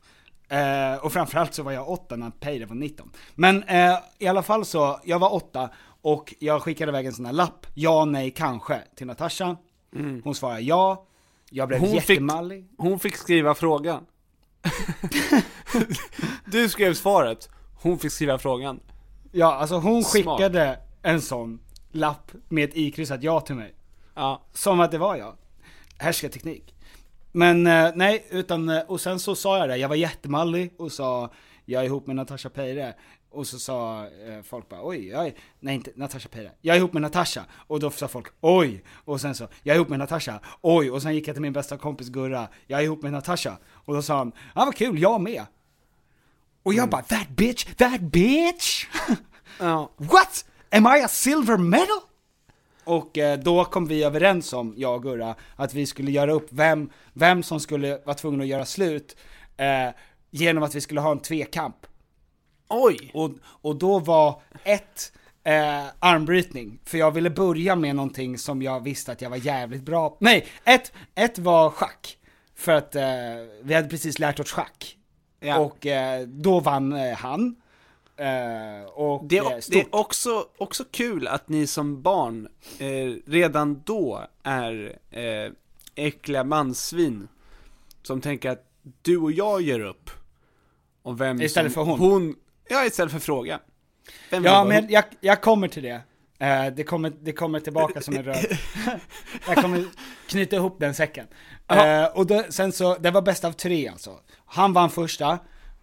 Eh, 0.48 0.94
och 1.04 1.12
framförallt 1.12 1.54
så 1.54 1.62
var 1.62 1.72
jag 1.72 1.88
åtta 1.90 2.16
när 2.16 2.30
Peire 2.30 2.66
var 2.66 2.74
19. 2.76 3.10
Men 3.34 3.62
eh, 3.62 3.98
i 4.18 4.26
alla 4.26 4.42
fall 4.42 4.64
så, 4.64 5.00
jag 5.04 5.18
var 5.18 5.34
åtta 5.34 5.70
och 6.02 6.34
jag 6.38 6.62
skickade 6.62 6.90
iväg 6.90 7.06
en 7.06 7.12
sån 7.12 7.26
här 7.26 7.32
lapp, 7.32 7.66
ja, 7.74 8.04
nej, 8.04 8.30
kanske, 8.30 8.80
till 8.96 9.06
Natasha. 9.06 9.56
Hon 10.24 10.34
svarade 10.34 10.60
ja, 10.60 11.06
jag 11.50 11.68
blev 11.68 11.80
Hon 11.80 11.88
fick- 12.00 12.10
jättemallig. 12.10 12.68
Hon 12.78 12.98
fick 12.98 13.16
skriva 13.16 13.54
frågan. 13.54 14.06
Du 16.46 16.68
skrev 16.68 16.94
svaret, 16.94 17.48
hon 17.82 17.98
fick 17.98 18.12
skriva 18.12 18.38
frågan. 18.38 18.80
Ja, 19.32 19.54
alltså 19.54 19.76
hon 19.76 20.04
Smart. 20.04 20.12
skickade 20.38 20.78
en 21.02 21.20
sån 21.22 21.60
lapp 21.92 22.32
med 22.48 22.64
ett 22.68 22.76
ikryssat 22.76 23.22
ja 23.22 23.40
till 23.40 23.54
mig. 23.54 23.74
Ja. 24.14 24.42
Som 24.52 24.80
att 24.80 24.90
det 24.90 24.98
var 24.98 25.16
jag. 25.16 25.36
Härskarteknik. 25.98 26.74
Men 27.32 27.66
eh, 27.66 27.90
nej, 27.94 28.26
utan, 28.30 28.68
eh, 28.68 28.80
och 28.80 29.00
sen 29.00 29.20
så 29.20 29.34
sa 29.34 29.58
jag 29.58 29.68
det, 29.68 29.76
jag 29.76 29.88
var 29.88 29.96
jättemallig 29.96 30.74
och 30.78 30.92
sa 30.92 31.30
jag 31.64 31.82
är 31.82 31.86
ihop 31.86 32.06
med 32.06 32.16
Natasha 32.16 32.48
Peire. 32.48 32.94
Och 33.30 33.46
så 33.46 33.58
sa 33.58 34.06
eh, 34.06 34.42
folk 34.42 34.68
bara 34.68 34.86
oj, 34.86 35.08
jag 35.08 35.26
är, 35.26 35.34
nej 35.60 35.74
inte 35.74 35.90
Natasha 35.94 36.28
Peire, 36.28 36.50
jag 36.60 36.76
är 36.76 36.78
ihop 36.78 36.92
med 36.92 37.02
Natasha. 37.02 37.44
Och 37.52 37.80
då 37.80 37.90
sa 37.90 38.08
folk 38.08 38.26
oj, 38.40 38.84
och 39.04 39.20
sen 39.20 39.34
så, 39.34 39.48
jag 39.62 39.74
är 39.74 39.76
ihop 39.76 39.88
med 39.88 39.98
Natasha, 39.98 40.40
oj, 40.60 40.90
och 40.90 41.02
sen 41.02 41.14
gick 41.14 41.28
jag 41.28 41.34
till 41.34 41.42
min 41.42 41.52
bästa 41.52 41.76
kompis 41.76 42.08
Gurra, 42.08 42.48
jag 42.66 42.80
är 42.80 42.84
ihop 42.84 43.02
med 43.02 43.12
Natasha. 43.12 43.58
Och 43.70 43.94
då 43.94 44.02
sa 44.02 44.18
han, 44.18 44.32
ja 44.54 44.64
vad 44.64 44.74
kul, 44.74 44.98
jag 44.98 45.20
med. 45.20 45.44
Och 46.62 46.74
jag 46.74 46.90
bara, 46.90 47.02
that 47.02 47.28
bitch, 47.28 47.64
that 47.64 48.00
bitch! 48.00 48.86
Ja. 49.58 49.90
What? 49.96 50.44
Am 50.70 50.86
I 50.86 51.02
a 51.02 51.08
silver 51.08 51.56
medal? 51.56 52.00
Och 52.88 53.18
eh, 53.18 53.38
då 53.38 53.64
kom 53.64 53.86
vi 53.86 54.02
överens 54.02 54.52
om, 54.52 54.74
jag 54.76 54.94
och 54.94 55.02
Gurra, 55.02 55.34
att 55.56 55.74
vi 55.74 55.86
skulle 55.86 56.10
göra 56.10 56.32
upp 56.32 56.48
vem, 56.50 56.90
vem 57.12 57.42
som 57.42 57.60
skulle 57.60 57.98
vara 58.04 58.14
tvungen 58.14 58.40
att 58.40 58.46
göra 58.46 58.64
slut 58.64 59.16
eh, 59.56 59.94
genom 60.30 60.62
att 60.62 60.74
vi 60.74 60.80
skulle 60.80 61.00
ha 61.00 61.10
en 61.10 61.18
tvekamp. 61.18 61.76
Oj! 62.68 63.10
Och, 63.14 63.30
och 63.44 63.76
då 63.76 63.98
var 63.98 64.42
ett 64.64 65.12
eh, 65.44 65.84
armbrytning, 65.98 66.78
för 66.84 66.98
jag 66.98 67.10
ville 67.10 67.30
börja 67.30 67.76
med 67.76 67.96
någonting 67.96 68.38
som 68.38 68.62
jag 68.62 68.80
visste 68.80 69.12
att 69.12 69.22
jag 69.22 69.30
var 69.30 69.36
jävligt 69.36 69.82
bra 69.82 70.16
Nej, 70.20 70.46
ett, 70.64 70.92
ett 71.14 71.38
var 71.38 71.70
schack. 71.70 72.18
För 72.54 72.72
att 72.72 72.94
eh, 72.94 73.02
vi 73.62 73.74
hade 73.74 73.88
precis 73.88 74.18
lärt 74.18 74.40
oss 74.40 74.52
schack. 74.52 74.96
Ja. 75.40 75.58
Och 75.58 75.86
eh, 75.86 76.26
då 76.26 76.60
vann 76.60 76.92
eh, 76.92 77.16
han. 77.16 77.56
Eh, 78.18 78.84
och 78.84 79.24
Det 79.24 79.38
eh, 79.38 79.46
är, 79.46 79.60
stort. 79.60 79.72
det 79.72 79.80
är 79.80 79.94
också, 79.94 80.46
också 80.58 80.84
kul 80.90 81.26
att 81.26 81.48
ni 81.48 81.66
som 81.66 82.02
barn 82.02 82.48
eh, 82.78 83.30
redan 83.30 83.82
då 83.84 84.26
är 84.42 84.98
eh, 85.10 85.52
äckliga 85.94 86.44
mansvin 86.44 87.28
som 88.02 88.20
tänker 88.20 88.50
att 88.50 88.64
du 89.02 89.16
och 89.16 89.32
jag 89.32 89.62
gör 89.62 89.80
upp 89.80 90.10
om 91.02 91.16
vem 91.16 91.40
Istället 91.40 91.72
som, 91.72 91.86
för 91.86 91.92
hon. 91.92 92.36
Ja, 92.68 92.84
istället 92.84 93.12
för 93.12 93.18
fråga. 93.18 93.60
Vem 94.30 94.44
Ja, 94.44 94.64
men 94.64 94.88
jag, 94.88 95.04
jag 95.20 95.40
kommer 95.42 95.68
till 95.68 95.82
det. 95.82 96.00
Eh, 96.38 96.66
det, 96.66 96.84
kommer, 96.84 97.12
det 97.20 97.32
kommer 97.32 97.60
tillbaka 97.60 98.00
som 98.00 98.16
en 98.16 98.22
röd. 98.22 98.46
jag 99.46 99.56
kommer 99.56 99.84
knyta 100.26 100.56
ihop 100.56 100.76
den 100.80 100.94
säcken. 100.94 101.26
Eh, 101.68 102.04
och 102.04 102.26
då, 102.26 102.44
sen 102.48 102.72
så, 102.72 102.94
det 102.94 103.10
var 103.10 103.22
bäst 103.22 103.44
av 103.44 103.52
tre 103.52 103.88
alltså. 103.88 104.20
Han 104.46 104.72
vann 104.72 104.90
första, 104.90 105.38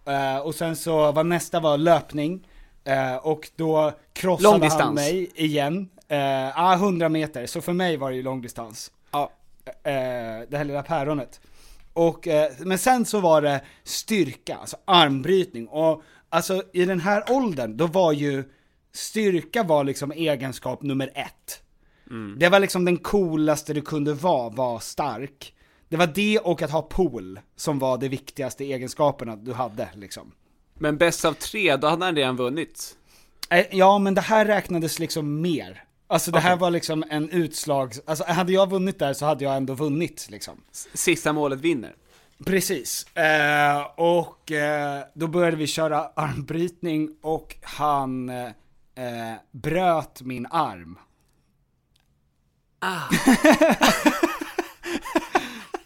eh, 0.06 0.38
och 0.38 0.54
sen 0.54 0.76
så 0.76 1.12
var 1.12 1.24
nästa 1.24 1.60
var 1.60 1.78
löpning, 1.78 2.48
eh, 2.84 3.16
och 3.16 3.50
då 3.56 3.92
krossade 4.12 4.68
han 4.68 4.94
mig 4.94 5.30
igen. 5.34 5.88
Ja, 6.08 6.74
100 6.74 7.08
meter, 7.08 7.46
så 7.46 7.60
för 7.60 7.72
mig 7.72 7.96
var 7.96 8.10
det 8.10 8.16
ju 8.16 8.22
långdistans. 8.22 8.92
Ja. 9.12 9.30
Eh, 9.66 10.48
det 10.48 10.56
här 10.56 10.64
lilla 10.64 10.82
päronet. 10.82 11.40
Och, 11.92 12.28
men 12.58 12.78
sen 12.78 13.04
så 13.04 13.20
var 13.20 13.42
det 13.42 13.60
styrka, 13.84 14.56
alltså 14.56 14.76
armbrytning. 14.84 15.68
Och 15.68 16.02
alltså 16.28 16.62
i 16.72 16.84
den 16.84 17.00
här 17.00 17.24
åldern, 17.30 17.76
då 17.76 17.86
var 17.86 18.12
ju 18.12 18.44
styrka 18.92 19.62
var 19.62 19.84
liksom 19.84 20.12
egenskap 20.12 20.82
nummer 20.82 21.10
ett. 21.14 21.62
Det 22.38 22.48
var 22.48 22.60
liksom 22.60 22.84
den 22.84 22.96
coolaste 22.96 23.74
du 23.74 23.80
kunde 23.80 24.14
vara, 24.14 24.48
var 24.50 24.78
stark. 24.78 25.54
Det 25.88 25.96
var 25.96 26.06
det 26.06 26.38
och 26.38 26.62
att 26.62 26.70
ha 26.70 26.82
pool 26.82 27.40
som 27.56 27.78
var 27.78 27.98
de 27.98 28.08
viktigaste 28.08 28.64
egenskaperna 28.64 29.36
du 29.36 29.52
hade 29.52 29.88
liksom. 29.94 30.32
Men 30.74 30.96
bäst 30.96 31.24
av 31.24 31.32
tre, 31.32 31.76
då 31.76 31.86
hade 31.88 32.04
han 32.04 32.16
redan 32.16 32.36
vunnit. 32.36 32.96
Eh, 33.50 33.66
Ja, 33.70 33.98
men 33.98 34.14
det 34.14 34.20
här 34.20 34.44
räknades 34.44 34.98
liksom 34.98 35.40
mer. 35.40 35.82
Alltså 36.08 36.30
det 36.30 36.40
här 36.40 36.56
var 36.56 36.70
liksom 36.70 37.04
en 37.10 37.30
utslags, 37.30 38.00
alltså 38.06 38.24
hade 38.24 38.52
jag 38.52 38.70
vunnit 38.70 38.98
där 38.98 39.12
så 39.12 39.26
hade 39.26 39.44
jag 39.44 39.56
ändå 39.56 39.74
vunnit 39.74 40.26
liksom. 40.30 40.60
Sista 40.94 41.32
målet 41.32 41.60
vinner. 41.60 41.94
Precis, 42.44 43.16
eh, 43.16 43.82
och 43.96 44.52
eh, 44.52 45.04
då 45.14 45.26
började 45.28 45.56
vi 45.56 45.66
köra 45.66 46.10
armbrytning 46.16 47.16
och 47.22 47.56
han 47.62 48.28
eh, 48.28 48.46
eh, 48.94 49.34
bröt 49.52 50.22
min 50.22 50.46
arm. 50.46 50.98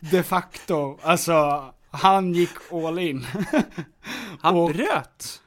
De 0.00 0.22
facto, 0.22 0.98
alltså 1.02 1.64
han 1.90 2.32
gick 2.34 2.50
all 2.72 2.98
in. 2.98 3.26
Han 4.40 4.56
Och- 4.56 4.72
bröt? 4.72 5.42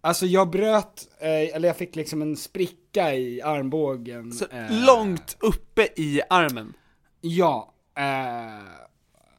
Alltså 0.00 0.26
jag 0.26 0.50
bröt, 0.50 1.08
eh, 1.20 1.56
eller 1.56 1.68
jag 1.68 1.76
fick 1.76 1.96
liksom 1.96 2.22
en 2.22 2.36
spricka 2.36 3.14
i 3.14 3.42
armbågen. 3.42 4.32
Så 4.32 4.46
eh, 4.50 4.84
långt 4.86 5.36
uppe 5.40 5.88
i 5.96 6.20
armen. 6.30 6.74
Ja, 7.20 7.74
eh, 7.98 8.64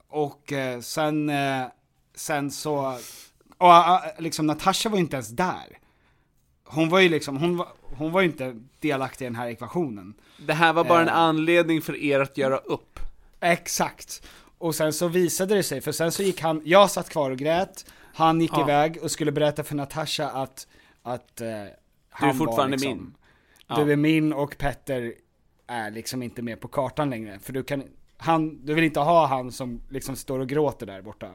och 0.10 0.54
eh, 0.54 0.80
sen, 0.80 1.30
eh, 1.30 1.64
sen 2.16 2.52
så, 2.52 2.98
och 3.58 3.74
eh, 3.74 4.00
liksom 4.18 4.48
Natasha 4.48 4.90
var 4.90 4.98
ju 4.98 5.04
inte 5.04 5.16
ens 5.16 5.30
där. 5.30 5.78
Hon 6.66 6.90
var 6.90 7.00
ju 7.00 7.10
liksom, 7.10 7.38
hon 7.38 7.58
var, 7.58 7.68
hon 7.82 8.12
var 8.12 8.22
ju 8.22 8.28
inte 8.28 8.56
delaktig 8.80 9.26
i 9.26 9.28
den 9.28 9.36
här 9.36 9.48
ekvationen. 9.50 10.14
Det 10.48 10.54
här 10.54 10.74
var 10.74 10.84
bara 10.84 11.02
en 11.02 11.10
anledning 11.10 11.82
för 11.82 11.96
er 11.96 12.20
att 12.20 12.38
göra 12.38 12.58
upp. 12.58 13.00
Exakt. 13.40 14.24
Och 14.64 14.76
sen 14.76 14.94
så 14.94 15.08
visade 15.08 15.56
det 15.56 15.64
sig, 15.64 15.82
för 15.82 15.92
sen 15.92 16.12
så 16.12 16.24
gick 16.24 16.42
han, 16.42 16.62
jag 16.66 16.92
satt 16.92 17.10
kvar 17.10 17.32
och 17.32 17.38
grät, 17.38 17.86
han 18.14 18.42
gick 18.42 18.52
Ja. 18.54 18.62
iväg 18.64 18.98
och 19.02 19.12
skulle 19.12 19.32
berätta 19.32 19.64
för 19.64 19.76
Natasha 19.76 20.30
att, 20.30 20.68
att 21.02 21.42
eh, 21.42 21.48
han 22.10 22.28
var 22.30 22.34
fortfarande 22.46 22.78
liksom, 22.78 22.92
min. 22.92 23.16
Ja. 23.68 23.76
Du 23.84 23.92
är 23.92 23.96
min 23.96 24.34
och 24.34 24.58
Petter 24.58 25.14
är 25.68 25.92
liksom 25.92 26.24
inte 26.24 26.42
med 26.42 26.60
på 26.60 26.68
kartan 26.68 27.10
längre. 27.10 27.40
För 27.40 27.54
du 27.54 27.64
kan, 27.64 27.84
han, 28.18 28.66
du 28.66 28.74
vill 28.74 28.84
inte 28.84 29.00
ha 29.00 29.26
han 29.26 29.52
som 29.52 29.82
liksom 29.90 30.16
står 30.16 30.40
och 30.40 30.50
gråter 30.50 30.86
där 30.86 31.02
borta. 31.02 31.30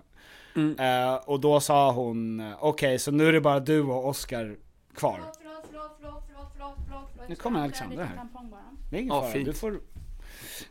Mm. 0.57 0.79
Eh, 0.79 1.15
och 1.15 1.41
då 1.41 1.61
sa 1.61 1.93
hon, 1.93 2.41
eh, 2.41 2.57
okej 2.61 2.99
så 2.99 3.11
nu 3.11 3.29
är 3.29 3.33
det 3.33 3.41
bara 3.41 3.61
du 3.61 3.83
och 3.83 4.09
Oscar 4.09 4.57
kvar. 4.95 5.21
Förlåt, 5.21 5.39
förlåt, 5.71 5.97
förlåt, 6.01 6.25
förlåt, 6.27 6.51
förlåt, 6.53 6.75
förlåt, 6.87 7.09
förlåt. 7.13 7.29
Nu 7.29 7.35
kommer 7.35 7.67
lite 7.67 7.85
här. 7.85 8.27
Det 8.91 8.97
är 8.97 9.01
ingen 9.01 9.15
Ja, 9.15 9.21
fara, 9.21 9.33
fint. 9.33 9.47
du 9.47 9.53
får... 9.53 9.81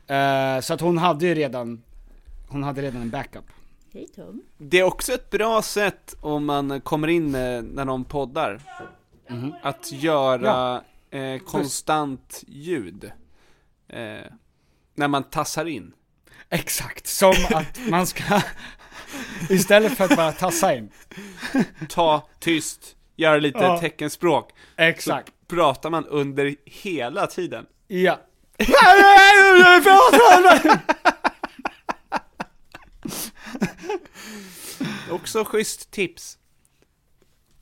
Eh, 0.07 0.59
så 0.59 0.73
att 0.73 0.81
hon 0.81 0.97
hade 0.97 1.25
ju 1.25 1.35
redan, 1.35 1.81
hon 2.47 2.63
hade 2.63 2.81
redan 2.81 3.01
en 3.01 3.09
backup. 3.09 3.45
Hej 3.93 4.07
Tom. 4.15 4.41
Det 4.57 4.79
är 4.79 4.83
också 4.83 5.13
ett 5.13 5.29
bra 5.29 5.61
sätt 5.61 6.15
om 6.21 6.45
man 6.45 6.81
kommer 6.81 7.07
in 7.07 7.35
eh, 7.35 7.61
när 7.61 7.85
någon 7.85 8.05
poddar. 8.05 8.61
Mhm. 9.29 9.53
Att 9.63 9.91
göra, 9.91 10.81
eh, 11.11 11.37
konstant 11.39 12.43
ljud. 12.47 13.11
Eh, 13.89 13.99
när 14.95 15.07
man 15.07 15.23
tassar 15.23 15.65
in. 15.65 15.93
Exakt, 16.49 17.07
som 17.07 17.33
att 17.53 17.79
man 17.89 18.07
ska, 18.07 18.41
istället 19.49 19.97
för 19.97 20.03
att 20.03 20.15
bara 20.15 20.31
tassa 20.31 20.75
in. 20.75 20.89
Ta 21.89 22.27
tyst, 22.39 22.95
göra 23.15 23.37
lite 23.37 23.59
Ja. 23.59 23.79
teckenspråk. 23.79 24.51
Exakt. 24.75 25.27
Så 25.27 25.55
pratar 25.55 25.89
man 25.89 26.05
under 26.05 26.55
hela 26.65 27.27
tiden. 27.27 27.65
Ja. 27.87 28.19
Också 35.11 35.43
schysst 35.45 35.91
tips. 35.91 36.37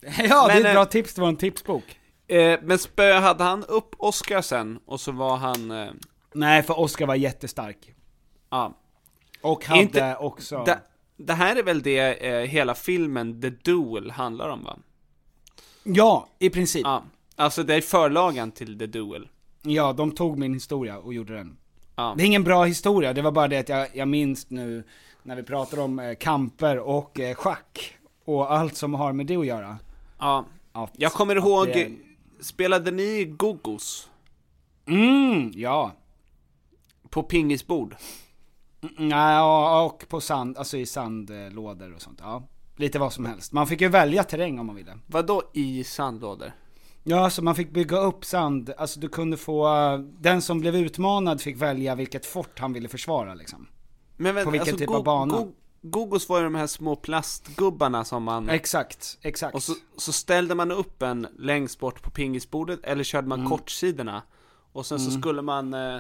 Ja, 0.18 0.48
det 0.48 0.54
är 0.54 0.56
Men, 0.56 0.58
ett 0.58 0.66
eh, 0.66 0.74
bra 0.74 0.86
tips, 0.86 1.14
det 1.14 1.22
var 1.22 1.28
en 1.28 1.36
tipsbok. 1.38 2.00
Eh, 2.28 2.60
men 2.64 2.80
spö 2.80 3.14
hade 3.14 3.44
han 3.44 3.64
upp 3.64 3.96
Oscar 3.98 4.42
sen, 4.42 4.80
och 4.86 5.00
så 5.02 5.12
var 5.12 5.38
han... 5.38 5.72
Eh, 5.72 5.90
Nej, 6.34 6.64
för 6.64 6.80
Oscar 6.80 7.06
var 7.06 7.16
jättestark. 7.16 7.94
ja. 8.50 8.78
Och 9.42 9.66
hade 9.66 9.82
Inte- 9.82 10.16
också... 10.16 10.64
Det, 10.66 10.80
det 11.18 11.34
här 11.34 11.56
är 11.56 11.64
väl 11.64 11.82
det 11.82 12.28
eh, 12.28 12.42
hela 12.50 12.76
filmen 12.76 13.42
The 13.42 13.50
Duel 13.50 14.12
handlar 14.12 14.50
om 14.50 14.64
va? 14.64 14.78
Ja, 15.84 16.28
i 16.40 16.50
princip. 16.50 16.82
Ja. 16.84 17.04
Alltså 17.36 17.64
det 17.64 17.76
är 17.76 17.82
förlagan 17.82 18.52
till 18.52 18.80
The 18.80 18.86
Duel. 18.86 19.28
Ja, 19.62 19.94
de 19.94 20.12
tog 20.12 20.38
min 20.38 20.54
historia 20.54 20.98
och 20.98 21.14
gjorde 21.14 21.34
den. 21.36 21.58
Ja. 21.96 22.14
Det 22.18 22.24
är 22.24 22.26
ingen 22.26 22.44
bra 22.44 22.64
historia, 22.64 23.14
det 23.14 23.22
var 23.22 23.32
bara 23.32 23.48
det 23.48 23.58
att 23.58 23.70
jag, 23.70 23.88
jag 23.94 24.08
minns 24.08 24.50
nu 24.50 24.84
när 25.26 25.36
vi 25.36 25.44
pratar 25.44 25.80
om 25.80 26.00
eh, 26.00 26.16
kamper 26.16 26.80
och 26.80 27.20
eh, 27.20 27.36
schack 27.36 27.94
och 28.26 28.54
allt 28.54 28.76
som 28.76 28.94
har 28.94 29.14
med 29.14 29.26
det 29.26 29.36
att 29.38 29.46
göra. 29.46 29.78
Ja. 30.20 30.46
Att, 30.72 30.92
Jag 30.98 31.12
kommer 31.12 31.36
ihåg, 31.36 31.68
det- 31.68 31.92
spelade 32.40 32.92
ni 32.92 33.26
Gogos? 33.26 34.10
Mm, 34.88 35.52
ja. 35.56 35.92
På 37.10 37.24
pingisbord? 37.24 37.96
Mm, 38.98 39.10
Ja, 39.12 39.82
och 39.84 40.06
på 40.10 40.22
sand, 40.22 40.58
alltså 40.58 40.78
i 40.78 40.86
sandlådor 40.86 41.94
och 41.94 42.02
sånt, 42.02 42.20
ja. 42.24 42.44
Lite 42.78 43.00
vad 43.00 43.14
som 43.14 43.26
helst. 43.26 43.52
Man 43.52 43.68
fick 43.68 43.82
ju 43.82 43.88
välja 43.90 44.24
terräng 44.24 44.60
om 44.60 44.66
man 44.66 44.76
ville. 44.76 44.98
Vad 45.08 45.26
då 45.28 45.42
i 45.54 45.84
sandlådor? 45.84 46.52
Ja, 47.04 47.30
så 47.30 47.44
man 47.44 47.56
fick 47.56 47.72
bygga 47.72 47.98
upp 47.98 48.26
sand, 48.26 48.74
alltså 48.78 49.00
du 49.00 49.10
kunde 49.10 49.38
få, 49.38 49.68
den 50.20 50.42
som 50.42 50.60
blev 50.60 50.76
utmanad 50.76 51.42
fick 51.42 51.56
välja 51.58 51.96
vilket 51.96 52.26
fort 52.26 52.60
han 52.60 52.74
ville 52.74 52.90
försvara 52.90 53.34
liksom. 53.34 53.68
Men 54.18 54.44
På 54.46 54.50
vilken 54.52 54.78
typ 54.78 54.90
av 54.90 55.04
bana? 55.04 55.38
Go- 55.38 55.52
Gogos 55.82 56.30
var 56.30 56.38
ju 56.38 56.44
de 56.44 56.56
här 56.56 56.68
små 56.68 56.96
plastgubbarna 56.96 58.06
som 58.06 58.24
man... 58.24 58.50
Exakt, 58.50 59.18
exakt. 59.22 59.56
Och 59.56 59.64
så, 59.64 59.74
så 59.98 60.12
ställde 60.14 60.56
man 60.56 60.72
upp 60.72 61.02
en 61.02 61.28
längst 61.40 61.80
bort 61.80 62.02
på 62.02 62.10
pingisbordet, 62.10 62.80
eller 62.84 63.04
körde 63.04 63.26
Mm. 63.26 63.40
man 63.40 63.50
kortsidorna. 63.50 64.22
Och 64.72 64.86
sen 64.86 65.00
så 65.00 65.12
skulle 65.20 65.42
man... 65.42 65.74
Eh, 65.74 65.98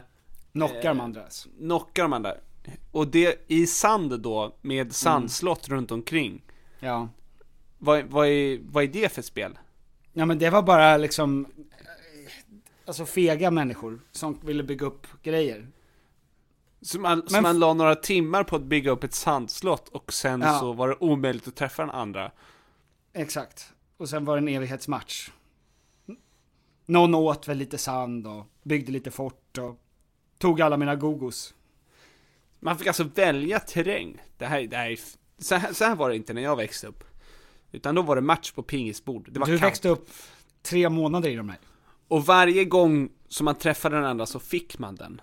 Knockar 0.52 0.90
eh, 0.90 0.94
man 0.94 1.14
dras. 1.14 1.48
knocka 1.60 2.02
de 2.02 2.14
andra. 2.14 2.34
Och 2.92 3.08
det 3.08 3.46
i 3.48 3.68
sand 3.68 4.20
då, 4.20 4.56
med 4.62 4.96
sandslott 4.96 5.70
runt 5.70 5.92
omkring. 5.92 6.44
Ja. 6.80 7.10
Vad, 7.78 8.04
vad, 8.04 8.28
är, 8.28 8.60
vad 8.72 8.84
är 8.84 8.88
det 8.88 9.12
för 9.14 9.22
spel? 9.22 9.58
Ja 10.14 10.26
men 10.26 10.40
det 10.40 10.50
var 10.50 10.62
bara 10.62 10.98
liksom, 10.98 11.46
eh, 11.56 12.32
alltså 12.86 13.06
fega 13.06 13.52
människor 13.52 14.00
som 14.12 14.40
ville 14.44 14.64
bygga 14.64 14.86
upp 14.86 15.08
grejer. 15.24 15.68
Så 16.86 17.00
man, 17.00 17.22
så 17.28 17.34
Men- 17.34 17.44
man 17.44 17.60
la 17.60 17.74
några 17.74 17.96
timmar 17.96 18.44
på 18.44 18.56
att 18.56 18.62
bygga 18.64 18.92
upp 18.92 19.04
ett 19.04 19.14
sandslott 19.14 19.90
och 19.90 20.14
sen 20.14 20.42
Ja. 20.42 20.60
så 20.60 20.74
var 20.74 20.88
det 20.88 20.96
omöjligt 21.00 21.48
att 21.48 21.56
träffa 21.56 21.82
den 21.86 21.92
andra. 21.96 22.32
Exakt. 23.14 23.74
Och 23.98 24.10
sen 24.10 24.26
var 24.26 24.36
det 24.36 24.40
en 24.42 24.48
evighetsmatch. 24.48 25.30
Någon 26.86 27.16
åt 27.16 27.48
väl 27.48 27.58
lite 27.58 27.78
sand 27.78 28.28
och 28.28 28.46
byggde 28.64 28.92
lite 28.92 29.12
fort 29.12 29.58
och 29.58 29.80
tog 30.38 30.62
alla 30.62 30.78
mina 30.78 30.96
gogos. 30.96 31.54
Man 32.60 32.78
fick 32.78 32.88
alltså 32.88 33.04
välja 33.04 33.60
terräng. 33.60 34.22
Det 34.38 34.46
här, 34.46 34.62
det 34.62 34.78
här, 34.78 35.00
så, 35.38 35.56
här, 35.56 35.74
så 35.74 35.86
här 35.86 35.96
var 35.96 36.10
det 36.10 36.16
inte 36.16 36.34
när 36.34 36.42
jag 36.42 36.56
växte 36.56 36.88
upp. 36.88 37.04
Utan 37.72 37.96
då 37.96 38.02
var 38.02 38.16
det 38.16 38.22
match 38.22 38.52
på 38.52 38.64
pingisbord. 38.64 39.28
Det 39.32 39.40
var 39.40 39.48
Du 39.48 39.58
kamp. 39.58 39.64
växte 39.70 39.90
upp 39.90 40.10
tre 40.62 40.90
månader 40.90 41.30
i 41.30 41.36
de 41.36 41.50
här. 41.50 41.60
Och 42.08 42.26
varje 42.26 42.66
gång 42.66 43.10
som 43.28 43.46
man 43.46 43.56
träffade 43.56 43.96
den 43.96 44.06
andra 44.06 44.26
så 44.26 44.40
fick 44.40 44.80
man 44.80 44.96
den. 44.96 45.22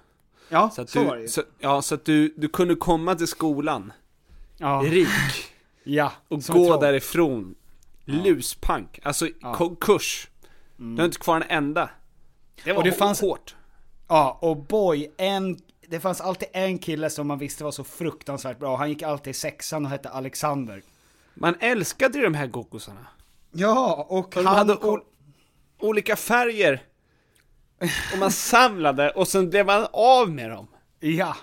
Ja, 0.52 0.70
Så 0.70 0.82
att 0.82 0.90
så 0.90 0.98
du, 0.98 1.04
var 1.04 1.16
det 1.16 1.22
ju. 1.22 1.28
så, 1.28 1.42
Ja, 1.58 1.82
så 1.82 1.94
att 1.94 2.04
du, 2.04 2.34
du 2.36 2.48
kunde 2.48 2.74
komma 2.74 3.14
till 3.14 3.26
skolan 3.28 3.92
Ja. 4.58 4.82
rik 4.84 5.08
Ja, 5.84 6.12
och 6.28 6.42
gå 6.42 6.80
därifrån 6.80 7.54
luspank. 8.04 8.98
Alltså 9.02 9.28
konkurs. 9.54 10.28
Du 10.76 10.96
har 10.96 11.04
inte 11.04 11.18
kvar 11.18 11.36
en 11.36 11.42
enda. 11.48 11.90
Det 12.64 12.72
var 12.72 12.78
Och 12.78 12.84
det 12.84 12.92
fanns- 12.92 13.20
hårt. 13.20 13.54
Ja, 14.08 14.38
och 14.42 14.56
boy, 14.56 15.12
en, 15.16 15.58
det 15.88 16.00
fanns 16.00 16.20
alltid 16.20 16.48
en 16.52 16.78
kille 16.78 17.10
som 17.10 17.26
man 17.26 17.38
visste 17.38 17.64
var 17.64 17.70
så 17.70 17.84
fruktansvärt 17.84 18.58
bra. 18.58 18.76
Han 18.76 18.88
gick 18.88 19.02
alltid 19.02 19.30
i 19.30 19.34
sexan 19.34 19.84
och 19.84 19.90
hette 19.90 20.08
Alexander. 20.08 20.82
Man 21.34 21.54
älskade 21.60 22.18
ju 22.18 22.24
de 22.24 22.34
här 22.34 22.46
gogosarna. 22.46 23.06
Ja, 23.52 24.06
och 24.08 24.18
Och 24.36 24.44
han... 24.44 24.46
hade 24.56 24.74
ol- 24.74 25.02
olika 25.80 26.16
färger. 26.16 26.82
Och 28.12 28.18
man 28.18 28.30
samlade 28.30 29.10
och 29.10 29.28
sen 29.28 29.50
blev 29.50 29.66
man 29.66 29.86
av 29.92 30.30
med 30.30 30.50
dem. 30.50 30.66
Ja. 31.00 31.36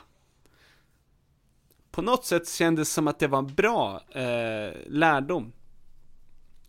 På 1.91 2.01
något 2.01 2.25
sätt 2.25 2.49
kändes 2.49 2.89
det 2.89 2.93
som 2.93 3.07
att 3.07 3.19
det 3.19 3.27
var 3.27 3.39
en 3.39 3.55
bra 3.55 4.01
eh, 4.11 4.73
lärdom. 4.87 5.51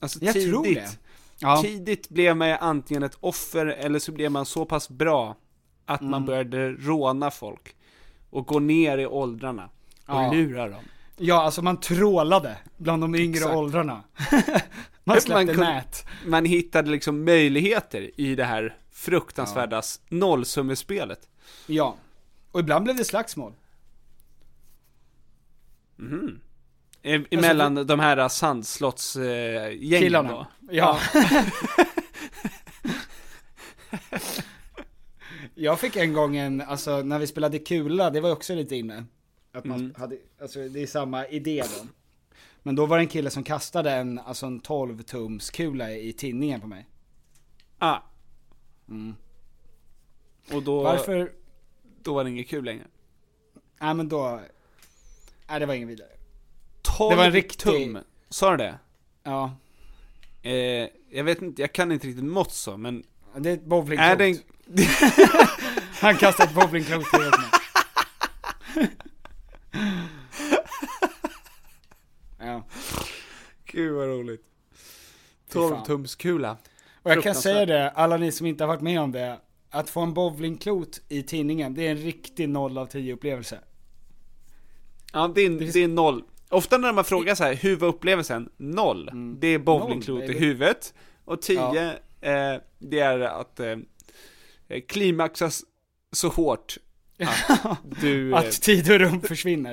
Alltså 0.00 0.18
Jag 0.24 0.34
tidigt. 0.34 0.50
tror 0.50 0.64
det. 0.64 0.98
Ja. 1.38 1.62
Tidigt 1.62 2.08
blev 2.08 2.36
man 2.36 2.50
antingen 2.60 3.02
ett 3.02 3.16
offer 3.20 3.66
eller 3.66 3.98
så 3.98 4.12
blev 4.12 4.30
man 4.30 4.46
så 4.46 4.64
pass 4.64 4.88
bra 4.88 5.36
att 5.86 6.00
Mm. 6.00 6.10
man 6.10 6.24
började 6.26 6.72
råna 6.72 7.30
folk. 7.30 7.74
Och 8.30 8.46
gå 8.46 8.58
ner 8.58 8.98
i 8.98 9.06
åldrarna. 9.06 9.64
Och 10.06 10.14
Ja. 10.14 10.32
lura 10.32 10.68
dem. 10.68 10.82
Ja, 11.16 11.42
alltså 11.42 11.62
man 11.62 11.80
trålade 11.80 12.56
bland 12.76 13.02
de 13.02 13.14
yngre 13.14 13.36
Exakt. 13.38 13.54
åldrarna. 13.56 14.02
man 15.04 15.20
släppte 15.20 15.54
kunde- 15.54 15.72
nät. 15.72 16.06
Man 16.26 16.44
hittade 16.44 16.90
liksom 16.90 17.24
möjligheter 17.24 18.20
i 18.20 18.34
det 18.34 18.44
här 18.44 18.76
fruktansvärda 19.00 19.76
ja. 19.76 19.82
nollsummespelet. 20.08 21.28
Ja. 21.66 21.96
Och 22.50 22.60
ibland 22.60 22.84
blev 22.84 22.96
det 22.96 23.04
slagsmål. 23.04 23.52
Mhm. 25.96 26.40
E- 27.02 27.24
Emellan 27.30 27.74
de 27.86 28.00
här 28.00 28.28
sandslottsgängen 28.28 29.56
eh, 29.56 29.72
gängen 29.72 30.00
Killarna. 30.02 30.30
då? 30.32 30.46
Ja. 30.70 30.98
Jag 35.54 35.80
fick 35.80 35.96
en 35.96 36.12
gång 36.12 36.36
en, 36.36 36.60
alltså 36.60 37.02
när 37.02 37.18
vi 37.18 37.26
spelade 37.26 37.58
kula, 37.58 38.10
det 38.10 38.20
var 38.20 38.30
också 38.32 38.54
lite 38.54 38.76
inne. 38.76 39.04
Att 39.52 39.64
man 39.64 39.80
Mm. 39.80 39.94
hade, 39.98 40.16
alltså 40.40 40.68
det 40.68 40.82
är 40.82 40.86
samma 40.86 41.26
idé 41.26 41.62
då. 41.78 41.86
Men 42.62 42.74
då 42.74 42.86
var 42.86 42.96
det 42.98 43.02
en 43.04 43.08
kille 43.08 43.30
som 43.30 43.42
kastade 43.44 43.90
en, 43.92 44.18
alltså 44.18 44.46
en 44.46 44.60
12 44.60 45.02
tums 45.02 45.50
kula 45.50 45.90
i 45.92 46.12
tinningen 46.12 46.60
på 46.60 46.66
mig. 46.66 46.86
Ah. 47.78 47.98
Mm. 48.90 49.14
Och 50.52 50.62
då, 50.62 50.82
Varför? 50.82 51.32
då 52.02 52.14
var 52.14 52.24
det 52.24 52.30
inget 52.30 52.48
kul 52.48 52.64
längre. 52.64 52.84
Nej 53.80 53.94
men 53.94 54.08
då, 54.08 54.40
nej 55.48 55.60
det 55.60 55.66
var 55.66 55.74
ingen 55.74 55.88
vidare. 55.88 56.08
12 56.82 57.10
Det 57.10 57.16
var 57.16 57.24
en 57.24 57.32
riktig- 57.32 57.58
tum, 57.58 57.98
sa 58.28 58.50
du 58.50 58.56
det? 58.56 58.78
Ja. 59.22 59.56
Eh, 60.42 60.88
jag 61.10 61.24
vet 61.24 61.42
inte, 61.42 61.62
jag 61.62 61.72
kan 61.72 61.92
inte 61.92 62.06
riktigt 62.06 62.24
mått 62.24 62.52
så, 62.52 62.76
men 62.76 63.04
Det 63.36 63.50
är 63.50 63.54
ett 63.54 63.64
bowlingklot. 63.64 64.06
är 64.08 64.16
det 64.16 64.24
en... 64.26 64.38
Han 66.00 66.16
kastade 66.16 66.48
ett 66.48 66.54
bowlingklot 66.54 67.06
i 67.06 67.10
på 67.10 67.18
mig. 67.18 67.30
Ja. 72.38 72.64
Gud 73.64 73.92
vad 73.94 74.08
roligt. 74.08 74.42
Fy 75.48 75.52
fan. 75.58 75.70
12 75.70 75.84
tums 75.86 76.14
kula. 76.16 76.56
Och 77.10 77.16
jag 77.16 77.24
kan 77.24 77.34
säga 77.34 77.66
det, 77.66 77.90
alla 77.90 78.16
ni 78.16 78.32
som 78.32 78.46
inte 78.46 78.64
har 78.64 78.68
varit 78.68 78.80
med 78.82 79.00
om 79.00 79.12
det, 79.12 79.38
att 79.70 79.90
få 79.90 80.00
en 80.00 80.14
bowlingklot 80.14 81.00
i 81.08 81.22
tidningen, 81.22 81.74
det 81.74 81.86
är 81.86 81.90
en 81.90 81.96
riktig 81.96 82.48
0 82.48 82.78
av 82.78 82.86
10 82.86 83.12
upplevelse. 83.14 83.58
Ja, 85.12 85.32
det 85.34 85.40
är, 85.40 85.50
det 85.72 85.82
är 85.84 85.88
noll. 85.88 86.22
Ofta 86.48 86.78
när 86.78 86.92
man 86.92 87.04
frågar 87.04 87.34
så 87.34 87.44
här, 87.44 87.54
hur 87.54 87.76
var 87.76 87.88
upplevelsen? 87.88 88.48
Noll. 88.56 89.10
Det 89.40 89.46
är 89.46 89.58
bowlingklot 89.58 90.20
Noll, 90.20 90.30
i 90.30 90.38
huvudet. 90.38 90.94
Och 91.24 91.42
10, 91.42 91.58
eh, 92.20 92.60
det 92.78 92.98
är 93.00 93.20
att 93.20 93.60
eh, 93.60 93.76
klimaxas 94.88 95.62
så 96.12 96.28
hårt 96.28 96.76
att 97.58 97.78
du... 98.00 98.32
eh, 98.32 98.38
Att 98.38 98.62
tid 98.62 98.90
och 98.92 98.98
rum 98.98 99.20
försvinner. 99.20 99.72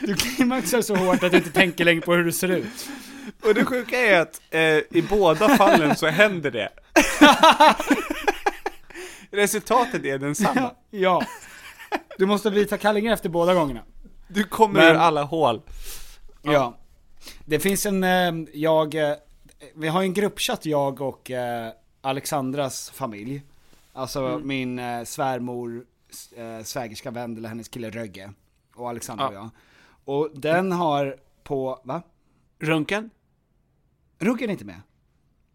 du 0.06 0.14
klimaxar 0.14 0.82
så 0.82 0.96
hårt 0.96 1.22
att 1.22 1.30
du 1.30 1.36
inte 1.38 1.50
tänker 1.50 1.84
längre 1.84 2.00
på 2.00 2.14
hur 2.14 2.24
du 2.24 2.32
ser 2.32 2.48
ut. 2.48 2.88
Och 3.42 3.54
det 3.54 3.64
sjuka 3.64 3.96
är 4.00 4.20
att 4.20 4.40
eh, 4.50 4.60
i 4.98 5.06
båda 5.10 5.48
fallen 5.56 5.96
så 5.96 6.06
händer 6.06 6.50
det. 6.50 6.68
Resultatet 9.30 10.04
är 10.04 10.18
densamma. 10.18 10.74
Ja. 10.90 11.22
Du 12.18 12.26
måste 12.26 12.50
byta 12.50 12.78
kallingar 12.78 13.12
efter 13.12 13.28
båda 13.28 13.54
gångerna. 13.54 13.82
Du 14.28 14.44
kommer 14.44 14.80
Men- 14.80 14.96
ur 14.96 14.98
alla 14.98 15.22
hål. 15.22 15.62
Ja. 16.42 16.78
Det 17.44 17.60
finns 17.60 17.86
en, 17.86 18.04
eh, 18.04 18.32
jag, 18.52 18.94
eh, 18.94 19.14
vi 19.74 19.88
har 19.88 20.02
en 20.02 20.14
gruppchatt 20.14 20.66
jag 20.66 21.00
och 21.00 21.30
eh, 21.30 21.72
Alexandras 22.00 22.90
familj. 22.90 23.42
Alltså 23.92 24.20
Mm. 24.26 24.48
min 24.48 24.78
eh, 24.78 25.04
svärmor, 25.04 25.84
eh, 26.36 26.64
svägerska 26.64 27.10
Vendela, 27.10 27.48
hennes 27.48 27.68
kille 27.68 27.90
Rögge. 27.90 28.32
Och 28.74 28.88
Alexandra 28.88 29.24
Ja. 29.24 29.28
och 29.28 29.34
jag. 29.34 29.50
Och 30.16 30.30
den 30.34 30.72
har 30.72 31.16
på, 31.44 31.80
va? 31.84 32.02
Runken? 32.58 33.10
Ruggen 34.18 34.48
är 34.48 34.52
inte 34.52 34.64
med. 34.64 34.80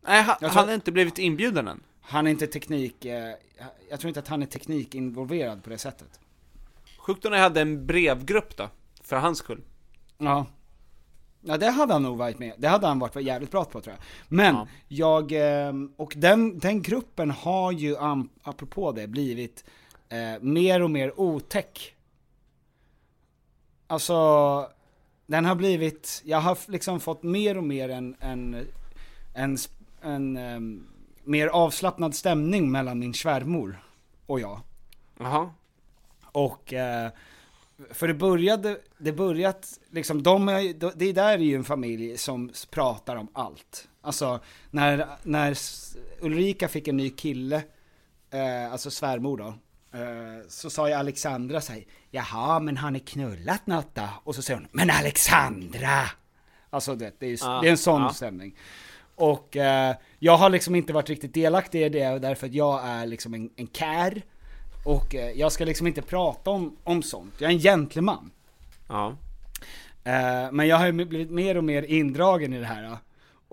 Nej, 0.01 0.21
han, 0.23 0.37
tror- 0.37 0.49
han 0.49 0.67
har 0.67 0.75
inte 0.75 0.91
blivit 0.91 1.19
inbjuden 1.19 1.67
än. 1.67 1.83
Han 2.01 2.27
är 2.27 2.31
inte 2.31 2.47
teknik, 2.47 3.05
eh, 3.05 3.33
jag 3.89 3.99
tror 3.99 4.07
inte 4.07 4.19
att 4.19 4.27
han 4.27 4.41
är 4.41 4.45
teknikinvolverad 4.45 5.63
på 5.63 5.69
det 5.69 5.77
sättet. 5.77 6.19
Sjukt 6.97 7.25
jag 7.25 7.31
hade 7.31 7.61
en 7.61 7.85
brevgrupp 7.85 8.57
då, 8.57 8.69
för 9.01 9.15
hans 9.15 9.37
skull. 9.37 9.61
Ja. 10.17 10.45
Ja 11.41 11.57
det 11.57 11.69
hade 11.69 11.93
han 11.93 12.03
nog 12.03 12.17
varit 12.17 12.39
med, 12.39 12.53
det 12.57 12.67
hade 12.67 12.87
han 12.87 12.99
varit 12.99 13.15
jävligt 13.15 13.51
bra 13.51 13.65
på 13.65 13.81
tror 13.81 13.95
jag. 13.95 14.05
Men, 14.27 14.55
Ja. 14.55 14.67
jag, 14.87 15.31
eh, 15.67 15.73
och 15.97 16.13
den, 16.17 16.59
den 16.59 16.81
gruppen 16.81 17.31
har 17.31 17.71
ju, 17.71 17.95
apropå 18.43 18.91
det, 18.91 19.07
blivit 19.07 19.63
eh, 20.09 20.41
mer 20.41 20.81
och 20.81 20.91
mer 20.91 21.19
otäck. 21.19 21.95
Alltså, 23.87 24.13
den 25.25 25.45
har 25.45 25.55
blivit, 25.55 26.21
jag 26.25 26.41
har 26.41 26.57
liksom 26.71 26.99
fått 26.99 27.23
mer 27.23 27.57
och 27.57 27.63
mer 27.63 27.89
en, 27.89 28.15
en, 28.19 28.67
en, 29.33 29.55
sp- 29.55 29.71
en, 30.01 30.37
ehm, 30.37 30.87
mer 31.23 31.47
avslappnad 31.47 32.15
stämning 32.15 32.71
mellan 32.71 32.99
min 32.99 33.13
svärmor 33.13 33.83
och 34.25 34.39
jag. 34.39 34.59
Jaha. 35.19 35.49
Och, 36.23 36.73
eh, 36.73 37.11
för 37.91 38.07
det 38.07 38.13
började, 38.13 38.79
det 38.97 39.11
börjat, 39.11 39.79
liksom, 39.89 40.23
de 40.23 40.45
det 40.95 41.13
där 41.13 41.33
är 41.33 41.37
ju 41.37 41.55
en 41.55 41.63
familj 41.63 42.17
som 42.17 42.51
pratar 42.69 43.15
om 43.15 43.27
allt. 43.33 43.87
Alltså, 44.01 44.39
när, 44.71 45.07
när 45.23 45.57
Ulrika 46.21 46.67
fick 46.67 46.87
en 46.87 46.97
ny 46.97 47.09
kille, 47.09 47.63
eh, 48.29 48.71
alltså 48.71 48.91
svärmor 48.91 49.37
då, 49.37 49.53
så 50.47 50.69
sa 50.69 50.87
ju 50.87 50.93
Alexandra 50.93 51.61
sig, 51.61 51.87
jaha 52.11 52.59
men 52.59 52.77
har 52.77 52.91
ni 52.91 52.99
knullat 52.99 53.67
något 53.67 53.95
då? 53.95 54.09
Och 54.23 54.35
så 54.35 54.41
säger 54.41 54.59
hon, 54.59 54.67
men 54.71 54.89
Alexandra! 54.89 56.01
Alltså 56.69 56.95
det, 56.95 57.13
det, 57.19 57.25
är, 57.25 57.37
Ja, 57.41 57.59
det 57.61 57.67
är 57.67 57.71
en 57.71 57.77
sån 57.77 58.01
ja. 58.01 58.13
stämning. 58.13 58.55
Och 59.15 59.57
eh, 59.57 59.95
jag 60.19 60.37
har 60.37 60.49
liksom 60.49 60.75
inte 60.75 60.93
varit 60.93 61.09
riktigt 61.09 61.33
delaktig 61.33 61.85
i 61.85 61.89
det 61.89 62.19
därför 62.19 62.47
att 62.47 62.53
jag 62.53 62.85
är 62.85 63.05
liksom 63.05 63.33
en, 63.33 63.49
en 63.55 63.67
kär. 63.67 64.21
Och 64.85 65.15
eh, 65.15 65.31
jag 65.31 65.51
ska 65.51 65.65
liksom 65.65 65.87
inte 65.87 66.01
prata 66.01 66.49
om, 66.49 66.77
om 66.83 67.03
sånt. 67.03 67.33
Jag 67.37 67.51
är 67.51 67.55
en 67.55 67.59
gentleman. 67.59 68.31
Ja. 68.87 69.15
Eh, 70.03 70.51
men 70.51 70.67
jag 70.67 70.77
har 70.77 70.85
ju 70.85 70.91
blivit 70.91 71.31
mer 71.31 71.57
och 71.57 71.63
mer 71.63 71.83
indragen 71.83 72.53
i 72.53 72.59
det 72.59 72.65
här. 72.65 72.83
då. 72.83 72.97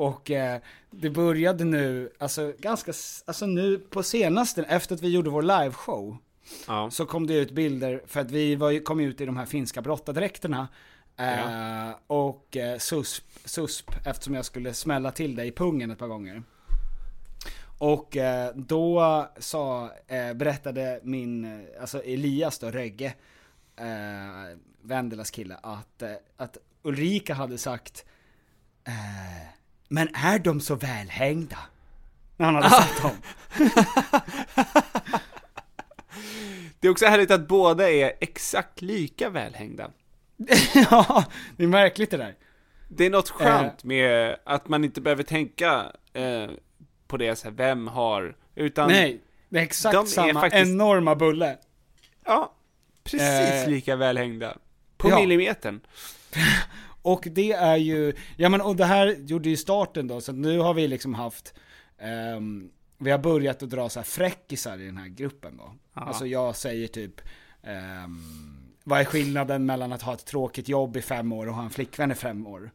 Och 0.04 0.30
eh, 0.30 0.60
det 0.90 1.10
började 1.10 1.64
nu, 1.64 2.12
alltså 2.18 2.52
ganska, 2.58 2.92
alltså 3.24 3.46
nu 3.46 3.78
på 3.78 4.02
senaste, 4.02 4.62
efter 4.62 4.94
att 4.94 5.02
vi 5.02 5.08
gjorde 5.08 5.30
vår 5.30 5.42
liveshow, 5.42 6.16
Ja. 6.66 6.90
så 6.90 7.06
kom 7.06 7.26
det 7.26 7.34
ut 7.34 7.50
bilder, 7.50 8.02
för 8.06 8.20
att 8.20 8.30
vi 8.30 8.54
var, 8.56 8.84
kom 8.84 9.00
ut 9.00 9.20
i 9.20 9.26
de 9.26 9.36
här 9.36 9.46
finska 9.46 9.82
brottardräkterna. 9.82 10.68
Eh, 11.16 11.90
Och 12.06 12.56
eh, 12.56 12.78
susp, 12.78 13.24
susp, 13.44 13.90
eftersom 14.06 14.34
jag 14.34 14.44
skulle 14.44 14.74
smälla 14.74 15.10
till 15.10 15.36
dig 15.36 15.48
i 15.48 15.52
pungen 15.52 15.90
ett 15.90 15.98
par 15.98 16.06
gånger. 16.08 16.42
Och 17.78 18.16
eh, 18.16 18.54
då 18.54 19.26
sa, 19.38 19.90
berättade 20.34 21.00
min, 21.02 21.66
alltså 21.80 22.02
Elias 22.02 22.58
då, 22.58 22.70
Rögge, 22.70 23.14
eh, 23.76 24.58
Vendelas 24.82 25.30
kille, 25.30 25.56
att, 25.62 26.02
att 26.36 26.56
Ulrika 26.82 27.34
hade 27.34 27.58
sagt 27.58 28.04
eh, 28.84 29.48
Men 29.88 30.08
är 30.14 30.38
de 30.38 30.60
så 30.60 30.74
välhängda? 30.74 31.58
När 32.36 32.46
han 32.46 32.54
hade 32.54 32.70
sett 32.84 33.02
dem. 33.02 33.16
Det 36.80 36.86
är 36.88 36.90
också 36.92 37.06
härligt 37.06 37.30
att 37.30 37.48
båda 37.48 37.90
är 37.90 38.12
exakt 38.20 38.82
lika 38.82 39.30
välhängda. 39.30 39.90
ja, 40.90 41.24
det 41.56 41.62
är 41.64 41.68
märkligt 41.68 42.10
det 42.10 42.16
där. 42.16 42.34
Det 42.88 43.06
är 43.06 43.10
något 43.10 43.28
skönt 43.30 43.84
med 43.84 44.36
att 44.44 44.68
man 44.68 44.84
inte 44.84 45.00
behöver 45.00 45.22
tänka 45.22 45.92
eh, 46.12 46.50
på 47.06 47.16
det 47.16 47.36
så 47.36 47.48
här, 47.48 47.54
vem 47.54 47.86
har, 47.88 48.36
utan 48.54 48.88
Nej, 48.88 49.20
det 49.48 49.58
är 49.58 49.62
exakt 49.62 49.94
de 49.94 50.04
är 50.04 50.08
samma 50.08 50.40
faktiskt- 50.40 50.66
enorma 50.66 51.14
bulle. 51.14 51.56
Ja, 52.24 52.54
precis 53.04 53.20
Eh, 53.64 53.68
lika 53.68 53.96
välhängda. 53.96 54.56
På 54.96 55.10
ja. 55.10 55.20
millimetern. 55.20 55.80
Och 57.02 57.26
det 57.30 57.52
är 57.52 57.76
ju, 57.76 58.12
ja 58.36 58.48
men 58.48 58.60
och 58.60 58.76
det 58.76 58.84
här 58.84 59.06
gjorde 59.18 59.48
ju 59.48 59.56
starten 59.56 60.08
då, 60.08 60.20
så 60.20 60.32
nu 60.32 60.58
har 60.58 60.74
vi 60.74 60.88
liksom 60.88 61.14
haft, 61.14 61.54
ehm, 61.98 62.70
vi 63.00 63.10
har 63.10 63.18
börjat 63.18 63.62
att 63.62 63.70
dra 63.70 63.88
så 63.88 63.98
här 63.98 64.04
fräckisar 64.04 64.78
i 64.80 64.86
den 64.86 64.96
här 64.96 65.08
gruppen 65.08 65.56
då. 65.56 65.74
Ja. 65.94 66.02
Alltså 66.02 66.26
jag 66.26 66.56
säger 66.56 66.88
typ, 66.88 67.20
ehm, 67.62 68.22
vad 68.84 69.00
är 69.00 69.04
skillnaden 69.04 69.66
mellan 69.66 69.92
att 69.92 70.02
ha 70.02 70.14
ett 70.14 70.26
tråkigt 70.26 70.68
jobb 70.68 70.96
i 70.96 71.02
fem 71.02 71.32
år 71.32 71.46
och 71.46 71.54
ha 71.54 71.62
en 71.62 71.70
flickvän 71.70 72.12
i 72.12 72.14
fem 72.14 72.46
år? 72.46 72.70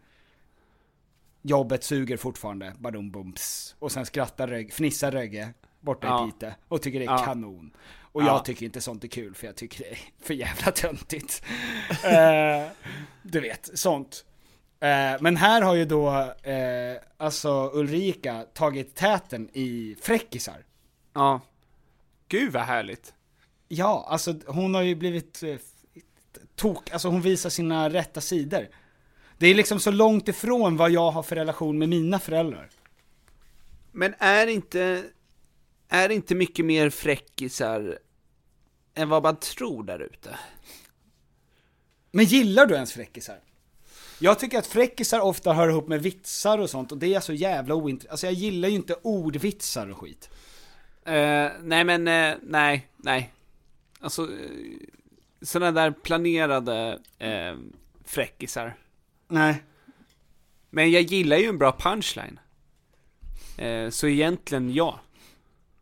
Jobbet 1.42 1.84
suger 1.84 2.18
fortfarande, 2.18 2.74
badum 2.80 3.12
bums. 3.12 3.76
Och 3.80 3.92
sen 3.92 4.06
skrattar 4.06 4.48
Rögge, 4.48 4.72
fnissar 4.72 5.12
Rögge 5.12 5.54
borta 5.80 6.08
Ja. 6.08 6.28
i 6.28 6.32
Piteå 6.32 6.52
och 6.68 6.82
tycker 6.82 7.00
det 7.00 7.06
är 7.06 7.10
Ja. 7.12 7.18
kanon. 7.26 7.72
Och 8.00 8.22
Ja. 8.22 8.26
jag 8.26 8.46
tycker 8.46 8.66
inte 8.66 8.82
sånt 8.82 9.04
är 9.04 9.08
kul 9.08 9.36
för 9.36 9.48
jag 9.48 9.56
tycker 9.56 9.80
det 9.80 9.90
är 9.92 10.00
för 10.26 10.34
jävla 10.34 10.72
töntigt. 10.72 11.44
eh, 12.04 12.72
du 13.24 13.40
vet, 13.40 13.70
sånt. 13.74 14.26
Eh, 14.80 15.22
men 15.22 15.38
här 15.38 15.62
har 15.62 15.76
ju 15.76 15.86
då, 15.86 16.10
eh, 16.44 16.98
alltså 17.18 17.72
Ulrika 17.74 18.46
tagit 18.54 18.96
täten 18.96 19.50
i 19.54 19.96
fräckisar. 20.02 20.66
Ja. 21.14 21.42
Gud 22.28 22.52
vad 22.52 22.64
härligt. 22.64 23.14
Ja, 23.68 24.06
alltså 24.10 24.36
hon 24.48 24.76
har 24.76 24.82
ju 24.82 24.96
blivit 24.96 25.44
eh, 25.44 25.56
tok, 26.56 26.92
alltså 26.92 27.08
hon 27.08 27.22
visar 27.22 27.50
sina 27.50 27.90
rätta 27.90 28.22
sidor. 28.22 28.68
Det 29.38 29.48
är 29.48 29.56
liksom 29.56 29.80
så 29.80 29.92
långt 29.92 30.28
ifrån 30.28 30.78
vad 30.78 30.92
jag 30.92 31.12
har 31.12 31.24
för 31.24 31.36
relation 31.36 31.78
med 31.78 31.90
mina 31.90 32.20
föräldrar. 32.20 32.70
Men 33.92 34.16
är 34.20 34.48
inte, 34.48 35.04
är 35.90 36.10
inte 36.10 36.36
mycket 36.36 36.66
mer 36.66 36.90
fräckisar 36.90 38.00
än 38.94 39.10
vad 39.10 39.24
man 39.24 39.36
tror 39.36 39.84
där 39.84 40.00
ute? 40.00 40.40
Men 42.12 42.26
gillar 42.26 42.66
du 42.66 42.76
ens 42.76 42.94
fräckisar? 42.94 43.40
Jag 44.20 44.40
tycker 44.40 44.58
att 44.60 44.68
fräckisar 44.68 45.20
ofta 45.20 45.54
hör 45.54 45.70
ihop 45.70 45.88
med 45.88 46.02
vitsar 46.02 46.58
och 46.58 46.70
sånt 46.70 46.92
och 46.92 46.98
det 46.98 47.14
är 47.14 47.20
så 47.20 47.34
jävla 47.34 47.76
ointressant. 47.76 48.12
Alltså 48.12 48.28
jag 48.28 48.34
gillar 48.34 48.70
ju 48.70 48.76
inte 48.76 48.96
ordvitsar 49.02 49.92
och 49.92 49.98
skit. 49.98 50.30
Eh, 51.06 51.48
nej 51.62 51.84
men, 51.84 52.08
eh, 52.08 52.36
nej, 52.44 52.88
nej. 52.98 53.34
Alltså, 54.00 54.22
eh, 54.22 54.28
sådana 55.42 55.72
där 55.72 55.92
planerade 55.92 57.00
eh, 57.20 57.56
fräckisar. 58.06 58.76
Nej. 59.28 59.64
Men 60.70 60.92
jag 60.92 61.02
gillar 61.02 61.38
ju 61.38 61.46
en 61.46 61.58
bra 61.58 61.72
punchline. 61.80 62.40
Eh, 63.58 63.90
så 63.90 64.08
egentligen 64.08 64.74
ja. 64.74 65.00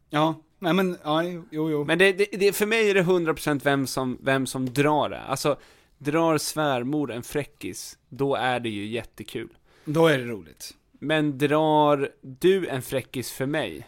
Ja, 0.10 0.36
nej 0.60 0.74
men, 0.74 0.98
ja, 1.04 1.24
jo, 1.24 1.42
jo. 1.52 1.84
Men 1.84 1.98
det, 1.98 2.12
det, 2.12 2.26
det, 2.32 2.54
för 2.54 2.66
mig 2.66 2.90
är 2.90 2.94
det 2.94 3.04
100% 3.04 3.62
vem 3.64 3.88
som, 3.88 4.18
vem 4.22 4.48
som 4.48 4.74
drar 4.74 5.10
det. 5.10 5.22
Alltså, 5.22 5.58
drar 6.04 6.38
svärmor 6.38 7.12
en 7.12 7.24
fräckis, 7.24 7.98
då 8.10 8.36
är 8.36 8.60
det 8.60 8.70
ju 8.70 8.86
jättekul. 8.86 9.50
Då 9.86 10.08
är 10.08 10.18
det 10.20 10.26
roligt. 10.26 10.74
Men 10.92 11.38
drar 11.38 12.12
du 12.22 12.68
en 12.68 12.82
fräckis 12.82 13.32
för 13.32 13.46
mig, 13.46 13.88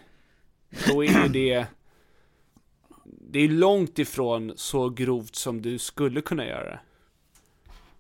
då 0.87 1.03
är 1.03 1.23
ju 1.23 1.27
det... 1.29 1.65
Det 3.03 3.39
är 3.39 3.47
långt 3.49 3.99
ifrån 3.99 4.53
så 4.55 4.89
grovt 4.89 5.35
som 5.35 5.61
du 5.61 5.77
skulle 5.79 6.21
kunna 6.21 6.45
göra 6.45 6.63
det. 6.69 6.79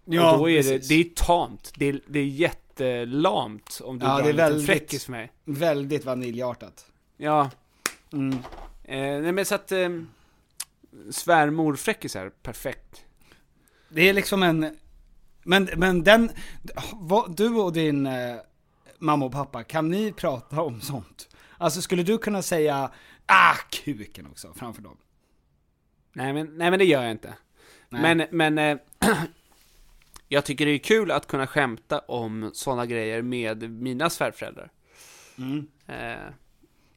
Ja, 0.05 0.31
och 0.33 0.39
då 0.39 0.49
är 0.49 0.63
det, 0.63 0.69
precis. 0.71 0.87
det 0.87 0.95
är 0.95 1.03
tamt, 1.25 1.71
det 1.77 1.85
är, 1.85 1.99
det 2.07 2.19
är 2.19 2.25
jättelamt 2.25 3.81
om 3.83 3.99
du 3.99 4.05
Ja, 4.05 4.15
drar 4.15 4.23
det 4.23 4.27
är 4.27 4.31
en 4.31 4.35
väldigt- 4.37 4.65
fräckis 4.65 5.05
för 5.05 5.11
mig. 5.11 5.31
Väldigt 5.43 6.05
vaniljartat. 6.05 6.85
Ja. 7.17 7.49
Mm. 8.13 8.33
Eh, 8.83 9.21
nej 9.21 9.31
men 9.31 9.45
så 9.45 9.55
att, 9.55 9.71
eh, 9.71 9.89
svärmor-fräckisar, 11.11 12.29
perfekt. 12.29 13.04
Det 13.95 14.09
är 14.09 14.13
liksom 14.13 14.43
en, 14.43 14.77
men, 15.43 15.69
men 15.75 16.03
den, 16.03 16.31
vad, 16.93 17.35
du 17.37 17.49
och 17.49 17.73
din 17.73 18.05
eh, 18.05 18.35
mamma 18.99 19.25
och 19.25 19.31
pappa, 19.31 19.63
kan 19.63 19.89
ni 19.89 20.11
prata 20.13 20.61
om 20.61 20.81
sånt? 20.81 21.29
Alltså 21.57 21.81
skulle 21.81 22.03
du 22.03 22.17
kunna 22.17 22.41
säga, 22.41 22.91
ah 23.25 23.55
kuken 23.71 24.27
också, 24.27 24.53
framför 24.53 24.81
dem? 24.81 24.97
Nej 26.13 26.33
men, 26.33 26.57
nej 26.57 26.69
men 26.69 26.79
det 26.79 26.85
gör 26.85 27.01
jag 27.01 27.11
inte. 27.11 27.33
Nej. 27.89 28.15
Men, 28.15 28.27
men 28.31 28.57
eh, 28.57 28.77
jag 30.27 30.45
tycker 30.45 30.65
det 30.65 30.71
är 30.71 30.77
kul 30.77 31.11
att 31.11 31.27
kunna 31.27 31.47
skämta 31.47 31.99
om 31.99 32.51
sådana 32.53 32.85
grejer 32.85 33.21
med 33.21 33.69
mina 33.71 34.09
svärföräldrar. 34.09 34.71
Mm. 35.37 35.67
Eh, 35.87 36.29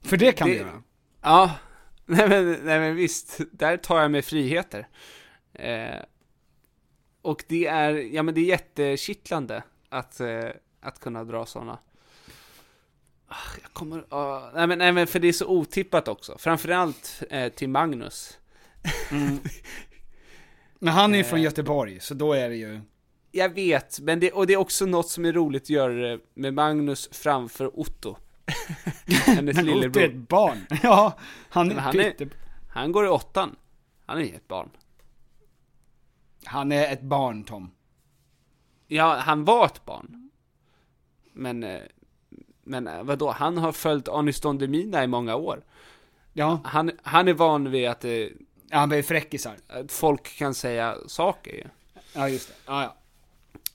För 0.02 0.16
det 0.16 0.32
kan 0.32 0.48
Det- 0.48 0.54
du 0.54 0.60
göra. 0.60 0.82
ja, 1.22 1.54
nej 2.06 2.28
men, 2.28 2.44
nej 2.52 2.80
men 2.80 2.96
visst, 2.96 3.40
där 3.52 3.76
tar 3.76 4.00
jag 4.00 4.10
mig 4.10 4.22
friheter. 4.22 4.88
Eh, 5.52 5.96
och 7.28 7.44
det 7.48 7.66
är, 7.66 7.94
ja 8.14 8.22
men 8.22 8.34
det 8.34 8.40
är 8.40 8.44
jättekittlande 8.44 9.62
att, 9.88 10.20
eh, 10.20 10.44
att 10.80 11.00
kunna 11.00 11.24
dra 11.24 11.46
sådana. 11.46 11.78
Ah, 13.28 13.36
Jag 13.62 13.72
kommer... 13.72 14.04
ah, 14.08 14.50
nej, 14.54 14.66
men, 14.66 14.78
nej 14.78 14.92
men 14.92 15.06
för 15.06 15.18
det 15.18 15.28
är 15.28 15.32
så 15.32 15.46
otippat 15.46 16.08
också. 16.08 16.38
Framförallt 16.38 17.22
eh, 17.30 17.52
till 17.52 17.68
Magnus. 17.68 18.38
Men 20.78 20.94
han 20.94 21.12
är 21.14 21.18
ju 21.18 21.24
Eh. 21.24 21.28
från 21.28 21.42
Göteborg, 21.42 22.00
så 22.00 22.14
då 22.14 22.32
är 22.32 22.48
det 22.48 22.56
ju... 22.56 22.80
Jag 23.30 23.48
vet, 23.54 24.00
men 24.00 24.20
det, 24.20 24.32
och 24.32 24.46
det 24.46 24.52
är 24.52 24.56
också 24.56 24.86
något 24.86 25.08
som 25.08 25.24
är 25.24 25.32
roligt 25.32 25.62
att 25.62 25.70
göra 25.70 26.18
med 26.34 26.54
Magnus 26.54 27.08
framför 27.12 27.80
Otto. 27.80 28.16
Hennes 29.26 29.56
Men 29.56 29.68
Otto 29.68 29.76
är 29.76 29.80
lillebror. 29.80 30.04
ett 30.04 30.14
barn. 30.28 30.66
Ja, 30.82 31.18
han 31.48 31.70
är 31.70 31.74
han, 31.74 32.00
är, 32.00 32.28
han 32.68 32.92
går 32.92 33.04
i 33.04 33.08
åttan. 33.08 33.56
Han 34.06 34.18
är 34.18 34.24
ett 34.24 34.48
barn. 34.48 34.70
Han 36.44 36.72
är 36.72 36.92
ett 36.92 37.02
barn, 37.02 37.44
Tom. 37.44 37.70
Ja, 38.86 39.16
han 39.16 39.44
var 39.44 39.66
ett 39.66 39.84
barn. 39.84 40.30
Men, 41.32 41.62
eh, 41.64 41.80
men 42.64 42.86
eh, 42.88 43.02
vadå, 43.02 43.30
han 43.30 43.58
har 43.58 43.72
följt 43.72 44.08
Aniston 44.08 44.58
Demina 44.58 45.04
i 45.04 45.06
många 45.06 45.36
år. 45.36 45.64
Ja. 46.32 46.60
Han, 46.64 46.90
han 47.02 47.28
är 47.28 47.34
van 47.34 47.70
vid 47.70 47.88
att, 47.88 48.04
eh, 48.04 48.28
Ja, 48.70 48.78
han 48.78 48.88
blir 48.88 49.02
fräckisar. 49.02 49.56
att 49.68 49.92
folk 49.92 50.36
kan 50.38 50.54
säga 50.54 50.96
saker 51.06 51.52
ju. 51.52 51.64
Ja, 52.14 52.28
just 52.28 52.48
det. 52.48 52.54
Ja, 52.66 52.82
ja. 52.82 52.96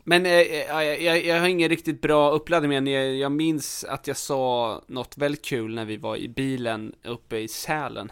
Men 0.03 0.25
eh, 0.25 0.31
jag, 0.31 1.01
jag, 1.01 1.25
jag 1.25 1.39
har 1.39 1.47
ingen 1.47 1.69
riktigt 1.69 2.01
bra 2.01 2.31
uppladdning, 2.31 2.69
men 2.69 2.87
jag, 2.87 3.15
jag 3.15 3.31
minns 3.31 3.83
att 3.83 4.07
jag 4.07 4.17
sa 4.17 4.81
något 4.87 5.17
väldigt 5.17 5.45
kul 5.45 5.75
när 5.75 5.85
vi 5.85 5.97
var 5.97 6.15
i 6.17 6.29
bilen 6.29 6.95
uppe 7.03 7.37
i 7.37 7.47
Sälen. 7.47 8.11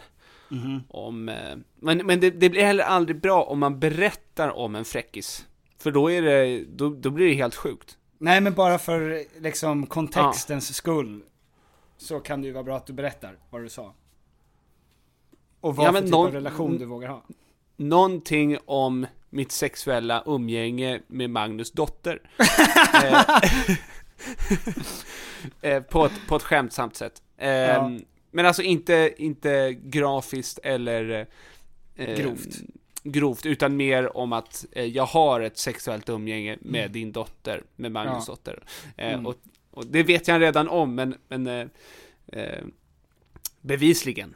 Om, 0.88 1.28
eh, 1.28 1.56
men 1.80 1.98
men 2.06 2.20
det, 2.20 2.30
det 2.30 2.50
blir 2.50 2.62
heller 2.64 2.84
aldrig 2.84 3.20
bra 3.20 3.42
om 3.44 3.58
man 3.58 3.78
berättar 3.80 4.48
om 4.58 4.74
en 4.74 4.84
fräckis. 4.84 5.46
För 5.78 5.90
då, 5.90 6.10
är 6.10 6.22
det, 6.22 6.64
då, 6.64 6.88
då 6.90 7.10
blir 7.10 7.26
det 7.28 7.34
helt 7.34 7.54
sjukt. 7.54 7.96
Nej, 8.18 8.40
men 8.40 8.54
bara 8.54 8.78
för 8.78 9.24
liksom 9.40 9.86
kontextens 9.86 10.74
skull. 10.74 11.22
Så 11.96 12.20
kan 12.20 12.40
det 12.40 12.46
ju 12.46 12.52
vara 12.52 12.64
bra 12.64 12.76
att 12.76 12.86
du 12.86 12.92
berättar 12.92 13.38
vad 13.50 13.62
du 13.62 13.68
sa. 13.68 13.94
Och 15.60 15.76
vad 15.76 15.86
Ja, 15.86 15.92
för 15.92 16.00
typ 16.00 16.10
någon- 16.10 16.26
av 16.26 16.32
relation 16.32 16.78
du 16.78 16.84
vågar 16.84 17.08
ha. 17.08 17.22
Någonting 17.76 18.58
om 18.64 19.06
mitt 19.30 19.52
sexuella 19.52 20.22
umgänge 20.26 21.00
med 21.06 21.30
Magnus 21.30 21.70
dotter. 21.72 22.20
Eh, 23.04 23.22
eh, 25.72 25.82
på, 25.82 26.04
ett, 26.06 26.12
på 26.28 26.36
ett 26.36 26.42
skämtsamt 26.42 26.96
sätt. 26.96 27.22
Eh, 27.36 27.48
Ja. 27.50 27.90
Men 28.32 28.46
alltså 28.46 28.62
inte, 28.62 29.14
inte 29.18 29.72
grafiskt 29.82 30.58
eller 30.62 31.26
eh, 31.96 32.14
Grovt. 32.16 32.48
grovt, 33.02 33.46
utan 33.46 33.76
mer 33.76 34.16
om 34.16 34.32
att 34.32 34.66
eh, 34.72 34.84
jag 34.84 35.06
har 35.06 35.40
ett 35.40 35.58
sexuellt 35.58 36.08
umgänge 36.08 36.58
med 36.60 36.90
din 36.90 37.12
dotter, 37.12 37.62
med 37.76 37.92
Magnus 37.92 38.12
Mm. 38.12 38.22
Ja. 38.26 38.32
dotter. 38.32 38.62
Eh, 38.96 39.12
Mm. 39.12 39.26
och, 39.26 39.34
och 39.70 39.86
det 39.86 40.02
vet 40.02 40.28
jag 40.28 40.40
redan 40.42 40.68
om, 40.68 40.94
men, 40.94 41.14
men 41.28 41.46
eh, 41.46 41.66
eh, 42.32 42.64
bevisligen. 43.60 44.34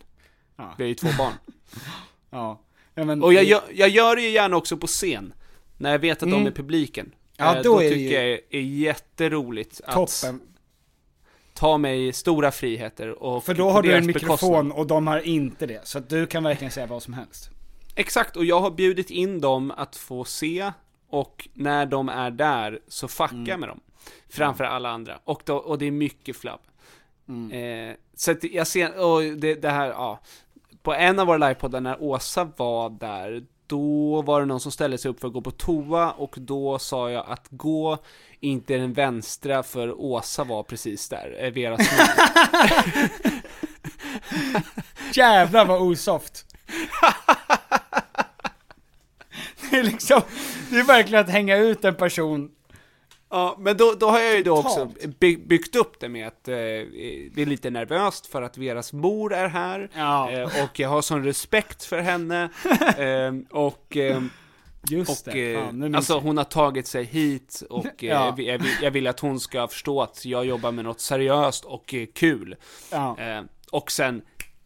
Ja. 0.56 0.74
Vi 0.78 0.84
har 0.84 0.88
ju 0.88 0.94
två 0.94 1.08
barn. 1.18 1.32
Ja. 2.30 2.60
ja 2.94 3.04
men, 3.04 3.22
Och 3.22 3.32
jag 3.34 3.44
gör, 3.44 3.62
jag 3.74 3.88
gör 3.88 4.16
det 4.16 4.22
ju 4.22 4.30
gärna 4.30 4.56
också 4.56 4.76
på 4.76 4.86
scen. 4.86 5.32
När 5.78 5.90
jag 5.92 5.98
vet 5.98 6.22
att 6.22 6.30
de 6.30 6.34
Mm. 6.34 6.46
är 6.46 6.50
publiken. 6.50 7.12
Ja, 7.36 7.56
Eh, 7.56 7.62
då 7.62 7.78
det 7.80 7.88
tycker 7.88 8.00
ju- 8.00 8.10
jag 8.12 8.24
är, 8.24 8.40
är 8.50 8.60
jätteroligt 8.60 9.80
att 9.84 9.94
Toppen. 9.94 10.40
Ta 11.56 11.78
mig 11.78 12.12
stora 12.12 12.50
friheter 12.50 13.22
och 13.22 13.44
För 13.44 13.54
då 13.54 13.70
har 13.70 13.82
du 13.82 13.92
en 13.96 14.06
mikrofon 14.06 14.28
bekostnad. 14.50 14.72
och 14.80 14.86
de 14.86 15.06
har 15.06 15.18
inte 15.20 15.66
det. 15.66 15.88
Så 15.88 15.98
att 15.98 16.08
du 16.08 16.26
kan 16.26 16.42
verkligen 16.44 16.70
säga 16.70 16.86
vad 16.86 17.02
som 17.02 17.14
helst. 17.14 17.50
Exakt, 17.94 18.36
och 18.36 18.44
jag 18.44 18.60
har 18.60 18.70
bjudit 18.70 19.10
in 19.10 19.40
dem 19.40 19.72
att 19.76 19.96
få 19.96 20.24
se 20.24 20.72
och 21.10 21.48
när 21.54 21.86
de 21.86 22.08
är 22.08 22.30
där 22.30 22.80
så 22.88 23.08
fuckar 23.08 23.34
Mm. 23.34 23.46
jag 23.48 23.60
med 23.60 23.68
dem. 23.68 23.80
Framför 24.28 24.64
alla 24.64 24.88
andra. 24.90 25.18
Och, 25.24 25.42
då, 25.44 25.56
och 25.56 25.78
det 25.78 25.86
är 25.86 25.90
mycket 25.90 26.36
flabb. 26.36 26.60
Mm. 27.28 27.88
Eh, 27.90 27.96
så 28.16 28.30
att 28.30 28.44
jag 28.44 28.66
ser, 28.66 28.98
och 29.04 29.22
det, 29.22 29.54
det 29.54 29.70
här, 29.70 29.86
ja. 29.88 30.20
På 30.82 30.94
en 30.94 31.18
av 31.18 31.26
våra 31.26 31.36
livepoddar 31.38 31.80
när 31.80 32.02
Åsa 32.02 32.48
var 32.56 32.90
där, 32.90 33.44
då 33.66 34.22
var 34.22 34.40
det 34.40 34.46
någon 34.46 34.60
som 34.60 34.72
ställde 34.72 34.98
sig 34.98 35.10
upp 35.10 35.20
för 35.20 35.26
att 35.28 35.34
gå 35.34 35.40
på 35.40 35.50
toa 35.50 36.10
och 36.12 36.34
då 36.38 36.78
sa 36.78 37.10
jag 37.10 37.24
att 37.28 37.46
gå 37.50 37.98
inte 38.40 38.76
den 38.76 38.92
vänstra 38.92 39.62
för 39.62 40.00
Åsa 40.00 40.44
var 40.44 40.62
precis 40.62 41.08
där, 41.08 41.36
eh, 41.38 41.50
Veras 41.50 41.78
mor. 41.98 42.06
Jävlar 45.12 45.64
vad 45.64 45.82
osoft. 45.82 46.44
det 49.70 49.76
är 49.78 49.82
liksom, 49.82 50.20
det 50.70 50.78
är 50.78 50.84
verkligen 50.84 51.24
att 51.24 51.30
hänga 51.30 51.56
ut 51.56 51.84
en 51.84 51.94
person. 51.94 52.50
Ja, 53.30 53.56
men 53.58 53.76
då, 53.76 53.94
då 54.00 54.10
har 54.10 54.20
jag 54.20 54.36
ju 54.36 54.42
då 54.42 54.56
också 54.56 54.90
byggt 55.20 55.76
upp 55.76 56.00
det 56.00 56.08
med 56.08 56.26
att 56.26 56.48
eh, 56.48 56.54
det 56.54 57.36
är 57.36 57.46
lite 57.46 57.70
nervöst 57.70 58.26
för 58.26 58.42
att 58.42 58.58
Veras 58.58 58.92
mor 58.92 59.32
är 59.32 59.48
här. 59.48 59.90
Ja. 59.94 60.30
Eh, 60.30 60.64
och 60.64 60.80
jag 60.80 60.88
har 60.88 61.02
sån 61.02 61.24
respekt 61.24 61.84
för 61.84 61.98
henne. 61.98 62.42
eh, 62.98 63.58
och 63.60 63.96
eh, 63.96 64.22
Just 64.90 65.26
och, 65.26 65.32
det, 65.32 65.54
eh, 65.54 65.64
fan, 65.64 65.94
alltså 65.94 66.12
jag. 66.12 66.20
hon 66.20 66.36
har 66.36 66.44
tagit 66.44 66.86
sig 66.86 67.04
hit 67.04 67.62
och 67.70 67.86
eh, 67.86 67.92
Ja. 67.98 68.26
jag, 68.26 68.36
vill- 68.36 68.46
jag, 68.46 68.58
vill, 68.58 68.72
jag 68.82 68.90
vill 68.90 69.06
att 69.06 69.20
hon 69.20 69.40
ska 69.40 69.68
förstå 69.68 70.02
att 70.02 70.24
jag 70.24 70.44
jobbar 70.46 70.72
med 70.72 70.84
något 70.84 71.00
seriöst 71.00 71.64
och 71.64 71.94
eh, 71.94 72.06
kul. 72.14 72.56
Ja. 72.92 73.18
Eh, 73.20 73.42
och 73.70 73.90
sen 73.90 74.22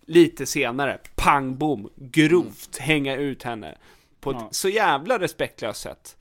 lite 0.06 0.46
senare, 0.46 0.98
pang 1.16 1.56
bom, 1.58 1.90
grovt 1.96 2.76
hänga 2.78 3.16
ut 3.16 3.42
henne. 3.42 3.74
På 4.20 4.30
ett 4.30 4.36
Ja. 4.40 4.48
så 4.50 4.68
jävla 4.68 5.18
respektlöst 5.18 5.80
sätt. 5.80 6.16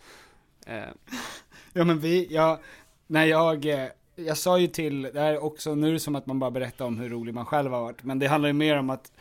Eh, 0.66 0.80
Ja 1.74 1.84
men 1.84 2.00
vi, 2.00 2.28
jag, 2.30 2.60
när 3.08 3.26
jag, 3.26 3.66
eh, 3.66 3.88
jag 4.16 4.38
sa 4.38 4.58
ju 4.60 4.68
till, 4.68 5.02
det 5.02 5.20
här 5.20 5.34
är 5.34 5.44
också, 5.44 5.76
nu 5.76 5.88
är 5.90 5.94
det 5.94 6.00
som 6.00 6.16
att 6.16 6.26
man 6.26 6.40
bara 6.40 6.52
berättar 6.52 6.86
om 6.86 6.98
hur 7.00 7.10
rolig 7.10 7.34
man 7.34 7.46
själv 7.46 7.72
har 7.72 7.82
varit, 7.82 8.04
men 8.04 8.20
det 8.20 8.28
handlar 8.28 8.50
ju 8.50 8.54
mer 8.54 8.78
om 8.78 8.90
att, 8.90 9.12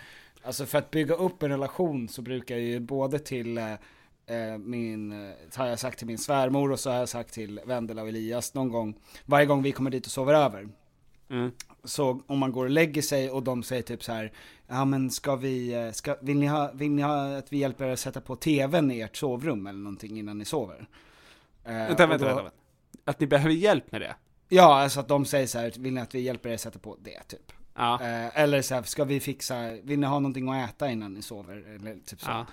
alltså 0.42 0.66
för 0.66 0.78
att 0.78 0.90
bygga 0.90 1.14
upp 1.14 1.42
en 1.42 1.50
relation 1.50 2.08
så 2.08 2.22
brukar 2.22 2.54
jag 2.56 2.64
ju 2.64 2.80
både 2.80 3.18
till 3.18 3.58
eh, 3.58 3.72
eh, 3.72 3.78
min, 4.58 5.12
eh, 5.28 5.34
har 5.56 5.66
jag 5.66 5.78
sagt 5.78 5.98
till 5.98 6.06
min 6.06 6.18
svärmor 6.18 6.72
och 6.72 6.80
så 6.80 6.90
har 6.90 6.96
jag 6.98 7.08
sagt 7.08 7.34
till 7.34 7.60
Vendela 7.66 8.02
och 8.02 8.08
Elias 8.08 8.54
någon 8.54 8.68
gång, 8.68 8.94
varje 9.26 9.46
gång 9.46 9.62
vi 9.62 9.72
kommer 9.72 9.90
dit 9.90 10.06
och 10.06 10.12
sover 10.12 10.34
över. 10.34 10.68
mm. 11.30 11.50
Så 11.84 12.22
om 12.26 12.38
man 12.38 12.52
går 12.52 12.64
och 12.64 12.70
lägger 12.70 13.02
sig 13.02 13.30
och 13.30 13.42
de 13.42 13.62
säger 13.62 13.82
typ 13.82 14.04
så 14.04 14.12
här, 14.12 14.32
ja 14.66 14.84
men 14.84 15.10
ska 15.10 15.36
vi, 15.36 15.74
eh, 15.74 15.90
ska, 15.92 16.16
vill, 16.20 16.38
ni 16.38 16.46
ha, 16.46 16.70
vill 16.74 16.90
ni 16.90 17.02
ha 17.02 17.36
att 17.36 17.52
vi 17.52 17.58
hjälper 17.58 17.84
er 17.84 17.92
att 17.92 17.98
sätta 17.98 18.20
på 18.20 18.36
tvn 18.36 18.90
i 18.90 19.00
ert 19.00 19.16
sovrum 19.16 19.66
eller 19.66 19.78
någonting 19.78 20.18
innan 20.18 20.38
ni 20.38 20.44
sover? 20.44 20.88
Eh, 21.64 21.72
Vänta, 21.72 22.06
vänta, 22.06 22.28
då- 22.28 22.34
vänta. 22.34 22.50
Att 23.04 23.20
ni 23.20 23.26
behöver 23.26 23.54
hjälp 23.54 23.92
med 23.92 24.00
det? 24.00 24.14
Ja, 24.48 24.82
alltså 24.82 25.00
att 25.00 25.08
de 25.08 25.24
säger 25.24 25.46
så 25.46 25.58
här, 25.58 25.72
vill 25.78 25.94
ni 25.94 26.00
att 26.00 26.14
vi 26.14 26.20
hjälper 26.20 26.48
er 26.50 26.54
att 26.54 26.60
sätta 26.60 26.78
på 26.78 26.96
det 27.02 27.22
typ? 27.28 27.52
Ja. 27.78 28.00
Eh, 28.02 28.38
eller 28.40 28.62
så 28.62 28.74
här, 28.74 28.82
ska 28.82 29.04
vi 29.04 29.20
fixa, 29.20 29.70
vill 29.82 29.98
ni 29.98 30.06
ha 30.06 30.18
någonting 30.18 30.48
att 30.48 30.70
äta 30.70 30.90
innan 30.90 31.14
ni 31.14 31.22
sover? 31.22 31.56
Eller 31.74 31.96
typ 32.06 32.20
så. 32.20 32.30
Ja, 32.30 32.46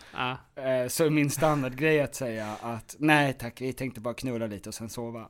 ja. 0.55 0.61
Eh, 0.63 0.87
så 0.87 1.09
min 1.09 1.29
standardgrej 1.29 2.01
att 2.01 2.15
säga 2.15 2.55
att 2.61 2.95
nej 2.99 3.33
tack, 3.33 3.61
vi 3.61 3.73
tänkte 3.73 4.01
bara 4.01 4.13
knulla 4.13 4.47
lite 4.47 4.69
och 4.69 4.75
sen 4.75 4.89
sova. 4.89 5.27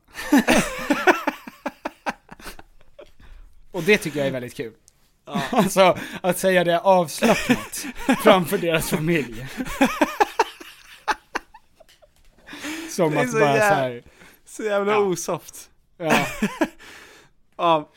och 3.72 3.82
det 3.82 3.98
tycker 3.98 4.18
jag 4.18 4.28
är 4.28 4.32
väldigt 4.32 4.54
kul. 4.56 4.72
Alltså, 5.50 5.98
att 6.20 6.38
säga 6.38 6.64
det 6.64 6.80
avslappnat 6.80 7.86
framför 8.22 8.58
deras 8.58 8.90
familj. 8.90 9.46
Som 12.90 13.18
att 13.18 13.30
så 13.30 13.38
bara 13.38 13.56
jävla- 13.56 13.68
så 13.68 13.74
här, 13.74 14.02
Så 14.46 14.62
jävla 14.62 14.92
Ja. 14.92 14.98
osoft. 14.98 15.70
ja, 15.96 16.26
Ja, 17.56 17.90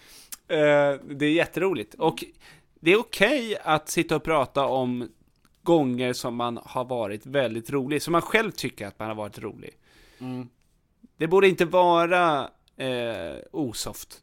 det 0.49 1.25
är 1.25 1.31
jätteroligt. 1.31 1.93
Och 1.93 2.23
det 2.79 2.91
är 2.91 2.99
okej 2.99 3.57
att 3.63 3.89
sitta 3.89 4.15
och 4.15 4.23
prata 4.23 4.65
om 4.65 5.09
gånger 5.63 6.13
som 6.13 6.35
man 6.35 6.59
har 6.65 6.85
varit 6.85 7.25
väldigt 7.25 7.69
rolig, 7.69 8.01
som 8.01 8.11
man 8.11 8.21
själv 8.21 8.51
tycker 8.51 8.87
att 8.87 8.99
man 8.99 9.07
har 9.07 9.15
varit 9.15 9.39
rolig. 9.39 9.71
mm, 10.19 10.49
Det 11.17 11.27
borde 11.27 11.47
inte 11.47 11.65
vara 11.65 12.49
eh, 12.77 13.35
osoft. 13.51 14.21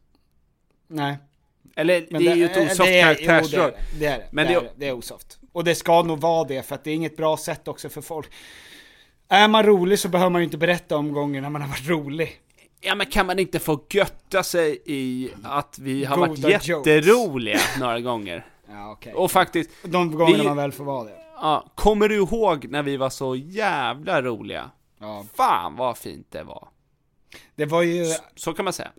nej. 0.86 1.16
Eller 1.78 2.06
Men 2.10 2.22
det 2.24 2.30
är 2.30 2.34
ju 2.36 2.44
ett 2.44 2.56
eh, 2.56 2.62
osoft 2.62 2.78
det 2.78 3.00
är- 3.00 3.02
karaktärsdrag. 3.14 3.70
Jo, 3.76 3.78
det 3.98 4.06
är 4.06 4.10
det. 4.10 4.14
Det 4.14 4.14
är 4.14 4.18
det. 4.18 4.28
Men 4.32 4.46
det, 4.46 4.52
det- 4.52 4.58
är, 4.58 4.62
det. 4.62 4.70
det 4.76 4.88
är 4.88 4.92
osoft. 4.92 5.38
Och 5.52 5.64
det 5.64 5.74
ska 5.74 6.02
nog 6.02 6.20
vara 6.20 6.44
det, 6.48 6.62
för 6.62 6.74
att 6.74 6.84
det 6.84 6.90
är 6.90 6.94
inget 6.94 7.16
bra 7.16 7.36
sätt 7.36 7.68
också 7.68 7.88
för 7.88 8.00
folk. 8.00 8.30
Är 9.28 9.48
man 9.48 9.62
rolig 9.62 9.98
så 9.98 10.08
behöver 10.08 10.30
man 10.30 10.40
ju 10.40 10.44
inte 10.44 10.58
berätta 10.58 10.96
om 10.96 11.12
gånger 11.12 11.40
när 11.40 11.50
man 11.50 11.62
har 11.62 11.68
varit 11.68 11.88
rolig. 11.88 12.32
Ja 12.80 12.94
men 12.94 13.06
kan 13.06 13.26
man 13.26 13.38
inte 13.38 13.58
få 13.58 13.84
götta 13.90 14.42
sig 14.42 14.82
i 14.84 15.30
att 15.44 15.78
vi 15.78 16.04
har 16.04 16.16
Goda 16.16 16.28
varit 16.28 16.38
jokes. 16.38 16.68
jätteroliga 16.68 17.58
några 17.80 18.00
gånger? 18.00 18.46
Ja, 18.70 18.90
okej. 18.92 19.14
Och 19.14 19.30
faktiskt, 19.30 19.70
De 19.82 20.12
gångerna 20.12 20.38
vi- 20.42 20.48
man 20.48 20.56
väl 20.56 20.72
får 20.72 20.84
vara 20.84 21.04
det. 21.04 21.16
ja, 21.34 21.70
kommer 21.74 22.08
du 22.08 22.14
ihåg 22.16 22.68
när 22.70 22.82
vi 22.82 22.96
var 22.96 23.10
så 23.10 23.36
jävla 23.36 24.22
roliga? 24.22 24.70
Ja. 24.98 25.24
Fan 25.34 25.76
vad 25.76 25.98
fint 25.98 26.26
det 26.30 26.42
var. 26.42 26.68
Det 27.54 27.64
var 27.66 27.82
ju, 27.82 28.04
Så 28.34 28.52
kan 28.52 28.64
man 28.64 28.72
säga. 28.72 28.92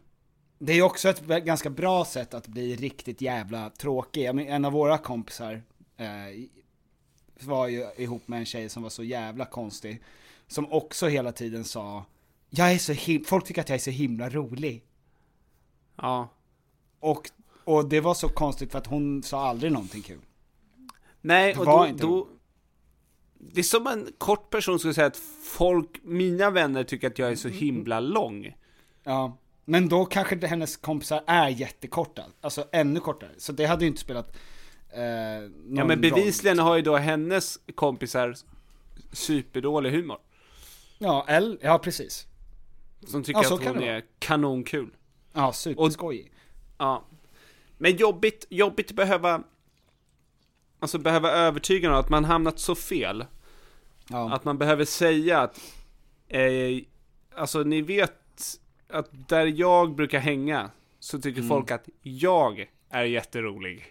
det 0.59 0.71
är 0.71 0.75
ju 0.75 0.81
också 0.81 1.09
ett 1.09 1.21
ganska 1.27 1.69
bra 1.69 2.05
sätt 2.05 2.33
att 2.33 2.47
bli 2.47 2.75
riktigt 2.75 3.21
jävla 3.21 3.69
tråkig. 3.69 4.25
En 4.25 4.65
av 4.65 4.71
våra 4.73 4.97
kompisar 4.97 5.61
eh, 5.97 6.05
var 7.39 7.67
ju 7.67 7.85
ihop 7.97 8.27
med 8.27 8.39
en 8.39 8.45
tjej 8.45 8.69
som 8.69 8.83
var 8.83 8.89
så 8.89 9.03
jävla 9.03 9.45
konstig. 9.45 10.01
Som 10.47 10.71
också 10.71 11.07
hela 11.07 11.31
tiden 11.31 11.63
sa, 11.63 12.05
jag 12.49 12.71
är 12.73 12.77
så 12.77 12.91
him- 12.93 13.23
folk 13.25 13.45
tycker 13.45 13.61
att 13.61 13.69
jag 13.69 13.75
är 13.75 13.79
så 13.79 13.89
himla 13.91 14.29
rolig. 14.29 14.83
Ja. 15.95 16.29
Och 16.99 17.29
Och 17.63 17.89
det 17.89 17.99
var 18.01 18.13
så 18.13 18.29
konstigt 18.29 18.71
för 18.71 18.77
att 18.79 18.87
hon 18.87 19.23
sa 19.23 19.47
aldrig 19.47 19.71
någonting 19.71 20.01
kul. 20.01 20.19
Nej, 21.21 21.53
Det 21.53 21.59
och 21.59 21.65
var 21.65 21.83
då, 21.83 21.87
inte 21.87 22.03
då... 22.03 22.27
Det 23.39 23.59
är 23.59 23.63
som 23.63 23.87
en 23.87 24.07
kort 24.17 24.49
person 24.49 24.79
skulle 24.79 24.93
säga 24.93 25.07
att 25.07 25.17
folk, 25.43 25.99
mina 26.03 26.49
vänner 26.49 26.83
tycker 26.83 27.07
att 27.07 27.19
jag 27.19 27.31
är 27.31 27.35
så 27.35 27.47
himla 27.49 27.99
lång. 27.99 28.55
Ja, 29.03 29.37
men 29.65 29.89
då 29.89 30.05
kanske 30.05 30.47
hennes 30.47 30.77
kompisar 30.77 31.23
är 31.27 31.47
jättekorta, 31.49 32.23
alltså 32.41 32.65
ännu 32.71 32.99
kortare. 32.99 33.29
Så 33.37 33.51
det 33.51 33.65
hade 33.65 33.83
ju 33.85 33.87
inte 33.87 34.01
spelat 34.01 34.35
eh, 34.89 35.01
Ja 35.01 35.49
men 35.65 35.89
roll. 35.89 35.97
bevisligen 35.97 36.59
har 36.59 36.75
ju 36.75 36.81
då 36.81 36.97
hennes 36.97 37.59
kompisar 37.75 38.35
superdålig 39.11 39.91
humor. 39.91 40.17
Ja, 40.97 41.25
eller, 41.27 41.57
ja 41.61 41.79
precis. 41.79 42.27
Som 43.05 43.23
tycker 43.23 43.43
Ja, 43.43 43.53
att 43.55 43.65
hon 43.65 43.83
är 43.83 44.03
kanonkul. 44.19 44.89
Ja, 45.33 45.53
superskojig. 45.53 46.31
Ja. 46.77 47.05
Men 47.77 47.95
jobbigt, 47.95 48.45
jobbigt 48.49 48.89
att 48.89 48.95
behöva, 48.95 49.43
alltså 50.79 50.97
behöva 50.97 51.31
övertyga 51.31 51.89
någon 51.89 51.97
att 51.99 52.09
man 52.09 52.25
hamnat 52.25 52.59
så 52.59 52.75
fel. 52.75 53.25
Ja. 54.09 54.33
Att 54.33 54.45
man 54.45 54.57
behöver 54.57 54.85
säga 54.85 55.39
att, 55.41 55.59
eh, 56.27 56.41
alltså 57.35 57.63
ni 57.63 57.81
vet 57.81 58.59
att 58.89 59.09
där 59.29 59.45
jag 59.45 59.95
brukar 59.95 60.19
hänga 60.19 60.71
så 60.99 61.19
tycker 61.21 61.39
Mm. 61.39 61.49
folk 61.49 61.71
att 61.71 61.89
jag 62.01 62.69
är 62.89 63.03
jätterolig. 63.03 63.85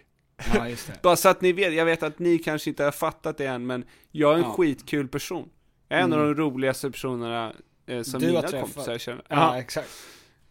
Ja, 0.53 0.69
just 0.69 0.87
det. 0.87 1.01
Bara 1.01 1.15
så 1.15 1.29
att 1.29 1.41
ni 1.41 1.51
vet, 1.51 1.73
jag 1.73 1.85
vet 1.85 2.03
att 2.03 2.19
ni 2.19 2.37
kanske 2.39 2.69
inte 2.69 2.83
har 2.83 2.91
fattat 2.91 3.37
det 3.37 3.45
än, 3.45 3.65
men 3.65 3.85
jag 4.11 4.31
är 4.33 4.35
en 4.35 4.41
Ja. 4.41 4.51
skitkul 4.53 5.07
person. 5.07 5.49
Jag 5.87 5.99
är 5.99 6.03
en 6.03 6.13
av 6.13 6.19
Mm. 6.19 6.35
de 6.35 6.41
roligaste 6.43 6.91
personerna 6.91 7.53
eh, 7.87 8.01
som 8.01 8.19
Du 8.19 8.27
mina 8.27 8.41
kompisar 8.47 8.97
känner. 8.97 9.21
Ja, 9.27 9.59
exakt. 9.59 9.89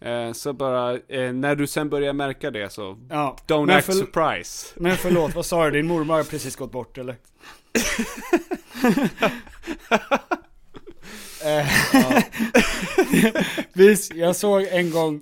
Eh, 0.01 0.33
så 0.33 0.53
bara, 0.53 0.93
eh, 0.95 1.33
när 1.33 1.55
du 1.57 1.67
sen 1.67 1.89
börjar 1.89 2.13
märka 2.13 2.51
det 2.51 2.73
så, 2.73 2.99
Ja. 3.11 3.37
don't 3.47 3.67
Men 3.67 3.77
act 3.77 3.87
för- 3.87 3.93
surprise. 3.93 4.67
Men 4.77 4.97
förlåt, 4.97 5.35
vad 5.35 5.47
sa 5.47 5.65
du? 5.65 5.71
Din 5.71 5.87
mormor 5.87 6.15
har 6.15 6.25
precis 6.25 6.57
gått 6.57 6.73
bort 6.73 6.99
eller? 6.99 7.17
Eh, 11.45 11.69
Vis, 13.73 14.11
jag 14.15 14.37
såg 14.37 14.63
en 14.63 14.91
gång 14.91 15.21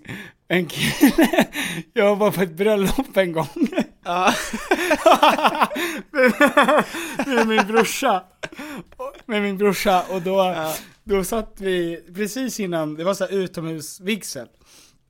en 0.48 0.66
kille, 0.66 1.46
jag 1.92 2.16
var 2.16 2.30
på 2.30 2.40
ett 2.40 2.56
bröllop 2.56 3.16
en 3.16 3.32
gång. 3.32 3.48
med 7.26 7.48
min 7.48 7.66
brorsa. 7.66 8.24
Med 9.26 9.42
min 9.42 9.58
brorsa 9.58 10.04
och 10.10 10.22
då, 10.22 10.54
då 11.04 11.24
satt 11.24 11.60
vi 11.60 12.04
precis 12.14 12.60
innan, 12.60 12.94
det 12.94 13.04
var 13.04 13.14
så 13.14 13.26
utomhusvigsel. 13.26 14.48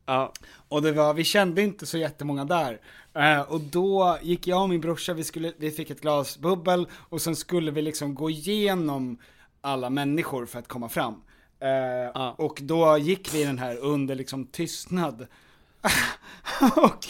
Ja. 0.06 0.32
Och 0.68 0.82
det 0.82 0.92
var, 0.92 1.14
vi 1.14 1.24
kände 1.24 1.62
inte 1.62 1.86
så 1.86 1.98
jättemånga 1.98 2.44
där. 2.44 2.80
Eh, 3.14 3.40
och 3.40 3.60
då 3.60 4.18
gick 4.22 4.46
jag 4.46 4.62
och 4.62 4.68
min 4.68 4.80
brorsa, 4.80 5.12
vi, 5.12 5.24
skulle, 5.24 5.52
vi 5.56 5.70
fick 5.70 5.90
ett 5.90 6.00
glas 6.00 6.38
bubbel 6.38 6.86
och 6.92 7.22
sen 7.22 7.36
skulle 7.36 7.70
vi 7.70 7.82
liksom 7.82 8.14
gå 8.14 8.30
igenom 8.30 9.18
alla 9.60 9.90
människor 9.90 10.46
för 10.46 10.58
att 10.58 10.68
komma 10.68 10.88
fram. 10.88 11.22
Eh, 11.64 12.26
Och 12.36 12.58
då 12.62 12.98
gick 12.98 13.34
vi 13.34 13.44
den 13.44 13.58
här 13.58 13.76
under 13.76 14.14
liksom 14.14 14.46
tystnad. 14.46 15.26
och, 16.76 17.06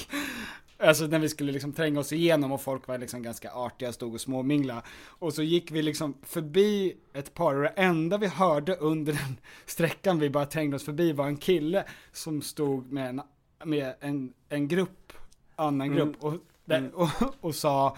alltså 0.79 1.07
när 1.07 1.19
vi 1.19 1.29
skulle 1.29 1.53
liksom 1.53 1.73
tränga 1.73 2.01
oss 2.01 2.13
igenom 2.13 2.53
och 2.53 2.61
folk 2.61 2.89
var 2.89 2.99
liksom 2.99 3.23
ganska 3.23 3.51
artiga, 3.53 3.93
stod 3.93 4.15
och 4.15 4.21
småmingla. 4.21 4.83
Och 5.07 5.35
så 5.35 5.43
gick 5.43 5.71
vi 5.71 5.83
liksom 5.83 6.15
förbi 6.23 6.97
ett 7.13 7.35
par 7.35 7.55
och 7.55 7.63
det 7.63 7.69
enda 7.69 8.19
vi 8.19 8.27
hörde 8.27 8.77
under 8.77 9.13
den 9.13 9.37
sträckan 9.67 10.19
vi 10.19 10.31
bara 10.31 10.47
trängde 10.47 10.77
oss 10.77 10.85
förbi 10.85 11.13
var 11.13 11.27
en 11.27 11.37
kille 11.37 11.85
som 12.13 12.43
stod 12.43 12.93
med 12.93 13.09
en, 13.09 13.23
med 13.65 13.95
en, 14.01 14.33
en 14.49 14.69
grupp, 14.69 15.13
annan 15.57 15.87
Mm. 15.87 15.97
grupp 15.97 16.17
och, 16.25 16.35
där, 16.65 16.91
och, 16.95 17.09
och 17.41 17.55
sa 17.55 17.97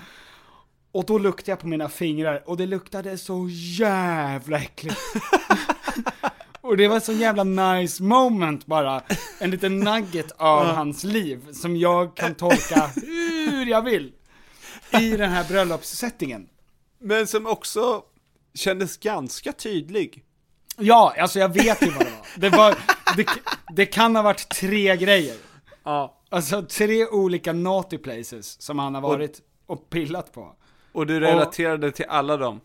och 0.92 1.04
då 1.04 1.18
luktade 1.18 1.50
jag 1.50 1.58
på 1.60 1.68
mina 1.68 1.88
fingrar 1.88 2.42
och 2.46 2.56
det 2.56 2.66
luktade 2.66 3.18
så 3.18 3.48
jävla 3.50 4.58
äckligt. 4.58 4.96
och 6.66 6.76
det 6.76 6.88
var 6.88 7.00
så 7.00 7.12
jävla 7.12 7.44
nice 7.44 8.02
moment 8.02 8.66
bara. 8.66 9.02
En 9.38 9.50
liten 9.50 9.78
nugget 9.78 10.32
av 10.36 10.66
hans 10.66 11.04
liv 11.04 11.52
som 11.52 11.76
jag 11.76 12.16
kan 12.16 12.34
tolka 12.34 12.90
hur 13.06 13.66
jag 13.66 13.82
vill. 13.82 14.12
I 15.00 15.10
den 15.16 15.30
här 15.30 15.44
bröllopssettingen. 15.48 16.48
Men 17.00 17.26
som 17.26 17.46
också 17.46 18.02
kändes 18.54 18.96
ganska 18.96 19.52
tydlig. 19.52 20.22
Ja, 20.78 21.14
alltså 21.18 21.38
jag 21.38 21.48
vet 21.54 21.82
ju 21.82 21.90
vad 21.90 22.06
det 22.06 22.10
var. 22.10 22.26
Det, 22.36 22.48
var 22.56 22.74
det, 23.16 23.26
det 23.76 23.86
kan 23.86 24.16
ha 24.16 24.22
varit 24.22 24.48
tre 24.48 24.96
grejer. 24.96 25.36
Ja. 25.84 26.20
Alltså 26.30 26.62
tre 26.62 27.06
olika 27.06 27.52
naughty 27.52 27.98
places 27.98 28.62
som 28.62 28.78
han 28.78 28.94
har 28.94 29.02
Och- 29.02 29.08
varit 29.08 29.40
och 29.66 29.90
pillat 29.90 30.32
på. 30.32 30.56
Och 30.92 31.06
du 31.06 31.20
relaterade 31.20 31.92
till 31.92 32.04
alla 32.08 32.36
dem. 32.36 32.60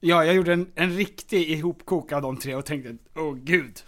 Ja, 0.00 0.24
jag 0.24 0.34
gjorde 0.34 0.52
en, 0.52 0.72
en 0.74 0.96
riktig 0.96 1.50
ihopkok 1.50 2.12
av 2.12 2.22
de 2.22 2.36
tre 2.36 2.54
och 2.54 2.64
tänkte, 2.66 2.96
åh 3.14 3.34
gud. 3.34 3.82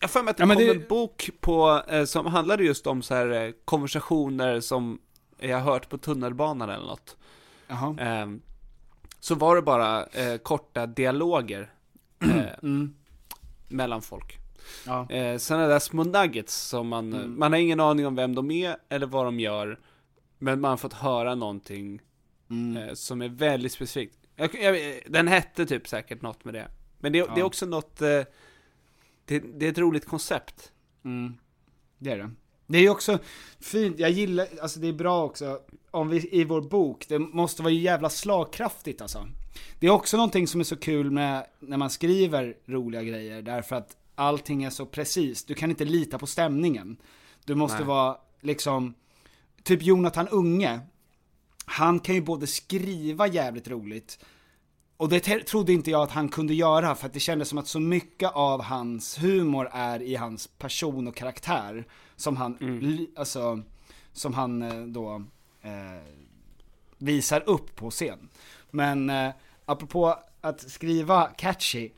Jag 0.00 0.10
för 0.10 0.22
mig 0.22 0.30
att 0.30 0.36
det 0.36 0.42
Ja, 0.42 0.48
kom 0.48 0.56
det- 0.56 0.70
en 0.70 0.84
bok 0.88 1.30
på, 1.40 1.82
eh, 1.88 2.04
som 2.04 2.26
handlade 2.26 2.64
just 2.64 2.86
om 2.86 3.02
så 3.02 3.14
här 3.14 3.30
eh, 3.46 3.52
konversationer 3.64 4.60
som 4.60 4.98
jag 5.38 5.58
har 5.60 5.72
hört 5.72 5.88
på 5.88 5.98
tunnelbanan 5.98 6.70
eller 6.70 6.86
något. 6.86 7.16
Ehm, 8.00 8.42
så 9.20 9.34
var 9.34 9.56
det 9.56 9.62
bara 9.62 10.06
eh, 10.06 10.36
korta 10.36 10.86
dialoger 10.86 11.72
eh, 12.22 12.44
Mm. 12.62 12.94
mellan 13.68 14.02
folk. 14.02 14.38
Ja. 14.86 15.10
Eh, 15.10 15.36
sådana 15.38 15.66
där 15.66 15.78
små 15.78 16.04
nuggets 16.04 16.54
som 16.54 16.88
man, 16.88 17.12
Mm. 17.12 17.38
man 17.38 17.52
har 17.52 17.58
ingen 17.60 17.80
aning 17.80 18.06
om 18.06 18.14
vem 18.14 18.34
de 18.34 18.50
är 18.50 18.76
eller 18.88 19.06
vad 19.06 19.24
de 19.24 19.40
gör. 19.40 19.78
Men 20.38 20.60
man 20.60 20.70
har 20.70 20.76
fått 20.76 20.92
höra 20.92 21.34
någonting 21.34 22.00
Mm. 22.50 22.76
eh, 22.88 22.94
som 22.94 23.22
är 23.22 23.28
väldigt 23.28 23.72
specifikt. 23.72 24.16
Jag, 24.40 24.54
jag, 24.62 25.02
den 25.06 25.28
hette 25.28 25.66
typ 25.66 25.88
säkert 25.88 26.22
något 26.22 26.44
med 26.44 26.54
det. 26.54 26.68
Men 26.98 27.12
det, 27.12 27.18
det 27.18 27.24
är 27.32 27.38
Ja. 27.38 27.44
också 27.44 27.66
något, 27.66 28.02
eh, 28.02 28.22
det, 29.24 29.38
det 29.38 29.66
är 29.66 29.70
ett 29.70 29.78
roligt 29.78 30.06
koncept. 30.06 30.72
Mm. 31.04 31.34
Det 31.98 32.10
är 32.10 32.18
det. 32.18 32.30
Det 32.66 32.78
är 32.78 32.82
ju 32.82 32.90
också 32.90 33.18
fint, 33.60 33.98
jag 33.98 34.10
gillar, 34.10 34.46
alltså 34.62 34.80
det 34.80 34.88
är 34.88 34.92
bra 34.92 35.24
också, 35.24 35.60
om 35.90 36.08
vi, 36.08 36.28
i 36.40 36.44
vår 36.44 36.60
bok, 36.60 37.06
det 37.08 37.18
måste 37.18 37.62
vara 37.62 37.72
jävla 37.72 38.10
slagkraftigt 38.10 39.00
alltså. 39.02 39.28
Det 39.80 39.86
är 39.86 39.90
också 39.90 40.16
någonting 40.16 40.46
som 40.46 40.60
är 40.60 40.64
så 40.64 40.76
kul 40.76 41.10
med 41.10 41.46
när 41.60 41.76
man 41.76 41.90
skriver 41.90 42.56
roliga 42.66 43.02
grejer, 43.02 43.42
därför 43.42 43.76
att 43.76 43.96
allting 44.14 44.64
är 44.64 44.70
så 44.70 44.86
precis, 44.86 45.44
du 45.44 45.54
kan 45.54 45.70
inte 45.70 45.84
lita 45.84 46.18
på 46.18 46.26
stämningen. 46.26 46.96
Du 47.44 47.54
måste 47.54 47.78
Nej. 47.78 47.86
vara 47.86 48.16
liksom, 48.40 48.94
typ 49.62 49.82
Jonathan 49.82 50.28
Unge, 50.28 50.80
han 51.70 52.00
kan 52.00 52.14
ju 52.14 52.20
både 52.20 52.46
skriva 52.46 53.26
jävligt 53.26 53.68
roligt, 53.68 54.18
och 54.96 55.08
det 55.08 55.20
trodde 55.20 55.72
inte 55.72 55.90
jag 55.90 56.02
att 56.02 56.10
han 56.10 56.28
kunde 56.28 56.54
göra, 56.54 56.94
för 56.94 57.06
att 57.06 57.12
det 57.12 57.20
kändes 57.20 57.48
som 57.48 57.58
att 57.58 57.66
så 57.66 57.80
mycket 57.80 58.30
av 58.32 58.62
hans 58.62 59.22
humor 59.22 59.68
är 59.72 60.02
i 60.02 60.16
hans 60.16 60.46
person 60.46 61.08
och 61.08 61.16
karaktär, 61.16 61.84
som 62.16 62.36
han, 62.36 62.56
li- 62.60 63.10
alltså, 63.16 63.62
som 64.12 64.34
han 64.34 64.62
eh, 64.62 64.82
då 64.82 65.22
eh, 65.62 66.02
visar 66.98 67.42
upp 67.46 67.76
på 67.76 67.90
scen. 67.90 68.28
Men 68.70 69.10
eh, 69.10 69.30
apropå 69.64 70.16
att 70.40 70.70
skriva 70.70 71.26
catchy, 71.26 71.90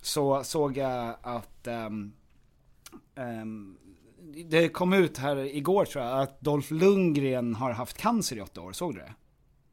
så 0.00 0.44
såg 0.44 0.76
jag 0.76 1.16
att 1.22 1.66
ehm, 1.66 2.12
det 4.46 4.68
kom 4.68 4.92
ut 4.92 5.18
här 5.18 5.36
igår 5.36 5.84
tror 5.84 6.04
jag, 6.04 6.20
att 6.20 6.40
Dolph 6.40 6.72
Lundgren 6.72 7.54
har 7.54 7.70
haft 7.72 7.98
cancer 7.98 8.36
i 8.36 8.40
åtta 8.40 8.60
år, 8.60 8.72
såg 8.72 8.94
du 8.94 9.00
det? 9.00 9.14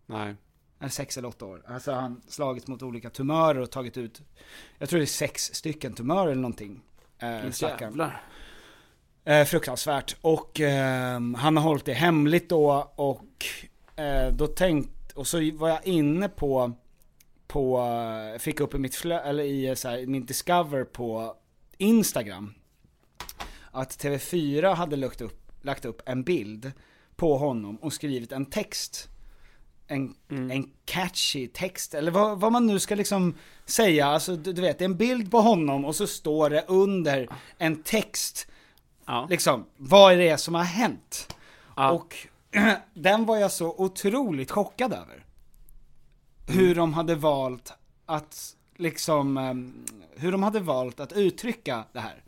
Nej. 0.05 0.35
Eller 0.79 0.89
sex 0.89 1.17
eller 1.17 1.27
åtta 1.27 1.45
år. 1.45 1.63
Alltså 1.67 1.91
han 1.91 2.21
slagits 2.27 2.67
mot 2.67 2.81
olika 2.83 3.09
tumörer 3.09 3.59
och 3.59 3.71
tagit 3.71 3.97
ut, 3.97 4.21
jag 4.77 4.89
tror 4.89 4.99
det 4.99 5.03
är 5.03 5.07
sex 5.07 5.53
stycken 5.53 5.93
tumörer 5.93 6.31
eller 6.31 6.41
någonting. 6.41 6.81
Eh, 7.17 7.51
stackarn. 7.51 8.11
Eh, 9.25 9.45
fruktansvärt. 9.45 10.15
Och 10.21 10.59
ehm, 10.59 11.33
han 11.33 11.57
har 11.57 11.63
hållit 11.63 11.85
det 11.85 11.93
hemligt 11.93 12.49
då 12.49 12.91
och 12.95 13.45
eh, 13.95 14.33
då 14.33 14.47
tänkt, 14.47 15.11
och 15.11 15.27
så 15.27 15.51
var 15.53 15.69
jag 15.69 15.87
inne 15.87 16.29
på, 16.29 16.71
på, 17.47 17.79
eh, 18.33 18.39
fick 18.39 18.59
upp 18.59 18.75
i 18.75 18.77
mitt 18.77 18.95
flö, 18.95 19.19
eller 19.19 19.43
i 19.43 19.67
eh, 19.67 19.73
så 19.73 19.89
här, 19.89 20.05
min 20.05 20.25
discover 20.25 20.83
på 20.83 21.35
Instagram. 21.77 22.53
Att 23.79 24.03
TV4 24.03 24.73
hade 24.75 24.95
lagt 24.95 25.21
upp, 25.21 25.51
lagt 25.61 25.85
upp 25.85 26.01
en 26.05 26.23
bild 26.23 26.71
på 27.15 27.37
honom 27.37 27.75
och 27.75 27.93
skrivit 27.93 28.31
en 28.31 28.45
text. 28.45 29.07
En, 29.87 30.15
en 30.29 30.71
catchy 30.85 31.47
text, 31.47 31.93
eller 31.93 32.11
vad, 32.11 32.39
vad 32.39 32.51
man 32.51 32.67
nu 32.67 32.79
ska 32.79 32.95
liksom 32.95 33.35
säga, 33.65 34.05
alltså 34.07 34.35
du, 34.35 34.53
du 34.53 34.61
vet, 34.61 34.79
det 34.79 34.83
är 34.83 34.89
en 34.89 34.97
bild 34.97 35.31
på 35.31 35.41
honom 35.41 35.85
och 35.85 35.95
så 35.95 36.07
står 36.07 36.49
det 36.49 36.65
under 36.67 37.29
en 37.57 37.83
text 37.83 38.47
Ja. 39.05 39.27
liksom, 39.29 39.65
vad 39.77 40.13
är 40.13 40.17
det 40.17 40.37
som 40.37 40.55
har 40.55 40.63
hänt? 40.63 41.35
Ja. 41.75 41.91
Och 41.91 42.15
den 42.93 43.25
var 43.25 43.37
jag 43.37 43.51
så 43.51 43.75
otroligt 43.77 44.51
chockad 44.51 44.93
över. 44.93 45.25
Hur 46.47 46.75
de 46.75 46.93
hade 46.93 47.15
valt 47.15 47.73
att, 48.05 48.55
liksom, 48.75 49.37
ehm, 49.37 49.85
hur 50.15 50.31
de 50.31 50.43
hade 50.43 50.59
valt 50.59 50.99
att 50.99 51.13
uttrycka 51.13 51.83
det 51.93 51.99
här. 51.99 52.23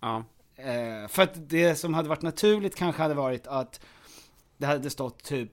Ja. 0.00 0.24
Eh, 0.58 1.08
för 1.08 1.22
att 1.22 1.48
det 1.48 1.74
som 1.74 1.94
hade 1.94 2.08
varit 2.08 2.22
naturligt 2.22 2.76
kanske 2.76 3.02
hade 3.02 3.14
varit 3.14 3.46
att 3.46 3.80
det 4.56 4.66
hade 4.66 4.90
stått 4.90 5.24
typ 5.24 5.52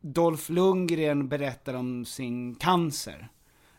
Dolph 0.00 0.50
Lundgren 0.52 1.28
berättar 1.28 1.74
om 1.74 2.04
sin 2.04 2.54
cancer. 2.54 3.28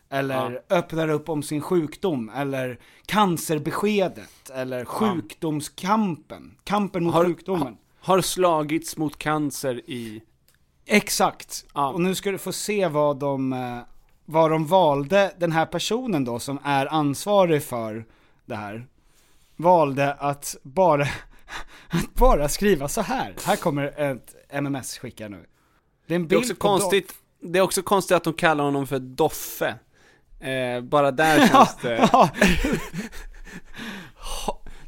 Eller 0.08 0.62
öppnar 0.70 1.08
upp 1.08 1.28
om 1.28 1.42
sin 1.42 1.60
sjukdom, 1.60 2.30
eller 2.36 2.78
cancerbeskedet, 3.06 4.50
eller 4.54 4.84
sjukdomskampen. 4.84 6.56
Kampen 6.64 7.04
mot 7.04 7.14
Har- 7.14 7.24
sjukdomen. 7.24 7.76
Har 8.00 8.20
slagits 8.20 8.96
mot 8.96 9.18
cancer 9.18 9.90
i... 9.90 10.22
Exakt. 10.86 11.66
Och 11.72 12.00
nu 12.00 12.14
ska 12.14 12.30
du 12.30 12.38
få 12.38 12.52
se 12.52 12.88
vad 12.88 13.18
de, 13.18 13.52
eh, 13.52 13.78
vad 14.24 14.50
de 14.50 14.66
valde, 14.66 15.34
den 15.38 15.52
här 15.52 15.66
personen 15.66 16.24
då 16.24 16.38
som 16.38 16.58
är 16.64 16.86
ansvarig 16.86 17.62
för 17.62 18.04
det 18.44 18.54
här, 18.54 18.86
valde 19.56 20.12
att 20.14 20.56
bara, 20.62 21.02
att 21.88 22.14
bara 22.14 22.48
skriva 22.48 22.88
så 22.88 23.00
här. 23.00 23.34
Här 23.44 23.56
kommer 23.56 24.00
ett 24.00 24.34
MMS 24.50 24.98
skicka 24.98 25.28
nu. 25.28 25.46
Det 26.06 26.14
är 26.14 26.16
en 26.16 26.28
Det 26.28 26.34
är 26.34 26.38
bild 26.38 26.42
också 26.50 26.54
konstigt, 26.54 27.14
det 27.40 27.58
är 27.58 27.62
också 27.62 27.82
konstigt 27.82 28.16
att 28.16 28.24
de 28.24 28.32
kallar 28.34 28.64
honom 28.64 28.86
för 28.86 28.98
Doffe. 28.98 29.74
Eh, 30.40 30.80
bara 30.80 31.10
där 31.10 31.48
känns 31.52 31.76
det... 31.82 32.08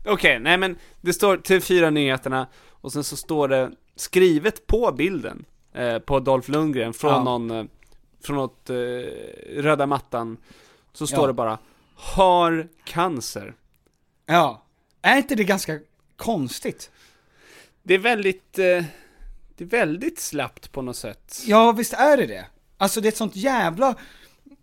Okej, 0.04 0.38
nej 0.38 0.58
men 0.58 0.76
det 1.00 1.12
står 1.12 1.36
TV4 1.36 1.90
Nyheterna 1.90 2.46
och 2.70 2.92
sen 2.92 3.04
så 3.04 3.16
står 3.16 3.48
det 3.48 3.70
skrivet 3.96 4.66
på 4.66 4.92
bilden 4.92 5.44
eh, 5.74 5.98
på 5.98 6.20
Dolph 6.20 6.50
Lundgren 6.50 6.92
från 6.92 7.10
Ja. 7.12 7.22
någon, 7.22 7.50
eh, 7.50 7.64
från 8.24 8.36
något 8.36 8.70
eh, 8.70 8.76
röda 9.56 9.86
mattan. 9.86 10.36
Så 10.92 11.06
står 11.06 11.20
Ja. 11.20 11.26
det 11.26 11.32
bara 11.32 11.58
Har 11.94 12.68
cancer. 12.84 13.54
Ja. 14.26 14.62
Är 15.02 15.16
inte 15.16 15.34
det 15.34 15.44
ganska 15.44 15.78
konstigt? 16.16 16.90
Det 17.82 17.94
är 17.94 17.98
väldigt, 17.98 18.58
eh, 18.58 18.84
det 19.56 19.64
är 19.64 19.68
väldigt 19.68 20.20
slappt 20.20 20.72
på 20.72 20.82
något 20.82 20.96
sätt. 20.96 21.42
Ja, 21.46 21.72
visst 21.72 21.92
är 21.92 22.16
det 22.16 22.26
det. 22.26 22.46
Alltså 22.78 23.00
det 23.00 23.08
är 23.08 23.10
ett 23.10 23.16
sånt 23.16 23.36
jävla, 23.36 23.94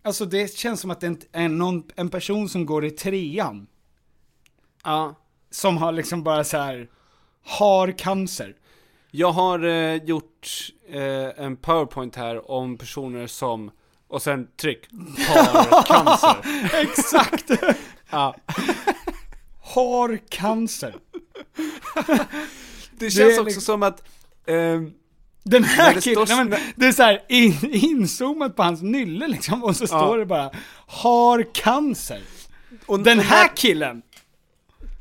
alltså 0.02 0.24
det 0.24 0.56
känns 0.56 0.80
som 0.80 0.90
att 0.90 1.00
det 1.00 1.26
är 1.32 1.48
någon, 1.48 1.82
en 1.96 2.08
person 2.08 2.48
som 2.48 2.66
går 2.66 2.84
i 2.84 2.90
trean. 2.90 3.66
Ja. 4.84 5.14
Som 5.50 5.76
har 5.76 5.92
liksom 5.92 6.22
bara 6.22 6.44
så 6.44 6.58
här 6.58 6.88
har 7.44 7.98
cancer. 7.98 8.56
Jag 9.10 9.32
har 9.32 9.64
eh, 9.64 9.94
gjort 9.94 10.70
eh, 10.88 11.44
en 11.44 11.56
powerpoint 11.56 12.16
här 12.16 12.50
om 12.50 12.78
personer 12.78 13.26
som, 13.26 13.70
och 14.08 14.22
sen 14.22 14.48
tryck, 14.56 14.88
har 15.28 15.82
cancer. 15.86 16.36
Exakt! 16.82 17.50
Ja. 18.10 18.36
Har 19.74 20.18
cancer. 20.28 20.94
Det 22.98 23.10
känns 23.10 23.18
är 23.18 23.26
också 23.32 23.42
liksom- 23.44 23.62
som 23.62 23.82
att 23.82 24.02
ehm, 24.46 24.92
Den 25.42 25.64
här 25.64 25.94
det 25.94 26.00
killen, 26.00 26.26
står- 26.26 26.36
nej, 26.36 26.44
men, 26.44 26.60
det 26.76 26.86
är 26.86 26.92
så 26.92 27.02
här 27.02 27.22
in, 27.28 27.54
inzoomat 27.74 28.56
på 28.56 28.62
hans 28.62 28.82
nylle 28.82 29.28
liksom, 29.28 29.64
och 29.64 29.76
så 29.76 29.86
står 29.86 30.18
det 30.18 30.26
bara 30.26 30.50
har 30.86 31.54
cancer. 31.54 32.22
Och 32.86 33.00
den 33.00 33.18
här 33.18 33.42
när- 33.48 33.56
killen! 33.56 34.02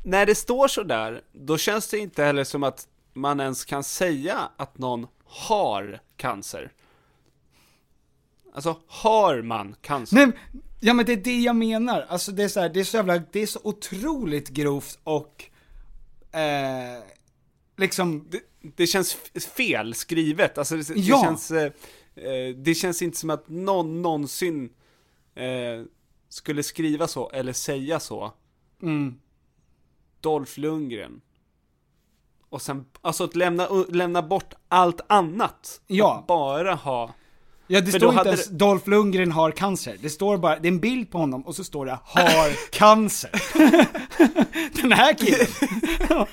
när 0.05 0.25
det 0.25 0.35
står 0.35 0.67
så 0.67 0.83
där, 0.83 1.21
då 1.31 1.57
känns 1.57 1.87
det 1.87 1.97
inte 1.97 2.23
heller 2.23 2.43
som 2.43 2.63
att 2.63 2.87
man 3.13 3.39
ens 3.39 3.65
kan 3.65 3.83
säga 3.83 4.49
att 4.57 4.77
någon 4.77 5.07
har 5.25 5.99
cancer. 6.17 6.71
Alltså, 8.55 8.77
har 8.87 9.41
man 9.41 9.75
cancer? 9.81 10.15
Nej, 10.15 10.31
ja 10.83 10.93
men 10.93 11.05
det 11.05 11.13
är 11.13 11.17
det 11.17 11.39
jag 11.39 11.55
menar, 11.55 12.05
alltså 12.09 12.31
det 12.31 12.43
är 12.43 12.47
så 12.47 12.59
här, 12.59 12.69
det 12.69 12.79
är 12.79 12.83
så 12.83 12.97
jävla, 12.97 13.17
det 13.31 13.39
är 13.39 13.47
så 13.47 13.59
otroligt 13.63 14.49
grovt 14.49 14.99
och, 15.03 15.43
eh, 16.35 17.03
liksom, 17.77 18.27
Det, 18.29 18.41
det 18.75 18.87
känns 18.87 19.13
fel 19.55 19.93
skrivet, 19.93 20.57
alltså 20.57 20.75
det, 20.75 20.89
Ja. 20.95 21.17
det 21.17 21.21
känns... 21.23 21.51
Eh, 21.51 21.71
eh, 22.15 22.55
det 22.55 22.75
känns 22.75 23.01
inte 23.01 23.17
som 23.17 23.29
att 23.29 23.49
någon 23.49 24.01
någonsin 24.01 24.69
eh, 25.35 25.83
skulle 26.29 26.63
skriva 26.63 27.07
så, 27.07 27.29
eller 27.29 27.53
säga 27.53 27.99
så. 27.99 28.33
mm, 28.81 29.19
Dolph 30.21 30.59
Lundgren. 30.59 31.21
Och 32.49 32.61
sen, 32.61 32.85
alltså 33.01 33.23
att 33.23 33.35
lämna, 33.35 33.67
lämna 33.89 34.21
bort 34.21 34.53
allt 34.67 35.01
annat. 35.07 35.81
Ja. 35.87 36.19
Att 36.19 36.27
bara 36.27 36.73
ha... 36.75 37.13
Ja 37.73 37.81
det 37.81 37.91
står 37.91 37.99
då 37.99 38.09
inte 38.09 38.27
ens 38.29 38.47
det- 38.47 38.55
Dolph 38.57 38.89
Lundgren 38.89 39.31
har 39.31 39.51
cancer, 39.51 39.97
det 40.01 40.09
står 40.09 40.37
bara, 40.37 40.59
det 40.59 40.67
är 40.67 40.71
en 40.71 40.79
bild 40.79 41.11
på 41.11 41.17
honom 41.17 41.41
och 41.45 41.55
så 41.55 41.63
står 41.63 41.85
det 41.85 41.99
har 42.03 42.71
cancer. 42.71 43.29
Den 44.81 44.91
här 44.91 45.13
killen 45.13 45.47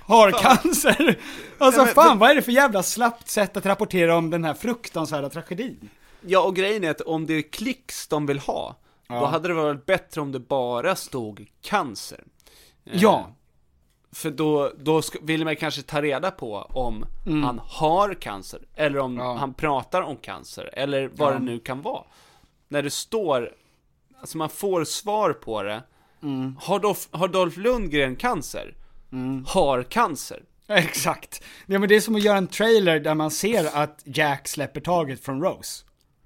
har 0.00 0.30
cancer. 0.30 1.18
Alltså 1.58 1.80
Nej, 1.80 1.86
men- 1.86 1.94
fan 1.94 2.18
vad 2.18 2.30
är 2.30 2.34
det 2.34 2.42
för 2.42 2.52
jävla 2.52 2.82
slappt 2.82 3.28
sätt 3.28 3.56
att 3.56 3.66
rapportera 3.66 4.16
om 4.16 4.30
den 4.30 4.44
här 4.44 4.54
fruktansvärda 4.54 5.28
tragedin? 5.30 5.88
Ja, 6.26 6.40
och 6.40 6.56
grejen 6.56 6.84
är 6.84 6.90
att 6.90 7.00
om 7.00 7.26
det 7.26 7.34
är 7.34 7.42
klicks 7.42 8.06
de 8.08 8.26
vill 8.26 8.38
ha, 8.38 8.76
då 9.08 9.14
Ja. 9.14 9.26
hade 9.26 9.48
det 9.48 9.54
varit 9.54 9.86
bättre 9.86 10.20
om 10.20 10.32
det 10.32 10.40
bara 10.40 10.96
stod 10.96 11.46
cancer. 11.62 12.20
Eh, 12.86 13.02
Ja. 13.02 13.30
För 14.14 14.30
då, 14.30 14.72
då 14.78 15.02
vill 15.22 15.44
man 15.44 15.56
kanske 15.56 15.82
ta 15.82 16.02
reda 16.02 16.30
på 16.30 16.56
om 16.56 17.06
Mm. 17.26 17.44
han 17.44 17.60
har 17.64 18.14
cancer, 18.14 18.60
eller 18.74 18.98
om 18.98 19.16
Ja. 19.16 19.34
han 19.34 19.54
pratar 19.54 20.02
om 20.02 20.16
cancer, 20.16 20.70
eller 20.72 21.10
vad 21.14 21.34
Ja. 21.34 21.38
det 21.38 21.44
nu 21.44 21.58
kan 21.60 21.82
vara. 21.82 22.02
När 22.68 22.82
det 22.82 22.90
står, 22.90 23.50
alltså 24.20 24.38
man 24.38 24.48
får 24.48 24.84
svar 24.84 25.32
på 25.32 25.62
det. 25.62 25.82
Mm. 26.22 26.56
Har, 26.60 26.78
Dolph, 26.78 27.00
har 27.10 27.28
Dolph 27.28 27.58
Lundgren 27.58 28.16
cancer? 28.16 28.74
Har 29.46 29.82
cancer? 29.82 30.42
Exakt. 30.68 31.42
Ja 31.66 31.78
men 31.78 31.88
det 31.88 31.96
är 31.96 32.00
som 32.00 32.14
att 32.16 32.22
göra 32.22 32.38
en 32.38 32.46
trailer 32.46 33.00
där 33.00 33.14
man 33.14 33.30
ser 33.30 33.76
att 33.76 34.02
Jack 34.04 34.48
släpper 34.48 34.80
taget 34.80 35.24
från 35.24 35.42
Rose. 35.42 35.84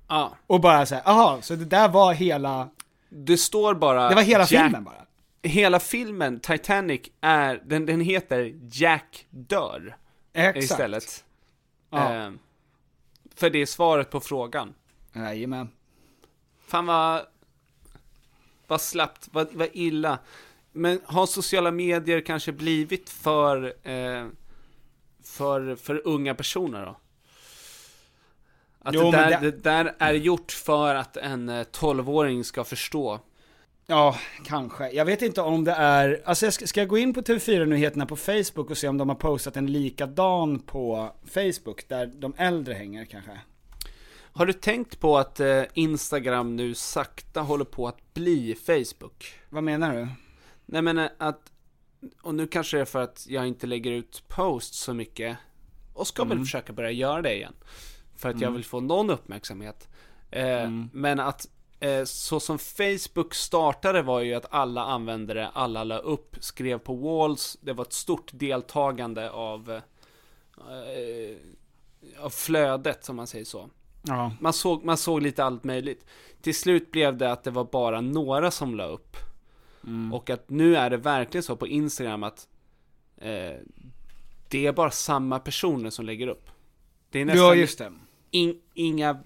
Ja. 0.09 0.33
Och 0.47 0.61
bara 0.61 0.87
säga, 0.87 1.03
aha, 1.05 1.39
så 1.43 1.55
det 1.55 1.65
där 1.65 1.89
var 1.89 2.13
hela, 2.15 2.69
Det 3.09 3.37
står 3.37 3.75
bara 3.75 4.09
det 4.09 4.15
var 4.15 4.23
hela 4.23 4.45
Jack- 4.45 4.49
filmen 4.65 4.85
bara. 4.85 4.95
Hela 5.43 5.81
filmen, 5.81 6.41
Titanic, 6.41 7.01
är, 7.21 7.63
den, 7.65 7.87
den 7.87 8.01
heter 8.01 8.55
Jack 8.73 9.27
dör. 9.31 9.97
Exakt. 10.33 10.65
Istället. 10.65 11.25
Ja. 11.91 12.15
Eh, 12.15 12.31
för 13.35 13.51
det 13.51 13.59
är 13.59 13.67
svaret 13.67 14.11
på 14.11 14.21
frågan. 14.21 14.75
Jajamän. 15.13 15.69
Fan 16.67 16.87
vad, 16.87 17.27
vad 18.67 18.81
slappt, 18.81 19.29
vad, 19.33 19.49
vad 19.53 19.69
illa. 19.73 20.19
Men 20.73 21.01
har 21.05 21.27
sociala 21.27 21.71
medier 21.71 22.21
kanske 22.21 22.53
blivit 22.53 23.11
för, 23.11 23.65
eh, 23.89 24.27
för, 25.23 25.77
för 25.77 26.03
unga 26.05 26.35
personer 26.35 26.87
då? 26.87 26.97
Att 28.83 28.95
Jo, 28.95 29.11
det, 29.11 29.17
där, 29.17 29.41
det- 29.41 29.51
det... 29.51 29.57
där 29.63 29.95
är 29.99 30.13
gjort 30.13 30.53
för 30.53 30.95
att 30.95 31.17
en 31.17 31.49
eh, 31.49 31.65
12-åring 31.65 32.45
ska 32.45 32.65
förstå. 32.65 33.21
Ja, 33.91 34.17
kanske. 34.45 34.91
Jag 34.91 35.05
vet 35.05 35.23
inte 35.23 35.41
om 35.41 35.65
det 35.65 35.73
är, 35.73 36.23
alltså 36.25 36.47
jag 36.47 36.53
ska, 36.53 36.67
ska 36.67 36.81
jag 36.81 36.89
gå 36.89 36.99
in 36.99 37.15
på 37.15 37.21
TV4-nyheterna 37.21 38.07
på 38.07 38.17
Facebook 38.17 38.71
och 38.71 38.79
se 38.79 38.89
om 38.89 38.99
de 38.99 39.09
har 39.09 39.17
postat 39.17 39.57
en 39.57 39.73
likadan 39.73 40.59
på 40.59 41.13
Facebook, 41.27 41.89
där 41.89 42.07
de 42.07 42.35
äldre 42.37 42.75
hänger 42.75 43.05
kanske? 43.05 43.41
Har 44.33 44.47
du 44.47 44.53
tänkt 44.53 45.01
på 45.01 45.19
att 45.19 45.41
eh, 45.41 45.63
Instagram 45.75 46.57
nu 46.57 46.75
sakta 46.75 47.41
håller 47.41 47.65
på 47.65 47.89
att 47.89 48.15
bli 48.15 48.55
Facebook? 48.55 49.33
Vad 49.49 49.65
menar 49.65 49.95
du? 49.95 50.09
Nej 50.67 50.83
men 50.83 50.99
eh, 50.99 51.09
att, 51.19 51.53
och 52.23 52.35
nu 52.35 52.47
kanske 52.47 52.77
det 52.77 52.81
är 52.81 52.85
för 52.85 53.03
att 53.03 53.27
jag 53.29 53.49
inte 53.49 53.67
lägger 53.67 53.91
ut 53.91 54.23
posts 54.29 54.79
så 54.79 54.95
mycket, 54.95 55.37
och 55.95 56.07
ska 56.07 56.25
väl 56.25 56.39
försöka 56.39 56.73
börja 56.73 56.91
göra 56.91 57.23
det 57.23 57.35
igen. 57.35 57.55
För 58.17 58.29
att 58.29 58.41
jag 58.41 58.51
vill 58.51 58.65
få 58.65 58.81
någon 58.81 59.11
uppmärksamhet. 59.11 59.89
Eh, 60.31 60.71
Men 60.93 61.21
att 61.21 61.49
så 62.05 62.41
som 62.41 62.59
Facebook 62.59 63.35
startade 63.35 64.03
var 64.03 64.21
ju 64.21 64.35
att 64.35 64.47
alla 64.51 64.83
användare, 64.85 65.49
alla 65.49 65.85
la 65.85 65.99
upp, 65.99 66.37
skrev 66.41 66.79
på 66.79 66.95
walls, 66.95 67.59
det 67.61 67.73
var 67.73 67.85
ett 67.85 67.93
stort 67.93 68.31
deltagande 68.33 69.31
av, 69.31 69.71
eh, 70.59 71.37
av 72.25 72.31
flödet, 72.31 73.05
som 73.05 73.17
man 73.17 73.27
säger 73.27 73.45
så. 73.45 73.71
Ja. 74.03 74.33
Man 74.41 74.53
såg, 74.53 74.85
man 74.85 74.97
såg 74.97 75.23
lite 75.23 75.45
allt 75.45 75.65
möjligt. 75.65 76.07
Till 76.41 76.55
slut 76.55 76.91
blev 76.91 77.17
det 77.17 77.33
att 77.33 77.45
det 77.45 77.51
var 77.51 77.65
bara 77.65 78.01
några 78.01 78.51
som 78.51 78.75
la 78.75 78.87
upp. 78.87 79.17
Och 80.13 80.31
att 80.31 80.51
nu 80.51 80.77
är 80.77 80.91
det 80.91 80.97
verkligen 80.97 81.43
så 81.43 81.57
på 81.57 81.67
Instagram 81.67 82.23
att 82.23 82.49
eh, 83.17 83.57
det 84.49 84.67
är 84.67 84.73
bara 84.73 84.91
samma 84.91 85.39
personer 85.39 85.91
som 85.91 86.05
lägger 86.05 86.27
upp. 86.27 86.51
Det 87.11 87.21
är 87.21 87.25
nästan 87.25 87.47
Ja, 87.47 87.55
just 87.55 87.79
det. 87.79 87.93
in, 88.31 88.61
inga, 88.75 89.19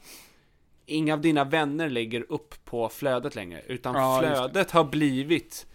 inga 0.87 1.13
av 1.15 1.21
dina 1.21 1.45
vänner 1.45 1.89
lägger 1.91 2.33
upp 2.33 2.65
på 2.65 2.89
flödet 2.89 3.35
längre. 3.35 3.63
Utan 3.67 3.95
Ja, 3.95 4.19
flödet 4.21 4.71
har 4.71 4.85
blivit 4.85 5.67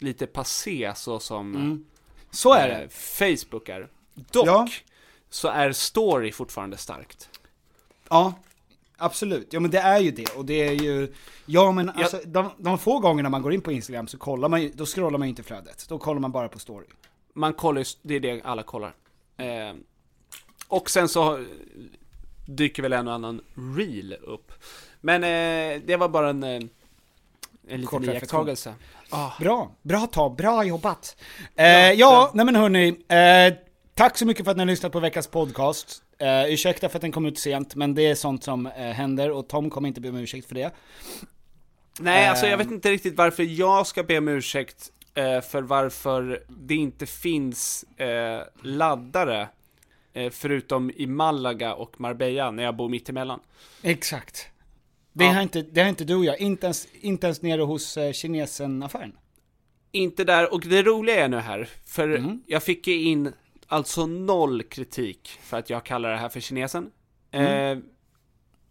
lite 0.00 0.26
passé 0.26 0.92
så 0.96 1.20
som 1.20 1.54
Mm. 1.54 1.84
Så 2.30 2.54
är 2.54 2.68
eh, 2.68 2.78
det. 2.78 2.88
Facebook 2.88 3.68
är. 3.68 3.88
Dock 4.14 4.46
Ja. 4.46 4.68
så 5.30 5.48
är 5.48 5.72
story 5.72 6.32
fortfarande 6.32 6.76
starkt. 6.76 7.30
Ja, 8.08 8.34
absolut. 8.96 9.52
Ja 9.52 9.60
men 9.60 9.70
det 9.70 9.78
är 9.78 9.98
ju 9.98 10.10
det, 10.10 10.36
och 10.36 10.44
det 10.44 10.68
är 10.68 10.72
ju, 10.72 11.12
ja 11.46 11.72
men 11.72 11.90
alltså 11.90 12.20
de, 12.26 12.50
de 12.58 12.78
få 12.78 12.98
gångerna 12.98 13.28
man 13.28 13.42
går 13.42 13.52
in 13.52 13.60
på 13.60 13.72
Instagram 13.72 14.06
så 14.08 14.18
kollar 14.18 14.48
man 14.48 14.62
ju, 14.62 14.68
då 14.68 14.86
scrollar 14.86 15.18
man 15.18 15.28
ju 15.28 15.30
inte 15.30 15.42
flödet, 15.42 15.86
då 15.88 15.98
kollar 15.98 16.20
man 16.20 16.32
bara 16.32 16.48
på 16.48 16.58
story. 16.58 16.86
Man 17.34 17.52
kollar 17.54 17.80
ju, 17.80 17.84
det 18.02 18.14
är 18.14 18.20
det 18.20 18.42
alla 18.44 18.62
kollar. 18.62 18.94
Eh, 19.36 19.74
och 20.68 20.90
sen 20.90 21.08
så 21.08 21.44
dyker 22.46 22.82
väl 22.82 22.92
en 22.92 23.08
och 23.08 23.14
annan 23.14 23.40
reel 23.76 24.12
upp. 24.22 24.52
Men 25.00 25.24
eh, 25.24 25.82
det 25.86 25.96
var 25.96 26.08
bara 26.08 26.30
en, 26.30 26.42
eh, 26.42 26.60
en 27.68 27.86
Kort 27.86 28.00
liten 28.00 28.14
reflektion. 28.14 28.14
iakttagelse. 28.14 28.74
Ah. 29.10 29.30
Bra, 29.40 29.70
bra 29.82 30.06
tag, 30.06 30.36
bra 30.36 30.64
jobbat. 30.64 31.16
Eh, 31.56 31.66
ja, 31.92 32.30
nej 32.34 32.44
men 32.46 32.56
hörni, 32.56 32.88
eh, 33.08 33.58
tack 33.94 34.18
så 34.18 34.26
mycket 34.26 34.44
för 34.44 34.50
att 34.50 34.56
ni 34.56 34.60
har 34.60 34.66
lyssnat 34.66 34.92
på 34.92 35.00
veckans 35.00 35.26
podcast. 35.26 36.02
Eh, 36.18 36.44
ursäkta 36.52 36.88
för 36.88 36.98
att 36.98 37.02
den 37.02 37.12
kom 37.12 37.26
ut 37.26 37.38
sent, 37.38 37.74
men 37.74 37.94
det 37.94 38.02
är 38.02 38.14
sånt 38.14 38.44
som 38.44 38.66
eh, 38.66 38.72
händer 38.72 39.30
och 39.30 39.48
Tom 39.48 39.70
kommer 39.70 39.88
inte 39.88 40.00
be 40.00 40.08
om 40.08 40.16
ursäkt 40.16 40.48
för 40.48 40.54
det. 40.54 40.70
Nej, 42.00 42.28
alltså 42.28 42.46
jag 42.46 42.52
Eh. 42.52 42.58
vet 42.58 42.70
inte 42.70 42.90
riktigt 42.90 43.16
varför 43.16 43.42
jag 43.42 43.86
ska 43.86 44.02
be 44.02 44.18
om 44.18 44.28
ursäkt 44.28 44.90
eh, 45.14 45.40
för 45.40 45.62
varför 45.62 46.44
det 46.48 46.74
inte 46.74 47.06
finns 47.06 47.84
eh, 47.96 48.40
laddare 48.62 49.40
eh, 49.40 49.46
förutom 50.30 50.90
i 50.90 51.06
Malaga 51.06 51.74
och 51.74 52.00
Marbella 52.00 52.50
när 52.50 52.62
jag 52.62 52.76
bor 52.76 52.88
mitt 52.88 53.08
emellan. 53.08 53.40
Exakt. 53.82 54.48
Det, 55.12 55.24
har 55.24 55.42
inte, 55.42 55.62
det 55.62 55.80
har 55.80 55.88
inte 55.88 56.04
du 56.04 56.14
och 56.14 56.24
jag, 56.24 56.40
inte 56.40 56.66
ens, 56.66 56.88
inte 57.00 57.26
ens 57.26 57.42
nere 57.42 57.62
hos 57.62 57.96
eh, 57.96 58.12
kinesen-affären. 58.12 59.12
Inte 59.92 60.24
där, 60.24 60.52
och 60.54 60.60
det 60.60 60.82
roliga 60.82 61.24
är 61.24 61.28
nu 61.28 61.36
här, 61.36 61.68
för 61.86 62.08
Mm. 62.08 62.42
jag 62.46 62.62
fick 62.62 62.86
ju 62.86 63.02
in 63.02 63.32
alltså 63.66 64.06
noll 64.06 64.62
kritik 64.62 65.38
för 65.42 65.58
att 65.58 65.70
jag 65.70 65.84
kallar 65.84 66.10
det 66.10 66.16
här 66.16 66.28
för 66.28 66.40
kinesen. 66.40 66.90
Mm. 67.30 67.78
Eh, 67.78 67.84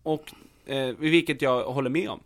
och 0.03 0.33
eh, 0.65 0.95
vilket 0.97 1.41
jag 1.41 1.63
håller 1.63 1.89
med 1.89 2.09
om. 2.09 2.19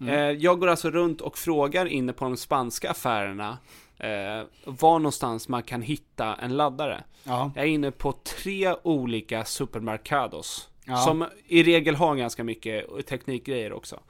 Mm. 0.00 0.14
Eh, 0.14 0.42
jag 0.42 0.60
går 0.60 0.68
alltså 0.68 0.90
runt 0.90 1.20
och 1.20 1.38
frågar 1.38 1.86
inne 1.86 2.12
på 2.12 2.24
de 2.24 2.36
spanska 2.36 2.90
affärerna 2.90 3.58
eh, 4.02 4.44
var 4.64 4.98
någonstans 4.98 5.48
man 5.48 5.62
kan 5.62 5.82
hitta 5.82 6.34
en 6.34 6.56
laddare. 6.56 7.04
Ja. 7.24 7.52
Jag 7.54 7.64
är 7.64 7.68
inne 7.68 7.90
på 7.90 8.12
tre 8.12 8.74
olika 8.82 9.44
supermercados. 9.44 10.68
Ja. 10.84 10.96
Som 10.96 11.26
i 11.46 11.62
regel 11.62 11.94
har 11.94 12.16
ganska 12.16 12.44
mycket 12.44 13.06
teknikgrejer 13.06 13.72
också. 13.72 14.00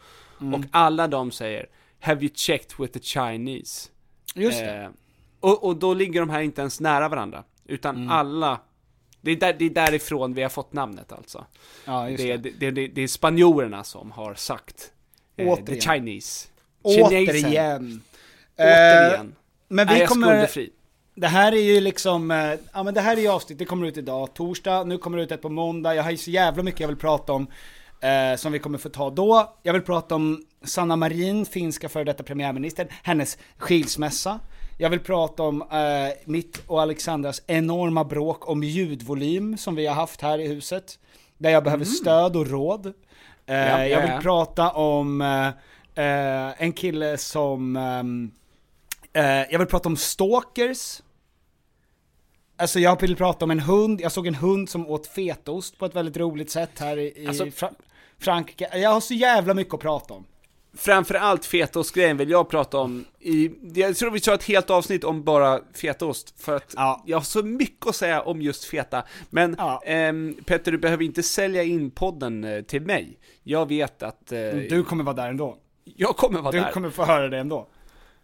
Mm. 0.41 0.55
Och 0.55 0.67
alla 0.71 1.09
de 1.09 1.31
säger 1.31 1.67
Have 2.01 2.21
you 2.21 2.31
checked 2.35 2.71
with 2.79 2.93
the 2.93 3.01
Chinese? 3.01 3.91
Just 4.35 4.59
det. 4.59 4.83
Eh, 4.83 4.91
och, 5.41 5.65
och 5.65 5.77
då 5.77 5.95
ligger 5.95 6.21
de 6.21 6.31
här 6.31 6.41
inte 6.41 6.61
ens 6.61 6.81
nära 6.81 7.09
varandra. 7.09 7.45
Utan 7.67 7.97
Mm. 7.97 8.09
alla 8.11 8.61
det 9.21 9.31
är, 9.31 9.37
där, 9.37 9.53
det 9.53 9.65
är 9.65 9.71
därifrån 9.71 10.35
vi 10.35 10.43
har 10.43 10.49
fått 10.49 10.73
namnet 10.73 11.13
alltså. 11.13 11.45
Ja, 11.85 12.09
det, 12.17 12.31
är, 12.31 12.39
det. 12.39 12.71
det, 12.71 12.87
det, 12.89 13.03
är 13.03 13.09
spanjorerna 13.09 13.85
som 13.85 14.11
har 14.11 14.35
sagt 14.35 14.93
eh, 15.37 15.45
the 15.45 15.63
Återigen. 15.63 15.81
Chinese. 15.81 16.49
Återigen. 16.83 18.03
Eh, 18.57 18.65
Återigen. 18.67 19.35
Men 19.73 19.89
är 19.89 19.95
vi 19.95 20.01
jag 20.01 20.09
kommer... 20.09 20.37
skuldfri? 20.37 20.71
Det 21.15 21.27
här 21.27 21.53
är 21.53 21.61
ju 21.61 21.81
liksom, 21.81 22.31
eh, 22.31 22.55
ja 22.73 22.83
men 22.83 22.95
det 22.95 23.01
här 23.01 23.17
är 23.17 23.21
ju 23.21 23.29
avsnitt, 23.29 23.59
det 23.59 23.65
kommer 23.65 23.87
ut 23.87 23.97
idag, 23.97 24.35
torsdag, 24.35 24.85
nu 24.85 24.99
kommer 24.99 25.19
det 25.19 25.25
ut 25.25 25.33
ett 25.33 25.43
på 25.43 25.49
måndag, 25.49 25.95
jag 25.95 26.03
har 26.03 26.11
ju 26.11 26.17
så 26.17 26.31
jävla 26.31 26.63
mycket 26.63 26.81
jag 26.81 26.89
vill 26.89 26.97
prata 26.97 27.33
om, 27.33 27.47
eh, 28.01 28.37
som 28.37 28.53
vi 28.53 28.59
kommer 28.59 28.79
få 28.79 28.89
ta 28.89 29.11
då. 29.11 29.55
Jag 29.63 29.73
vill 29.73 29.83
prata 29.83 30.15
om 30.15 30.45
Sanna 30.65 30.97
Marin, 30.97 31.47
finska 31.47 31.89
före 31.89 32.05
detta 32.05 32.23
premiärministern, 32.23 32.89
hennes 33.03 33.39
skilsmässa. 33.57 34.41
Jag 34.79 34.91
vill 34.91 35.01
prata 35.01 35.43
om 35.43 35.63
eh, 35.63 35.69
mitt 36.25 36.63
och 36.67 36.83
Alexandras 36.83 37.43
enorma 37.47 38.05
bråk 38.05 38.49
om 38.49 38.63
ljudvolym 38.63 39.57
som 39.57 39.75
vi 39.75 39.87
har 39.87 39.95
haft 39.95 40.21
här 40.21 40.39
i 40.39 40.49
huset. 40.49 40.99
Där 41.39 41.51
jag 41.51 41.65
behöver 41.65 41.85
stöd 41.85 42.37
och 42.37 42.47
råd. 42.47 42.87
Eh, 42.87 42.93
Ja, 43.47 43.57
ja, 43.57 43.87
jag 43.87 44.03
vill 44.03 44.23
prata 44.23 44.71
om 44.71 45.21
eh, 45.21 45.47
eh, 46.05 46.63
en 46.63 46.73
kille 46.73 47.19
som 47.19 47.77
ehm, 47.77 48.31
Eh, 48.33 48.42
jag 49.51 49.59
vill 49.59 49.69
prata 49.69 49.89
om 49.89 49.97
stalkers. 49.97 51.03
Alltså 52.57 52.81
jag 52.81 53.01
vill 53.01 53.17
prata 53.17 53.45
om 53.45 53.51
en 53.51 53.61
hund, 53.61 54.01
jag 54.01 54.13
såg 54.13 54.27
en 54.27 54.35
hund 54.35 54.69
som 54.69 54.87
åt 54.87 55.07
fetaost 55.07 55.79
på 55.79 55.87
ett 55.87 55.97
väldigt 55.97 56.17
roligt 56.17 56.51
sätt 56.51 56.71
här 56.79 56.99
i, 56.99 57.27
Alltså- 57.29 57.45
Fra- 57.45 57.75
Frankrike. 58.19 58.79
Jag 58.79 58.91
har 58.91 59.01
så 59.01 59.15
jävla 59.15 59.55
mycket 59.55 59.75
att 59.75 59.81
prata 59.81 60.15
om. 60.15 60.25
Framförallt 60.75 61.45
fetaostgrejen 61.47 62.17
vill 62.17 62.31
jag 62.31 62.49
prata 62.49 62.79
om 62.79 63.05
i, 63.21 63.51
jag 63.75 63.97
tror 63.97 64.11
vi 64.11 64.21
kör 64.21 64.35
ett 64.35 64.45
helt 64.45 64.71
avsnitt 64.71 65.05
om 65.05 65.25
bara 65.25 65.61
fetaost, 65.75 66.35
för 66.41 66.57
att 66.57 66.75
jag 67.07 67.17
har 67.17 67.25
så 67.25 67.43
mycket 67.43 67.87
att 67.87 67.97
säga 67.97 68.23
om 68.23 68.43
just 68.43 68.65
feta. 68.65 69.03
Men 69.31 69.57
ehm, 69.85 70.37
Petter, 70.47 70.73
du 70.73 70.79
behöver 70.79 71.05
inte 71.05 71.23
sälja 71.23 71.63
in 71.63 71.91
podden 71.91 72.45
eh, 72.45 72.63
till 72.63 72.83
mig. 72.83 73.19
Jag 73.43 73.69
vet 73.69 74.03
att... 74.03 74.33
eh, 74.33 74.39
Du 74.71 74.85
kommer 74.85 75.05
vara 75.05 75.15
där 75.17 75.29
ändå. 75.29 75.57
Jag 75.85 76.17
kommer 76.17 76.41
vara 76.41 76.53
Du 76.53 76.61
där. 76.61 76.71
kommer 76.71 76.91
få 76.91 77.05
höra 77.05 77.29
det 77.29 77.39
ändå. 77.39 77.69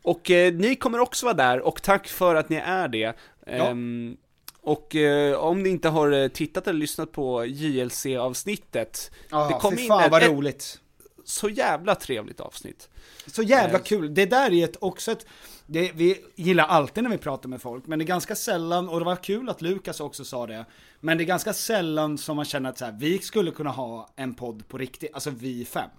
Och 0.02 0.30
eh, 0.30 0.54
ni 0.54 0.76
kommer 0.76 0.98
också 1.00 1.26
vara 1.26 1.34
där, 1.34 1.60
och 1.60 1.82
tack 1.82 2.08
för 2.08 2.34
att 2.34 2.48
ni 2.48 2.56
är 2.56 2.88
det. 2.88 3.16
Ehm, 3.46 4.16
och 4.60 4.96
eh, 4.96 5.36
om 5.38 5.62
ni 5.62 5.68
inte 5.68 5.88
har 5.88 6.12
eh, 6.12 6.28
tittat 6.28 6.66
eller 6.68 6.78
lyssnat 6.80 7.12
på 7.12 7.44
JLC-avsnittet, 7.46 9.10
Ja, 9.30 9.48
det 9.48 9.54
kom 9.54 9.78
in 9.78 9.88
fan 9.88 10.04
ett, 10.04 10.10
vad 10.10 10.22
ett 10.22 10.28
roligt. 10.30 10.80
så 11.24 11.48
jävla 11.48 11.94
trevligt 11.94 12.40
avsnitt. 12.40 12.88
Så 13.26 13.42
jävla 13.42 13.78
Eh. 13.78 13.84
kul. 13.84 14.14
Det 14.14 14.26
där 14.26 14.52
är 14.52 14.64
ett, 14.64 14.76
också 14.80 15.12
ett, 15.12 15.26
det, 15.66 15.92
vi 15.94 16.24
gillar 16.34 16.64
alltid 16.64 17.02
när 17.04 17.10
vi 17.10 17.18
pratar 17.18 17.48
med 17.48 17.62
folk, 17.62 17.86
men 17.86 17.98
det 17.98 18.04
är 18.04 18.06
ganska 18.06 18.34
sällan, 18.34 18.88
och 18.88 18.98
det 18.98 19.04
var 19.04 19.16
kul 19.16 19.48
att 19.48 19.62
Lukas 19.62 20.00
också 20.00 20.24
sa 20.24 20.46
det, 20.46 20.64
men 21.00 21.18
det 21.18 21.24
är 21.24 21.26
ganska 21.26 21.52
sällan 21.52 22.18
som 22.18 22.36
man 22.36 22.44
känner 22.44 22.70
att 22.70 22.78
så 22.78 22.84
här, 22.84 22.96
vi 23.00 23.18
skulle 23.18 23.50
kunna 23.50 23.70
ha 23.70 24.08
en 24.16 24.34
podd 24.34 24.68
på 24.68 24.78
riktigt, 24.78 25.14
alltså 25.14 25.30
vi 25.30 25.64
fem. 25.64 25.90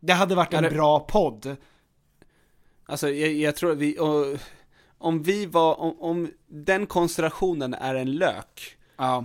Det 0.00 0.12
hade 0.12 0.34
varit 0.34 0.52
en 0.54 0.64
Ja, 0.64 0.70
det- 0.70 0.76
bra 0.76 1.00
podd. 1.00 1.56
Alltså, 2.86 3.10
jag, 3.10 3.32
jag 3.32 3.56
tror 3.56 3.72
att 3.72 3.78
vi, 3.78 3.98
och, 3.98 4.38
om 4.98 5.22
vi 5.22 5.46
var, 5.46 5.80
om, 5.80 5.96
om 6.00 6.30
den 6.46 6.86
konstellationen 6.86 7.74
är 7.74 7.94
en 7.94 8.12
lök, 8.12 8.76
ja. 8.96 9.24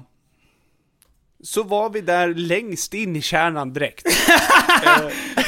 så 1.44 1.64
var 1.64 1.90
vi 1.90 2.02
där 2.02 2.34
längst 2.34 2.94
in 2.94 3.16
i 3.16 3.22
kärnan 3.22 3.74
direkt. 3.74 4.06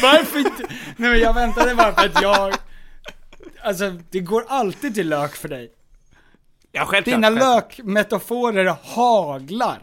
Varför 0.01 0.39
inte? 0.39 0.63
Nej 0.97 1.09
men 1.09 1.19
jag 1.19 1.33
väntade 1.33 1.75
bara 1.75 1.91
på 1.91 2.01
att 2.01 2.21
jag, 2.21 2.53
alltså 3.61 3.95
det 4.09 4.19
går 4.19 4.45
alltid 4.47 4.95
till 4.95 5.09
lök 5.09 5.35
för 5.35 5.49
dig. 5.49 5.71
Ja, 6.71 6.85
självklart. 6.85 7.15
Dina 7.15 7.29
lökmetaforer 7.29 8.75
haglar. 8.83 9.81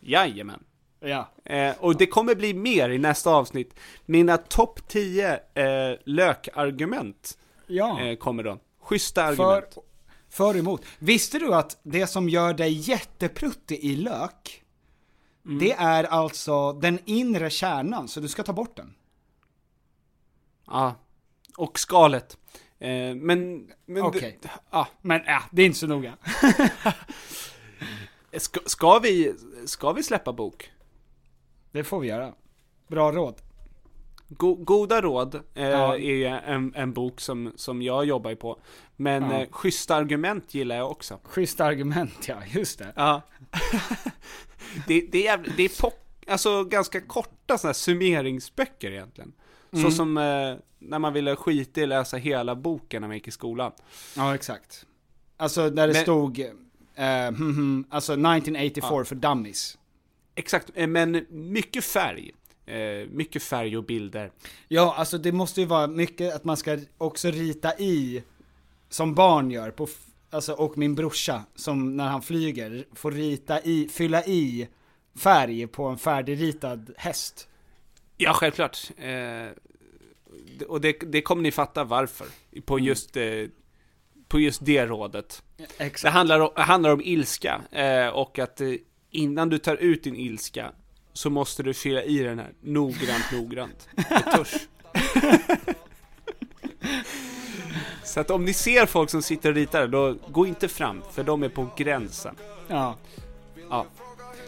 Jajamän. 0.00 0.62
Ja. 1.00 1.32
Eh, 1.44 1.74
och 1.78 1.96
det 1.96 2.06
kommer 2.06 2.34
bli 2.34 2.54
mer 2.54 2.90
i 2.90 2.98
nästa 2.98 3.30
avsnitt. 3.30 3.74
Mina 4.06 4.36
topp 4.36 4.80
10 4.88 5.32
eh, 5.32 5.98
lökargument 6.04 7.38
Ja. 7.68 8.00
eh, 8.00 8.16
kommer 8.16 8.42
då. 8.42 8.58
Schyssta 8.80 9.36
För, 9.36 9.52
argument. 9.52 9.78
för 10.28 10.56
emot. 10.56 10.84
Visste 10.98 11.38
du 11.38 11.54
att 11.54 11.78
det 11.82 12.06
som 12.06 12.28
gör 12.28 12.54
dig 12.54 12.72
jättepruttig 12.72 13.78
i 13.78 13.96
lök, 13.96 14.64
Mm. 15.44 15.58
det 15.58 15.72
är 15.72 16.04
alltså 16.04 16.72
den 16.72 16.98
inre 17.04 17.50
kärnan, 17.50 18.08
så 18.08 18.20
du 18.20 18.28
ska 18.28 18.42
ta 18.42 18.52
bort 18.52 18.76
den. 18.76 18.94
Ja. 20.66 20.94
Och 21.56 21.78
skalet. 21.78 22.38
Eh, 22.78 23.14
men... 23.14 23.70
men 23.86 24.02
Okej. 24.02 24.38
det- 24.42 24.50
ja. 24.70 24.88
Men 25.02 25.20
ja, 25.26 25.42
det 25.50 25.62
är 25.62 25.66
inte 25.66 25.78
så 25.78 25.86
noga. 25.86 26.16
Ska, 28.32 28.60
ska, 28.66 28.98
vi, 28.98 29.34
ska 29.66 29.92
vi 29.92 30.02
släppa 30.02 30.32
bok? 30.32 30.70
Det 31.72 31.84
får 31.84 32.00
vi 32.00 32.08
göra. 32.08 32.32
Bra 32.88 33.12
råd. 33.12 33.34
Go, 34.28 34.54
goda 34.54 35.00
råd 35.00 35.34
eh, 35.54 35.68
Ja. 35.68 35.94
är 35.94 35.98
ju 35.98 36.24
en, 36.26 36.74
en 36.74 36.92
bok 36.92 37.20
som, 37.20 37.52
som 37.56 37.82
jag 37.82 38.04
jobbar 38.04 38.34
på. 38.34 38.60
Men 38.96 39.22
Ja. 39.30 39.40
eh, 39.42 39.48
schyssta 39.50 39.94
argument 39.96 40.54
gillar 40.54 40.76
jag 40.76 40.90
också. 40.90 41.18
Schyssta 41.24 41.64
argument, 41.64 42.28
ja, 42.28 42.36
just 42.54 42.78
det. 42.78 42.92
Ja. 42.96 43.22
det, 44.86 45.00
det 45.12 45.18
är, 45.18 45.22
jävligt- 45.24 45.56
det 45.56 45.62
är 45.62 45.80
pock, 45.82 46.00
alltså 46.26 46.64
ganska 46.64 47.00
korta 47.00 47.58
sådana 47.58 47.68
här 47.68 47.72
summeringsböcker 47.74 48.90
egentligen. 48.90 49.32
Så 49.70 49.78
Mm. 49.78 49.90
som 49.90 50.16
eh, 50.18 50.54
när 50.78 50.98
man 50.98 51.12
ville 51.12 51.36
skita 51.36 51.80
i 51.80 51.82
att 51.82 51.88
läsa 51.88 52.16
hela 52.16 52.54
boken 52.56 53.00
när 53.02 53.08
man 53.08 53.16
gick 53.16 53.28
i 53.28 53.30
skolan. 53.30 53.72
Ja, 54.16 54.34
exakt. 54.34 54.86
Alltså 55.36 55.70
där 55.70 55.86
det 55.86 55.92
Men- 55.92 56.02
stod, 56.02 56.40
eh, 56.94 57.26
hmm, 57.28 57.34
hmm, 57.54 57.84
alltså 57.90 58.12
1984 58.12 58.88
Ja. 58.98 59.04
för 59.04 59.14
dummies. 59.14 59.78
Exakt, 60.34 60.70
eh, 60.74 60.86
men 60.86 61.26
mycket 61.30 61.84
färg. 61.84 62.30
Eh, 62.68 63.08
mycket 63.10 63.42
färg 63.42 63.76
och 63.76 63.84
bilder. 63.84 64.30
Ja, 64.68 64.94
alltså 64.98 65.18
det 65.18 65.32
måste 65.32 65.60
ju 65.60 65.66
vara 65.66 65.86
mycket 65.86 66.34
att 66.34 66.44
man 66.44 66.56
ska 66.56 66.78
också 66.98 67.30
rita 67.30 67.78
i, 67.78 68.22
som 68.88 69.14
barn 69.14 69.50
gör, 69.50 69.70
på, 69.70 69.88
alltså, 70.30 70.52
och 70.52 70.78
min 70.78 70.94
brorsa, 70.94 71.44
som 71.54 71.96
när 71.96 72.08
han 72.08 72.22
flyger, 72.22 72.84
får 72.92 73.12
rita 73.12 73.60
i, 73.60 73.88
fylla 73.88 74.24
i 74.24 74.68
färg 75.18 75.66
på 75.66 75.84
en 75.84 75.98
färdigritad 75.98 76.94
häst. 76.96 77.48
Ja, 78.16 78.32
självklart. 78.32 78.90
Eh, 78.96 79.48
och 80.68 80.80
det, 80.80 80.92
det 80.92 81.22
kommer 81.22 81.42
ni 81.42 81.50
fatta 81.50 81.84
varför. 81.84 82.26
På 82.64 82.78
just, 82.78 83.16
eh, 83.16 83.46
på 84.28 84.40
just 84.40 84.64
det 84.64 84.86
rådet. 84.86 85.42
Exakt. 85.78 86.02
Det 86.02 86.10
handlar 86.10 86.40
om, 86.40 86.50
handlar 86.56 86.90
om 86.90 87.00
ilska. 87.00 87.60
Eh, 87.70 88.08
och 88.08 88.38
att 88.38 88.60
eh, 88.60 88.74
innan 89.10 89.48
du 89.48 89.58
tar 89.58 89.76
ut 89.76 90.02
din 90.02 90.16
ilska 90.16 90.72
så 91.18 91.30
måste 91.30 91.62
du 91.62 91.74
fylla 91.74 92.02
i 92.02 92.18
den 92.18 92.38
här 92.38 92.50
noggrant, 92.60 93.24
noggrant. 93.32 93.88
Med 93.94 94.32
tusch. 94.36 94.68
Så 98.04 98.20
att 98.20 98.30
om 98.30 98.44
ni 98.44 98.52
ser 98.54 98.86
folk 98.86 99.10
som 99.10 99.22
sitter 99.22 99.48
och 99.48 99.54
ritar, 99.54 99.86
då 99.86 100.14
gå 100.28 100.46
inte 100.46 100.68
fram, 100.68 101.02
för 101.12 101.22
de 101.22 101.42
är 101.42 101.48
på 101.48 101.66
gränsen. 101.76 102.34
Ja. 102.68 102.96
Ja. 103.70 103.86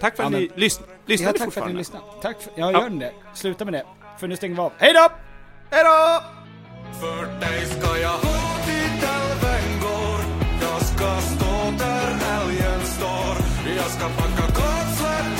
Tack 0.01 0.17
för 0.17 0.23
att 0.25 0.33
Ja, 0.33 0.39
ni 0.39 0.49
men- 0.49 0.59
lys- 0.59 0.81
lyssnade 1.07 1.39
ja, 1.39 1.45
tack 1.45 1.55
för 1.55 1.61
att 1.61 1.69
ni 1.69 1.75
lyssnade. 1.75 2.05
Tack 2.23 2.43
för, 2.43 2.53
ja, 2.57 2.73
Ja. 2.73 2.81
gör 2.83 2.89
ni 2.89 2.99
det. 2.99 3.13
Sluta 3.35 3.65
med 3.65 3.75
det. 3.75 3.87
För 4.21 4.29
nu 4.29 4.37
stänger 4.37 4.55
vi 4.55 4.61
av. 4.61 4.73
Hej 4.79 4.93
då! 4.95 5.09
Hej 5.71 5.85
då! 5.85 6.23
För 7.01 7.41
dig 7.41 7.67
ska 7.67 7.99
jag 7.99 8.21
gå 8.21 8.39
dit 8.67 9.03
älven 9.03 9.81
går 9.81 10.21
Jag 10.63 10.83
ska 10.83 11.21
stå 11.21 11.71
där 11.85 12.11
älgen 12.11 12.81
står 12.81 13.37
Jag 13.77 13.91
ska 13.91 14.05
packa 14.09 14.47
kotslät 14.47 15.40